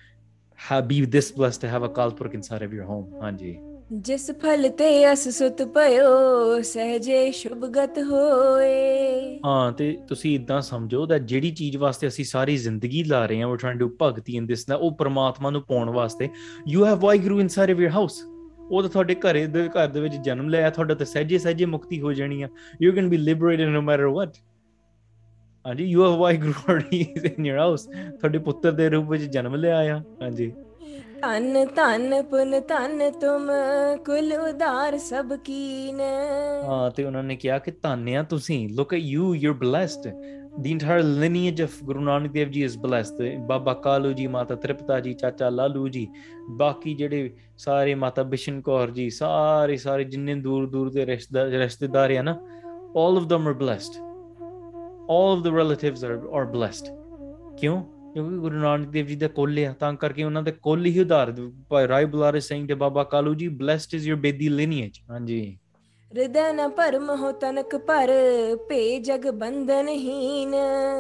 have, 0.60 0.88
be 0.88 1.06
this 1.06 1.32
blessed 1.32 1.62
to 1.62 1.70
have 1.70 1.84
a 1.84 1.90
kalpurk 1.90 2.34
inside 2.34 2.62
of 2.62 2.74
your 2.74 2.84
home. 2.84 3.08
ਹਾਂਜੀ 3.22 3.58
ਜਿਸ 4.08 4.30
ਫਲ 4.42 4.70
ਤੇ 4.70 4.90
ਅਸ 5.12 5.28
ਸੁਤ 5.38 5.62
ਪਇਓ 5.76 6.62
ਸਹਜੇ 6.62 7.32
ਸ਼ੁਭਗਤ 7.32 7.98
ਹੋਏ 8.10 9.40
ਹਾਂ 9.46 9.72
ਤੇ 9.72 9.92
ਤੁਸੀਂ 10.08 10.34
ਇਦਾਂ 10.36 10.60
ਸਮਝੋ 10.62 11.06
ਦਾ 11.06 11.18
ਜਿਹੜੀ 11.18 11.52
ਚੀਜ਼ 11.52 11.78
ਵਾਸਤੇ 11.78 12.08
ਅਸੀਂ 12.08 12.26
ਸਾਰੀ 12.26 12.58
ਜ਼ਿੰਦਗੀ 12.58 13.04
ਲਾ 13.04 13.26
ਰਹੇ 13.26 13.42
ਹਾਂ 13.42 13.48
ਵੀ 13.50 13.58
ਟ੍ਰਾਈਂਗ 13.58 13.80
ਟੂ 13.80 13.90
ਭਗਤੀ 14.02 14.36
ਇਨ 14.38 14.46
ਦਿਸ 14.46 14.68
ਨਾ 14.70 14.76
ਉਹ 14.76 14.92
ਪਰਮਾਤਮਾ 15.00 15.50
ਨੂੰ 15.50 15.62
ਪਾਉਣ 15.70 15.90
ਵਾਸਤੇ 15.90 16.30
you 16.68 16.86
have 16.86 17.12
inside 17.12 17.72
of 17.72 17.80
your 17.80 17.90
house 17.92 18.24
ਉਹ 18.72 18.82
ਤਾਂ 18.82 18.90
ਤੁਹਾਡੇ 18.90 19.16
ਘਰੇ 19.16 19.46
ਦੇ 19.48 19.68
ਘਰ 19.68 19.88
ਦੇ 19.88 20.00
ਵਿੱਚ 20.00 20.16
ਜਨਮ 20.16 20.50
ਲਿਆ 20.50 20.70
ਤੁਹਾਡਾ 20.70 20.96
ਤਾਂ 20.96 21.06
ਸਹਿਜੇ 21.06 21.38
ਸਹਿਜੇ 21.38 21.66
ਮੁਕਤੀ 21.66 22.02
ਹੋ 22.02 22.14
ਜਾਣੀ 22.14 22.42
ਆ। 22.42 22.48
You 22.86 22.94
can 22.98 23.10
be 23.12 23.20
liberated 23.26 23.76
no 23.78 23.82
matter 23.90 24.10
what 24.16 24.40
ਹਾਂਜੀ 25.66 25.96
you 25.96 26.02
have 26.02 26.18
Waheguru 26.18 26.54
already 26.70 27.04
in 27.30 27.48
your 27.50 27.60
house 27.60 27.86
ਤੁਹਾਡੇ 28.20 28.38
ਪੁੱਤਰ 28.38 28.72
ਦੇ 28.72 28.90
ਰੂਪ 28.90 29.10
ਵਿੱਚ 29.10 29.24
ਜਨਮ 29.24 29.56
ਲਿਆ 29.56 29.78
ਆ। 29.96 30.00
ਹਾਂਜੀ। 30.22 30.52
ਧਨ 31.22 31.66
ਧਨ 31.76 32.24
ਪੁਨ 32.24 32.60
ਧਨ 32.60 33.12
ਤੁਮ 33.12 33.50
ਕੁਲ 34.06 34.34
ਉਦਾਰ 34.34 34.98
ਸਭ 34.98 35.34
ਕੀਨ। 35.36 36.00
ਹਾਂ 36.64 36.92
ਤੇ 36.92 37.04
ਉਹਨਾਂ 37.04 37.24
ਨੇ 37.24 37.36
ਕਿਹਾ 37.36 37.60
ਕਿ 37.60 37.72
ਧੰਨਿਆ 37.72 38.24
ਤੁਸੀਂ। 38.24 38.70
Look 38.70 38.96
at 38.98 39.02
you 39.14 39.26
you're 39.42 39.58
blessed 39.66 40.08
the 40.62 40.72
entire 40.72 41.02
lineage 41.02 41.60
of 41.62 41.74
Guru 41.86 42.02
Nanak 42.02 42.34
Dev 42.34 42.52
Ji 42.52 42.64
is 42.64 42.76
blessed 42.86 43.22
ਬਾਬਾ 43.48 43.74
ਕਾਲੂ 43.74 44.12
ਜੀ 44.14 44.26
ਮਾਤਾ 44.28 44.56
ਤ੍ਰਿਪਤਾ 44.56 45.00
ਜੀ 45.00 45.14
ਚਾਚਾ 45.14 45.50
ਲਾਲੂ 45.50 45.88
ਜੀ 45.88 46.08
ਬਾਕੀ 46.58 46.94
ਜਿਹੜੇ 46.96 47.30
ਸਾਰੇ 47.58 47.94
ਮਾਤਾ 47.96 48.24
ਬਿਸ਼ਨ 48.34 48.60
ਕੌਰ 48.62 48.92
ਜੀ 48.92 49.10
ਸਾਰੇ 49.10 49.78
ਸਾਰੇ 49.78 50.04
ਜਿੰਨੇ 50.04 50.36
ਦੂਰ 50.36 50.66
ਦੂਰ 50.70 50.90
ਦੇ 50.92 51.06
ਰਿਸ਼ਤੇਦਾਰ 51.06 51.50
ਰਿਸ਼ਤੇਦਾਰ 51.60 52.16
ਆ 52.18 52.22
ਨਾ 52.22 52.38
all 52.96 53.22
of 53.22 53.30
them 53.32 53.48
are 53.52 53.56
blessed 53.62 54.00
all 55.16 55.32
of 55.36 55.46
the 55.46 55.54
relatives 55.60 56.04
are 56.10 56.18
are 56.40 56.46
blessed 56.58 56.92
ਕਿਉਂ 57.58 57.82
ਕਿਉਂਕਿ 58.14 58.38
ਗੁਰੂ 58.38 58.56
ਨਾਨਕ 58.56 58.90
ਦੇਵ 58.90 59.06
ਜੀ 59.06 59.16
ਦੇ 59.16 59.28
ਕੋਲੇ 59.28 59.66
ਆ 59.66 59.74
ਤਾਂ 59.80 59.94
ਕਰਕੇ 59.94 60.24
ਉਹਨਾਂ 60.24 60.44
ਦੇ 60.44 60.52
ਕੋਲ 60.52 60.86
ਹੀ 60.86 61.00
ਉਧਾਰ 61.00 61.34
ਭਾਈ 61.70 61.88
ਰਾਏ 61.88 62.06
ਬੁਲਾਰੇ 62.06 62.40
ਸਿੰਘ 62.40 62.68
ਤੇ 62.68 62.74
ਬਾਬਾ 62.74 63.04
Kalu 63.04 63.34
ji 63.34 63.48
blessed 63.64 63.98
is 64.00 64.12
your 64.12 64.20
bedi 64.26 64.52
lineage 64.60 65.02
ਹਾਂਜੀ 65.12 65.58
ਹਿਰਦੈ 66.18 66.54
ਨ 66.54 66.70
ਭਰਮ 66.70 67.10
ਹੋ 67.10 67.32
ਤਨਕ 67.32 67.76
ਪਰ 67.76 68.10
ਭੇ 68.70 69.00
ਜਗ 69.00 69.28
ਬੰਧਨਹੀਨ 69.30 70.52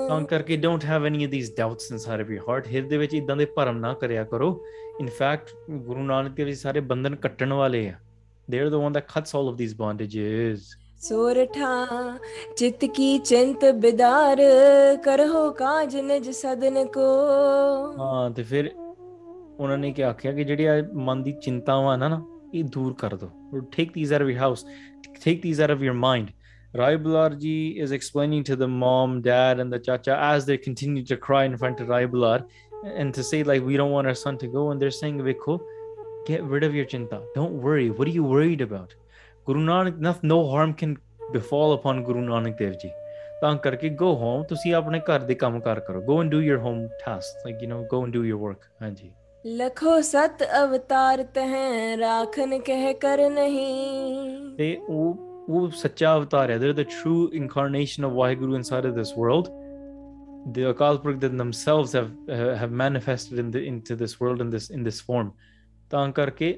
ਤਾਂ 0.07 0.22
ਕਰਕੇ 0.22 0.57
don't 0.57 0.84
have 0.89 1.07
any 1.07 1.22
of 1.28 1.32
these 1.32 1.49
doubts 1.60 1.88
inside 1.91 2.24
of 2.26 2.30
your 2.34 2.43
heart 2.49 2.68
ਹਿਰਦੇ 2.74 2.97
ਵਿੱਚ 2.97 3.14
ਇਦਾਂ 3.14 3.36
ਦੇ 3.36 3.45
ਭਰਮ 3.45 3.78
ਨਾ 3.78 3.93
ਕਰਿਆ 3.93 4.24
ਕਰੋ। 4.24 4.66
In 5.01 5.07
fact 5.07 5.55
ਗੁਰੂ 5.70 6.03
ਨਾਨਕ 6.03 6.32
ਦੇਵ 6.32 6.47
ਜੀ 6.47 6.53
ਸਾਰੇ 6.53 6.80
ਬੰਧਨ 6.80 7.16
ਕੱਟਣ 7.16 7.53
ਵਾਲੇ 7.53 7.89
ਆ। 7.89 7.93
They 8.51 8.62
are 8.64 8.70
the 8.72 8.82
one 8.86 8.93
that 8.97 9.10
cuts 9.16 9.36
all 9.39 9.49
of 9.51 9.57
these 9.62 9.76
bondages 9.82 10.60
ਸੋਰਠਾ 11.01 11.88
ਚਿਤ 12.57 12.86
ਕੀ 12.86 13.18
ਚਿੰਤ 13.20 13.66
ਬਿਦਾਰ 13.66 14.38
ਕਰੋ 15.03 15.51
ਕਾਜ 15.51 15.95
ਨਿਜ 15.97 16.30
ਸਦਨ 16.30 16.86
ਕੋ। 16.86 17.10
ਹਾਂ 17.99 18.32
ਤੇ 18.32 18.43
ਫਿਰ 18.43 18.72
ਉਹਨਾਂ 19.60 19.78
ਨੇ 19.78 19.91
ਕੀ 19.91 20.01
ਆਖਿਆ 20.01 20.32
ਕਿ 20.32 20.43
ਜਿਹੜੀ 20.43 20.68
ਮਨ 20.93 21.24
ਦੀ 21.24 21.32
ਚਿੰਤਾਵਾਂ 21.41 21.97
ਨਾ 21.97 22.07
ਨਾ 22.07 22.26
ਇਹ 22.53 22.64
ਦੂਰ 22.64 22.93
ਕਰ 22.93 23.16
ਦੋ 23.16 23.30
these 23.95 24.12
out 24.12 24.22
of 24.22 24.30
your 24.30 24.41
house 24.41 24.62
take 25.21 25.43
these 25.43 25.61
out 25.61 25.71
of 25.71 25.83
your 25.83 25.95
mind 25.95 26.33
Rai 26.77 26.97
Bular 26.97 27.39
ji 27.39 27.79
is 27.79 27.93
explaining 27.93 28.43
to 28.45 28.57
the 28.57 28.67
mom, 28.67 29.23
dad, 29.23 29.61
and 29.61 29.73
the 29.73 29.79
chacha 29.79 30.19
as 30.19 30.45
they 30.45 30.57
continue 30.59 31.05
to 31.05 31.17
cry 31.17 31.45
in 31.45 31.57
front 31.57 31.79
of 31.79 31.89
Rai 31.89 32.05
Bular 32.09 32.49
and 32.85 33.15
to 33.15 33.23
say, 33.23 33.45
like, 33.45 33.62
we 33.65 33.77
don't 33.77 33.93
want 33.93 34.09
our 34.09 34.15
son 34.15 34.39
to 34.39 34.49
go. 34.49 34.73
And 34.73 34.83
they're 34.83 34.91
saying, 34.91 35.21
Vikho, 35.21 35.61
get 36.27 36.43
rid 36.43 36.65
of 36.65 36.75
your 36.75 36.85
chinta. 36.85 37.23
Don't 37.37 37.62
worry. 37.62 37.91
What 37.91 38.09
are 38.09 38.11
you 38.11 38.25
worried 38.25 38.61
about? 38.61 38.93
Guru 39.47 39.61
Nanak, 39.61 39.99
no, 39.99 40.17
no 40.23 40.51
harm 40.51 40.75
can 40.75 40.99
befall 41.33 41.75
upon 41.75 42.03
Guru 42.03 42.27
Nanak 42.27 42.59
Dev 42.59 42.77
Ji. 42.81 42.91
ਤਾਂ 43.41 43.55
ਕਰਕੇ 43.65 43.89
go 44.01 44.09
home 44.21 44.45
ਤੁਸੀਂ 44.49 44.75
ਆਪਣੇ 44.75 45.01
ਘਰ 45.09 45.23
ਦੇ 45.29 45.35
ਕੰਮ 45.35 45.59
ਕਾਰ 45.61 45.81
ਕਰੋ 45.87 46.01
go 46.11 46.15
and 46.23 46.33
do 46.35 46.39
your 46.45 46.59
home 46.67 46.83
tasks 47.01 47.43
like 47.47 47.65
you 47.65 47.69
know 47.73 47.81
go 47.91 47.99
and 48.05 48.15
do 48.17 48.23
your 48.29 48.39
work 48.45 48.69
ਹਾਂਜੀ 48.83 49.11
ਲਖੋ 49.47 50.01
ਸਤ 50.01 50.43
ਅਵਤਾਰ 50.62 51.23
ਤਹ 51.35 51.55
ਰਾਖਨ 52.01 52.59
ਕਹਿ 52.59 52.93
ਕਰ 53.01 53.29
ਨਹੀਂ 53.31 54.57
ਤੇ 54.59 54.77
ਉਹ 54.89 55.47
ਉਹ 55.49 55.71
ਸੱਚਾ 55.71 56.17
ਅਵਤਾਰ 56.17 56.51
ਹੈ 56.51 56.57
they're 56.59 56.79
the 56.79 56.87
true 56.93 57.21
incarnation 57.41 58.07
of 58.09 58.15
Waheguru 58.21 58.57
inside 58.61 58.87
of 58.91 58.95
this 59.01 59.12
world 59.23 59.51
the 60.57 60.65
Akal 60.71 61.01
Purkh 61.03 61.19
that 61.21 61.37
themselves 61.43 61.93
have 61.93 62.09
uh, 62.29 62.55
have 62.62 62.73
manifested 62.83 63.39
in 63.39 63.51
the 63.51 63.62
into 63.73 63.97
this 64.05 64.15
world 64.21 64.41
in 64.41 64.55
this 64.55 64.71
in 64.79 64.89
this 64.89 65.03
form 65.11 65.31
ਤਾਂ 65.91 66.09
ਕਰਕੇ 66.12 66.53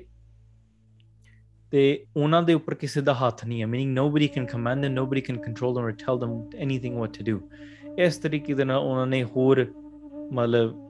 ਤੇ 1.71 1.83
ਉਹਨਾਂ 2.17 2.43
ਦੇ 2.43 2.55
ਉੱਪਰ 2.55 2.75
ਕਿਸੇ 2.75 3.01
ਦਾ 3.01 3.15
ਹੱਥ 3.15 3.45
ਨਹੀਂ 3.45 3.63
ਹੈ 3.63 3.67
meaning 3.67 3.95
nobody 3.99 4.29
can 4.37 4.47
command 4.55 4.87
them 4.87 4.97
nobody 5.03 5.23
can 5.29 5.43
control 5.49 5.75
them 5.77 5.89
or 5.91 5.95
tell 6.05 6.25
them 6.25 6.35
anything 6.67 7.01
what 7.03 7.19
to 7.19 7.27
do 7.33 7.39
ਇਸ 7.99 8.17
ਤਰੀਕੇ 8.19 8.55
ਦੇ 8.55 8.65
ਨਾਲ 8.65 8.79
ਉਹਨਾਂ 8.79 9.07
ਨੇ 9.07 9.23
ਹੋਰ 9.25 9.67
ਮਤਲਬ 10.33 10.87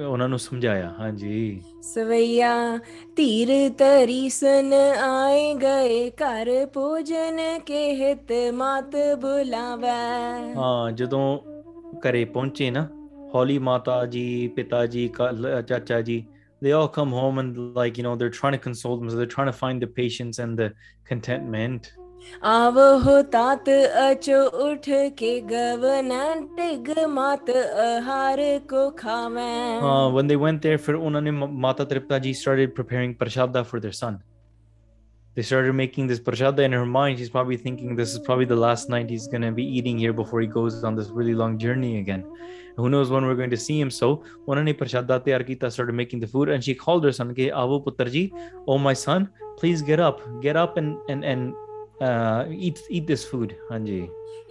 ਉਹਨਾਂ 0.00 0.28
ਨੂੰ 0.28 0.38
ਸਮਝਾਇਆ 0.38 0.92
ਹਾਂਜੀ 0.98 1.62
ਸਵਈਆ 1.82 2.78
ਧੀਰ 3.16 3.48
ਤਰੀ 3.78 4.28
ਸੁਨ 4.28 4.72
ਆਏ 5.02 5.54
ਗਏ 5.54 6.10
ਘਰ 6.22 6.50
ਭੋਜਨ 6.74 7.40
ਕੇ 7.66 7.84
ਹਿਤ 7.96 8.32
ਮਾਤ 8.54 8.96
ਬੁਲਾਵੈ 9.20 9.94
ਹਾਂ 10.56 10.92
ਜਦੋਂ 10.92 11.38
ਘਰੇ 12.08 12.24
ਪਹੁੰਚੇ 12.24 12.70
ਨਾ 12.70 12.86
ਹੌਲੀ 13.34 13.58
ਮਾਤਾ 13.58 14.04
ਜੀ 14.06 14.48
ਪਿਤਾ 14.56 14.86
ਜੀ 14.86 15.10
ਚਾਚਾ 15.68 16.00
ਜੀ 16.00 16.24
they 16.62 16.70
all 16.72 16.86
come 16.88 17.10
home 17.12 17.38
and 17.38 17.56
like 17.78 17.98
you 17.98 18.04
know 18.04 18.12
they're 18.16 18.34
trying 18.36 18.54
to 18.54 18.58
console 18.58 18.94
them 19.00 19.08
so 19.10 19.16
they're 19.16 19.32
trying 19.32 19.48
to 19.48 19.56
find 19.56 19.82
the 19.84 19.88
patience 19.96 20.38
and 20.44 20.60
the 20.60 20.68
contentment 21.10 21.88
तात 23.22 23.68
अचो 23.68 24.44
उठ 24.44 24.88
के 24.88 25.40
टिग 25.40 27.06
मात 27.08 27.50
आहार 27.50 28.36
को 28.72 28.90
खावें। 28.90 29.80
uh, 29.80 30.10
When 30.14 30.26
they 30.26 30.38
went 30.44 30.62
there 30.62 30.76
फिर 30.76 30.94
उन्होंने 30.94 31.30
माता 31.30 31.84
त्रिप्ता 31.84 32.18
जी 32.18 32.34
started 32.34 32.74
preparing 32.74 33.14
prashada 33.14 33.64
for 33.64 33.80
their 33.80 33.92
son. 33.92 34.18
They 35.36 35.42
started 35.42 35.74
making 35.74 36.06
this 36.06 36.20
prashada 36.20 36.60
in 36.60 36.72
her 36.72 36.86
mind. 36.86 37.18
She's 37.18 37.28
probably 37.28 37.56
thinking 37.56 37.96
this 37.96 38.14
is 38.14 38.18
probably 38.18 38.46
the 38.46 38.56
last 38.56 38.88
night 38.88 39.10
he's 39.10 39.26
going 39.26 39.42
to 39.42 39.52
be 39.52 39.64
eating 39.78 39.98
here 39.98 40.12
before 40.12 40.40
he 40.40 40.46
goes 40.46 40.82
on 40.82 40.94
this 40.96 41.10
really 41.10 41.34
long 41.34 41.58
journey 41.58 41.98
again. 41.98 42.24
Who 42.76 42.88
knows 42.88 43.10
when 43.10 43.24
we're 43.26 43.34
going 43.34 43.50
to 43.50 43.56
see 43.56 43.80
him. 43.80 43.90
So 43.90 44.22
one 44.46 44.64
prashada 44.66 45.20
taiyar 45.20 45.70
started 45.70 45.92
making 45.92 46.20
the 46.20 46.26
food 46.26 46.48
and 46.48 46.64
she 46.64 46.74
called 46.74 47.04
her 47.04 47.12
son 47.12 47.34
ke 47.34 47.52
aavo 47.52 48.32
oh 48.66 48.78
my 48.78 48.94
son 48.94 49.28
please 49.58 49.82
get 49.82 50.00
up. 50.00 50.20
Get 50.40 50.56
up 50.56 50.76
and 50.76 50.96
and 51.08 51.24
and 51.24 51.54
uh, 52.01 52.45
eat 52.67 52.81
eat 52.97 53.13
this 53.13 53.23
food 53.31 53.53
ਹਾਂਜੀ 53.71 54.01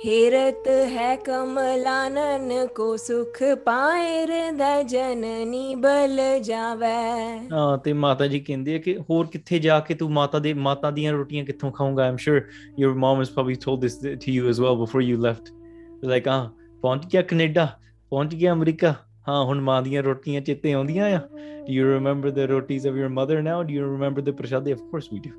हेरत 0.04 0.68
है 0.90 1.08
कमलानन 1.24 2.52
को 2.76 2.84
सुख 3.00 3.40
पाए 3.64 4.04
हृदय 4.20 4.84
जननी 4.92 5.64
बल 5.82 6.16
जावै 6.46 6.92
ਹਾਂ 7.52 7.76
ਤੇ 7.84 7.92
ਮਾਤਾ 8.04 8.26
ਜੀ 8.26 8.40
ਕਹਿੰਦੇ 8.46 8.74
ਆ 8.74 8.78
ਕਿ 8.86 8.96
ਹੋਰ 9.10 9.26
ਕਿੱਥੇ 9.32 9.58
ਜਾ 9.58 9.78
ਕੇ 9.88 9.94
ਤੂੰ 9.94 10.10
ਮਾਤਾ 10.12 10.38
ਦੇ 10.38 10.52
ਮਾਤਾ 10.68 10.90
ਦੀਆਂ 10.90 11.12
ਰੋਟੀਆਂ 11.12 11.44
ਕਿੱਥੋਂ 11.44 11.72
ਖਾਊਂਗਾ 11.72 12.08
I'm 12.08 12.16
sure 12.26 12.40
your 12.82 12.94
mom 13.04 13.20
has 13.22 13.34
probably 13.36 13.58
told 13.66 13.84
this 13.86 13.98
to 14.24 14.36
you 14.36 14.48
as 14.54 14.62
well 14.64 14.80
before 14.84 15.04
you 15.08 15.20
left 15.26 15.52
like 16.12 16.30
ah 16.36 16.40
ਪਹੁੰਚ 16.82 17.06
ਗਿਆ 17.12 17.22
ਕੈਨੇਡਾ 17.22 17.68
ਪਹੁੰਚ 18.10 18.34
ਗਿਆ 18.34 18.52
ਅਮਰੀਕਾ 18.52 18.94
ਹਾਂ 19.28 19.44
ਹੁਣ 19.44 19.60
ਮਾਂ 19.60 19.80
ਦੀਆਂ 19.82 20.02
ਰੋਟੀਆਂ 20.02 20.40
ਚੇਤੇ 20.40 20.72
ਆਉਂਦੀਆਂ 20.72 21.10
ਆ 21.16 21.20
do 21.66 21.72
you 21.78 21.86
remember 21.88 22.30
the 22.38 22.46
rotis 22.52 22.86
of 22.90 22.96
your 23.00 23.10
mother 23.20 23.38
now 23.50 23.58
do 23.68 23.78
you 23.78 23.88
remember 23.88 24.22
the 24.28 24.36
prashad 24.38 24.70
of 24.76 24.80
course 24.92 25.08
we 25.14 25.18
do 25.26 25.32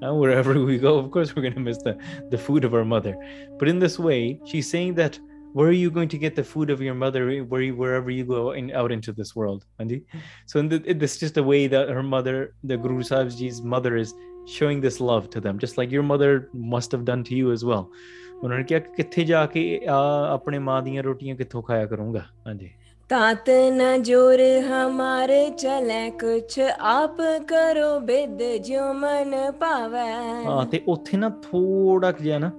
now 0.00 0.12
wherever 0.22 0.54
we 0.68 0.76
go 0.78 0.92
of 0.98 1.10
course 1.10 1.30
we're 1.34 1.42
going 1.46 1.54
to 1.60 1.64
miss 1.68 1.78
the 1.86 1.94
the 2.34 2.38
food 2.46 2.64
of 2.68 2.74
our 2.80 2.84
mother 2.84 3.14
but 3.60 3.68
in 3.72 3.78
this 3.84 3.98
way 4.08 4.20
she's 4.50 4.68
saying 4.74 4.94
that 5.00 5.18
where 5.58 5.68
are 5.72 5.78
you 5.84 5.90
going 5.98 6.10
to 6.14 6.18
get 6.24 6.34
the 6.38 6.44
food 6.52 6.68
of 6.74 6.82
your 6.86 6.94
mother 7.02 7.20
where 7.52 7.62
you, 7.66 7.74
wherever 7.82 8.10
you 8.10 8.24
go 8.32 8.40
in, 8.52 8.66
out 8.80 8.92
into 8.96 9.12
this 9.20 9.30
world 9.34 9.64
Andy? 9.78 9.98
so 10.46 10.60
in 10.60 10.68
the, 10.68 10.82
it- 10.84 10.98
this 11.04 11.14
is 11.14 11.20
just 11.20 11.36
a 11.38 11.42
way 11.42 11.66
that 11.74 11.88
her 11.98 12.02
mother 12.02 12.34
the 12.72 12.76
guru 12.76 13.02
sahib 13.02 13.30
ji's 13.38 13.62
mother 13.74 13.96
is 14.02 14.12
showing 14.56 14.80
this 14.82 15.00
love 15.00 15.30
to 15.36 15.40
them 15.40 15.58
just 15.64 15.78
like 15.78 15.90
your 15.90 16.02
mother 16.12 16.50
must 16.74 16.92
have 16.92 17.04
done 17.12 17.24
to 17.30 17.34
you 17.42 17.52
as 17.58 17.64
well 17.72 17.86
ਉਹਨਾਂ 18.42 18.56
ਨੇ 18.58 18.64
ਕਿਹਾ 18.64 18.78
ਕਿ 18.78 18.90
ਕਿੱਥੇ 18.96 19.24
ਜਾ 19.24 19.44
ਕੇ 19.52 19.60
ਆ 19.90 19.94
ਆਪਣੇ 20.32 20.58
ਮਾਂ 20.58 20.82
ਦੀਆਂ 20.82 21.02
ਰੋਟੀਆਂ 21.02 21.36
ਕਿੱਥੋਂ 21.36 21.62
ਖਾਇਆ 21.62 21.86
ਕਰੂੰਗਾ 21.86 22.20
ਹਾਂਜੀ 22.46 22.68
तात 23.10 23.48
न 23.72 24.02
जोर 24.02 24.40
हमारे 24.64 25.38
चले 25.58 25.98
कुछ 26.22 26.54
आप 26.92 27.16
करो 27.50 27.90
बिद 28.06 28.40
जो 28.68 28.86
मन 28.94 29.34
पावै 29.60 30.06
ਹਾਂ 30.46 30.64
ਤੇ 30.66 30.80
ਉੱਥੇ 30.88 31.16
ਨਾ 31.16 31.28
ਥੋੜਾ 31.42 32.10
ਕੁ 32.12 32.24
ਜਿਹਾ 32.24 32.38
ਨਾ 32.38 32.50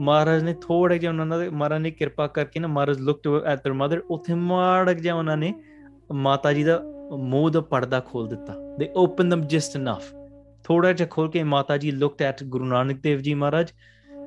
ਮਹਾਰਾਜ 0.00 0.42
ਨੇ 0.44 0.54
ਥੋੜਾ 0.62 0.96
ਜਿਹਾ 0.96 1.12
ਉਹਨਾਂ 1.12 1.38
ਦੇ 1.38 1.48
ਮਹਾਰਾਜ 1.48 1.82
ਨੇ 1.82 1.90
ਕਿਰਪਾ 1.90 2.26
ਕਰਕੇ 2.26 2.60
ਨਾ 2.60 2.68
Maharaj 2.68 3.00
looked 3.00 3.44
at 3.46 3.58
their 3.58 3.74
mother 3.74 4.02
ਉੱਥੇ 4.10 4.34
ਮਾੜਾ 4.34 4.92
ਕੁ 4.94 5.00
ਜਿਹਾ 5.00 5.14
ਉਹਨਾਂ 5.14 5.36
ਨੇ 5.36 5.52
ਮਾਤਾ 6.12 6.52
ਜੀ 6.52 6.64
ਦਾ 6.64 6.80
ਮੂੰਹ 7.12 7.50
ਦਾ 7.50 7.60
ਪਰਦਾ 7.60 8.00
ਖੋਲ 8.00 8.28
ਦਿੱਤਾ 8.28 8.54
ਦੇ 8.78 8.88
ਓਪਨ 8.96 9.34
them 9.34 9.44
just 9.54 9.80
enough 9.82 10.14
ਥੋੜਾ 10.64 10.92
ਜਿਹਾ 10.92 11.08
ਖੋਲ 11.08 11.30
ਕੇ 11.30 11.42
ਮਾਤਾ 11.42 11.76
ਜੀ 11.76 11.90
looked 11.90 12.22
at 12.22 12.44
Guru 12.44 12.64
Nanak 12.64 13.00
Dev 13.02 13.20
ji 13.20 13.34
Maharaj 13.34 13.72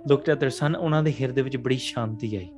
looked 0.10 0.30
at 0.30 0.44
their 0.44 0.54
son 0.60 0.78
ਉਹਨਾਂ 0.80 1.04
ਦੇ 1.04 1.14
ਹਿਰਦੇ 1.22 1.42
ਵਿੱਚ 1.42 1.58
ਬੜੀ 1.58 1.78
ਸ਼ਾਂਤੀ 1.78 2.36
ਆਈ 2.36 2.50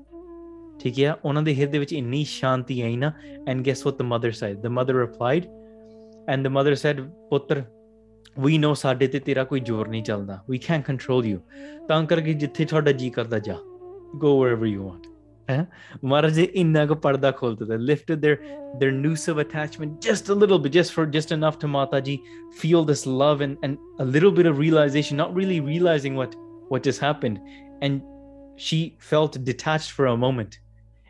ਠੀਕ 0.79 0.99
ਹੈ 0.99 1.15
ਉਹਨਾਂ 1.25 1.43
ਦੇ 1.43 1.55
ਹਿਰਦੇ 1.55 1.79
ਵਿੱਚ 1.79 1.93
ਇੰਨੀ 1.93 2.23
ਸ਼ਾਂਤੀ 2.23 2.81
ਆਈ 2.81 2.95
ਨਾ 2.97 3.11
and 3.47 3.65
guess 3.65 3.85
what 3.85 3.97
the 3.97 4.01
mother 4.01 4.31
said 4.31 4.63
the 4.67 4.71
mother 4.77 4.95
replied 5.01 5.45
and 6.33 6.47
the 6.47 6.53
mother 6.57 6.75
said 6.83 7.01
ਪੁੱਤਰ 7.29 7.63
we 8.45 8.57
know 8.63 8.73
ਸਾਡੇ 8.73 9.07
ਤੇ 9.07 9.19
ਤੇਰਾ 9.19 9.43
ਕੋਈ 9.43 9.59
ਜ਼ੋਰ 9.59 9.87
ਨਹੀਂ 9.87 10.03
ਚੱਲਦਾ 10.03 10.41
we 10.51 10.59
can't 10.67 10.89
control 10.91 11.29
you 11.31 11.39
ਤਾਂ 11.87 12.03
ਕਰਕੇ 12.05 12.33
ਜਿੱਥੇ 12.33 12.65
ਤੁਹਾਡਾ 12.65 12.91
ਜੀ 12.91 13.09
ਕਰਦਾ 13.09 13.39
ਜਾ 13.39 13.57
go 14.25 14.33
wherever 14.41 14.69
you 14.73 14.83
want 14.89 15.09
ਹੈ 15.49 15.67
ਮਹਾਰਾਜ 16.05 16.33
ਜੀ 16.33 16.43
ਇੰਨਾ 16.43 16.85
ਕੁ 16.85 16.95
ਪਰਦਾ 16.95 17.31
ਖੋਲ 17.31 17.55
ਦਿੱਤਾ 17.55 17.75
lifted 17.91 18.21
their 18.25 18.37
their 18.81 18.91
noose 18.97 19.25
of 19.33 19.41
attachment 19.43 20.07
just 20.07 20.31
a 20.35 20.37
little 20.43 20.61
bit 20.65 20.75
just 20.77 20.95
for 20.97 21.05
just 21.17 21.35
enough 21.37 21.59
to 21.63 21.71
mata 21.75 22.01
ji 22.07 22.17
feel 22.61 22.87
this 22.91 23.03
love 23.21 23.43
and 23.47 23.67
and 23.67 24.05
a 24.05 24.07
little 24.15 24.33
bit 24.39 24.49
of 24.51 24.61
realization 24.63 25.21
not 25.23 25.35
really 25.41 25.59
realizing 25.69 26.19
what 26.21 26.37
what 26.73 26.89
just 26.89 27.03
happened 27.07 27.41
and 27.81 28.01
she 28.67 28.79
felt 29.11 29.39
detached 29.51 29.91
for 29.97 30.07
a 30.11 30.17
moment 30.25 30.59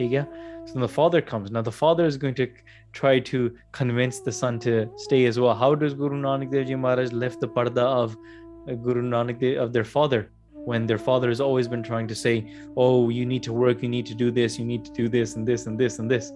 ਠੀਕ 0.00 0.14
ਹੈ 0.14 0.26
so 0.68 0.80
the 0.84 0.88
father 0.88 1.20
comes 1.32 1.50
now 1.56 1.62
the 1.62 1.76
father 1.82 2.06
is 2.12 2.16
going 2.22 2.36
to 2.38 2.46
try 3.00 3.18
to 3.32 3.38
convince 3.72 4.16
the 4.28 4.32
son 4.38 4.58
to 4.64 4.72
stay 5.04 5.20
as 5.26 5.38
well 5.42 5.54
how 5.62 5.74
does 5.82 5.94
guru 6.00 6.16
nanak 6.22 6.50
dev 6.54 6.64
ji 6.70 6.78
maharaj 6.86 7.12
lift 7.24 7.44
the 7.44 7.50
parda 7.58 7.84
of 8.00 8.16
uh, 8.16 8.74
guru 8.86 9.04
nanak 9.12 9.38
dev 9.44 9.60
of 9.66 9.72
their 9.76 9.88
father 9.92 10.20
when 10.70 10.88
their 10.90 11.02
father 11.08 11.28
has 11.34 11.40
always 11.46 11.68
been 11.74 11.84
trying 11.90 12.08
to 12.12 12.16
say 12.24 12.34
oh 12.84 13.08
you 13.18 13.24
need 13.32 13.44
to 13.48 13.54
work 13.64 13.86
you 13.86 13.90
need 13.96 14.08
to 14.12 14.16
do 14.24 14.30
this 14.40 14.58
you 14.60 14.66
need 14.72 14.84
to 14.88 14.96
do 15.00 15.08
this 15.16 15.36
and 15.36 15.52
this 15.52 15.66
and 15.70 15.84
this 15.84 16.02
and 16.04 16.16
this 16.16 16.34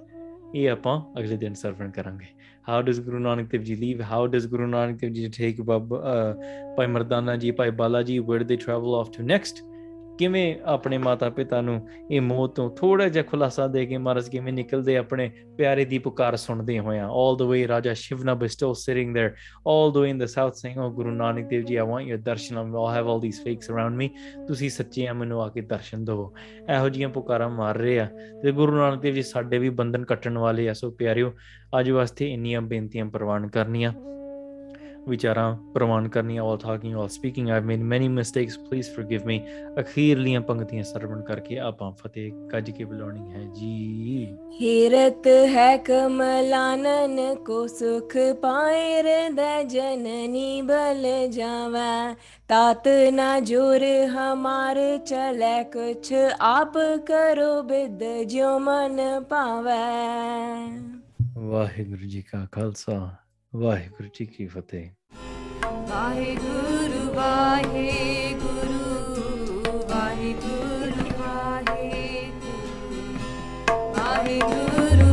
ਇਹ 0.54 0.70
ਆਪਾਂ 0.70 0.94
ਅਗਲੇ 1.20 1.36
ਦਿਨ 1.36 1.54
ਸਰਵਣ 1.54 1.90
ਕਰਾਂਗੇ 1.90 2.26
how 2.68 2.78
does 2.86 2.98
guru 3.08 3.18
nanak 3.26 3.50
dev 3.50 3.66
ji 3.66 3.74
leave 3.82 4.00
how 4.12 4.22
does 4.32 4.46
guru 4.54 4.66
nanak 4.70 4.96
dev 5.02 5.12
ji 5.18 5.28
take 5.36 5.60
baba 5.68 6.00
uh, 6.12 6.32
Bhai 6.76 6.86
Mardana 6.86 7.36
ji 7.36 7.50
Bhai 7.60 7.70
Bala 7.80 8.02
ji 8.02 8.18
where 8.20 8.40
do 8.42 8.48
they 8.52 8.58
travel 8.64 8.96
off 9.00 9.12
to 9.16 9.26
next 9.32 9.62
ਕਿਵੇਂ 10.17 10.55
ਆਪਣੇ 10.65 10.97
ਮਾਤਾ 10.97 11.29
ਪਿਤਾ 11.29 11.61
ਨੂੰ 11.61 11.89
ਇਹ 12.11 12.21
ਮੋਹ 12.21 12.47
ਤੋਂ 12.47 12.75
ਥੋੜਾ 12.75 13.09
ਜਿਹਾ 13.09 13.23
ਖੁਲਾਸਾ 13.23 13.67
ਦੇ 13.67 13.85
ਕੇ 13.85 13.97
ਮਹਾਰਾਜ 13.97 14.29
ਕਿਵੇਂ 14.29 14.53
ਨਿਕਲਦੇ 14.53 14.97
ਆਪਣੇ 14.97 15.31
ਪਿਆਰੇ 15.57 15.85
ਦੀ 15.85 15.97
ਪੁਕਾਰ 15.97 16.35
ਸੁਣਦੇ 16.35 16.79
ਹੋਇਆ, 16.79 17.07
all 17.07 17.43
the 17.43 17.51
way 17.51 17.69
raja 17.71 17.91
shivnab 17.91 18.37
is 18.37 18.55
still 18.55 18.73
sitting 18.73 19.13
there, 19.13 19.29
all 19.65 19.93
the 19.93 20.03
way 20.03 20.13
in 20.13 20.21
the 20.21 20.27
south 20.27 20.53
saying 20.53 20.81
oh 20.83 20.93
guru 20.97 21.11
nanak 21.11 21.43
dev 21.43 21.65
ji 21.65 21.77
i 21.77 21.87
want 21.91 22.11
your 22.11 22.21
darshan, 22.21 22.61
i 22.61 22.97
have 22.97 23.11
all 23.13 23.21
these 23.27 23.41
fakes 23.47 23.73
around 23.75 24.01
me, 24.03 24.09
ਤੁਸੀਂ 24.47 24.69
ਸੱਚੇ 24.69 25.07
ਆ 25.07 25.13
ਮੈਨੂੰ 25.13 25.43
ਆ 25.43 25.49
ਕੇ 25.49 25.61
ਦਰਸ਼ਨ 25.61 26.05
ਦਿਵੋ 26.05 26.33
ਇਹੋ 26.75 26.89
ਜੀਆਂ 26.89 27.09
ਪੁਕਾਰਾਂ 27.09 27.49
ਮਾਰ 27.49 27.77
ਰਹੇ 27.77 27.99
ਆ 27.99 28.07
ਤੇ 28.41 28.51
ਗੁਰੂ 28.51 28.75
ਨਾਨਕ 28.75 29.01
ਦੇਵ 29.01 29.13
ਜੀ 29.13 29.21
ਸਾਡੇ 29.21 29.57
ਵੀ 29.57 29.69
ਬੰਧਨ 29.69 30.05
ਕੱਟਣ 30.05 30.37
ਵਾਲੇ 30.37 30.69
ਆ, 30.69 30.73
ਸੋ 30.73 30.91
ਪਿਆਰਿਓ, 30.91 31.33
ਅੱਜ 31.79 31.91
ਵਾਸਤੇ 31.91 32.33
ਇੰਨੀਆਂ 32.33 32.61
ਬੇਨਤੀਆਂ 32.61 33.05
ਪ੍ਰਵਾਨ 33.05 33.47
ਕਰਨੀਆਂ। 33.47 33.93
ਵਿਚਾਰਾਂ 35.08 35.56
ਪ੍ਰਵਾਨ 35.74 36.08
ਕਰਨੀਆਂ 36.08 36.42
all 36.42 36.58
talking 36.64 36.96
all 37.00 37.08
speaking 37.14 37.46
i've 37.54 37.68
made 37.70 37.84
many 37.92 38.08
mistakes 38.16 38.56
please 38.66 38.90
forgive 38.96 39.24
me 39.24 39.38
ਅਖੀਰਲੀਆਂ 39.80 40.40
ਪੰਕਤੀਆਂ 40.40 40.84
ਸਰਵਣ 40.84 41.22
ਕਰਕੇ 41.22 41.58
ਆਪਾਂ 41.58 41.90
ਫਤਿਹ 41.92 42.32
ਕੱਜ 42.50 42.70
ਕੇ 42.70 42.84
ਬੁਲਾਉਣੀ 42.84 43.32
ਹੈ 43.32 43.44
ਜੀ 43.54 44.28
हेरत 44.60 45.26
है 45.50 45.66
कमलानन 45.84 47.20
को 47.46 47.58
सुख 47.68 48.16
पाए 48.42 48.82
हृदय 48.98 49.62
जननी 49.70 50.42
बल 50.62 51.06
जावै 51.36 51.94
तात 52.50 52.88
ना 53.12 53.28
जोर 53.50 53.86
हमारे 54.16 54.90
चले 55.06 55.54
कुछ 55.76 56.12
आप 56.50 56.78
करो 57.10 57.50
बिद 57.64 58.04
जो 58.34 58.52
मन 58.60 59.02
पावै 59.30 59.80
ਵਾਹਿਗੁਰੂ 61.38 62.06
ਜੀ 62.06 62.22
ਕਾ 62.22 62.46
ਖਾਲਸਾ 62.52 62.94
ਵਾਹਿਗੁਰੂ 63.55 64.09
ਜੀ 64.13 64.25
ਕੀ 64.25 64.45
ਫਤਿਹ। 64.47 64.89
ਵਾਹਿਗੁਰੂ 65.89 67.13
ਵਾਹਿਗੁਰੂ 67.13 68.79
ਵਾਹਿਗੁਰੂ 69.89 71.05
ਵਾਹਿਗੁਰੂ। 71.19 72.73
ਵਾਹਿਗੁਰੂ 73.97 75.04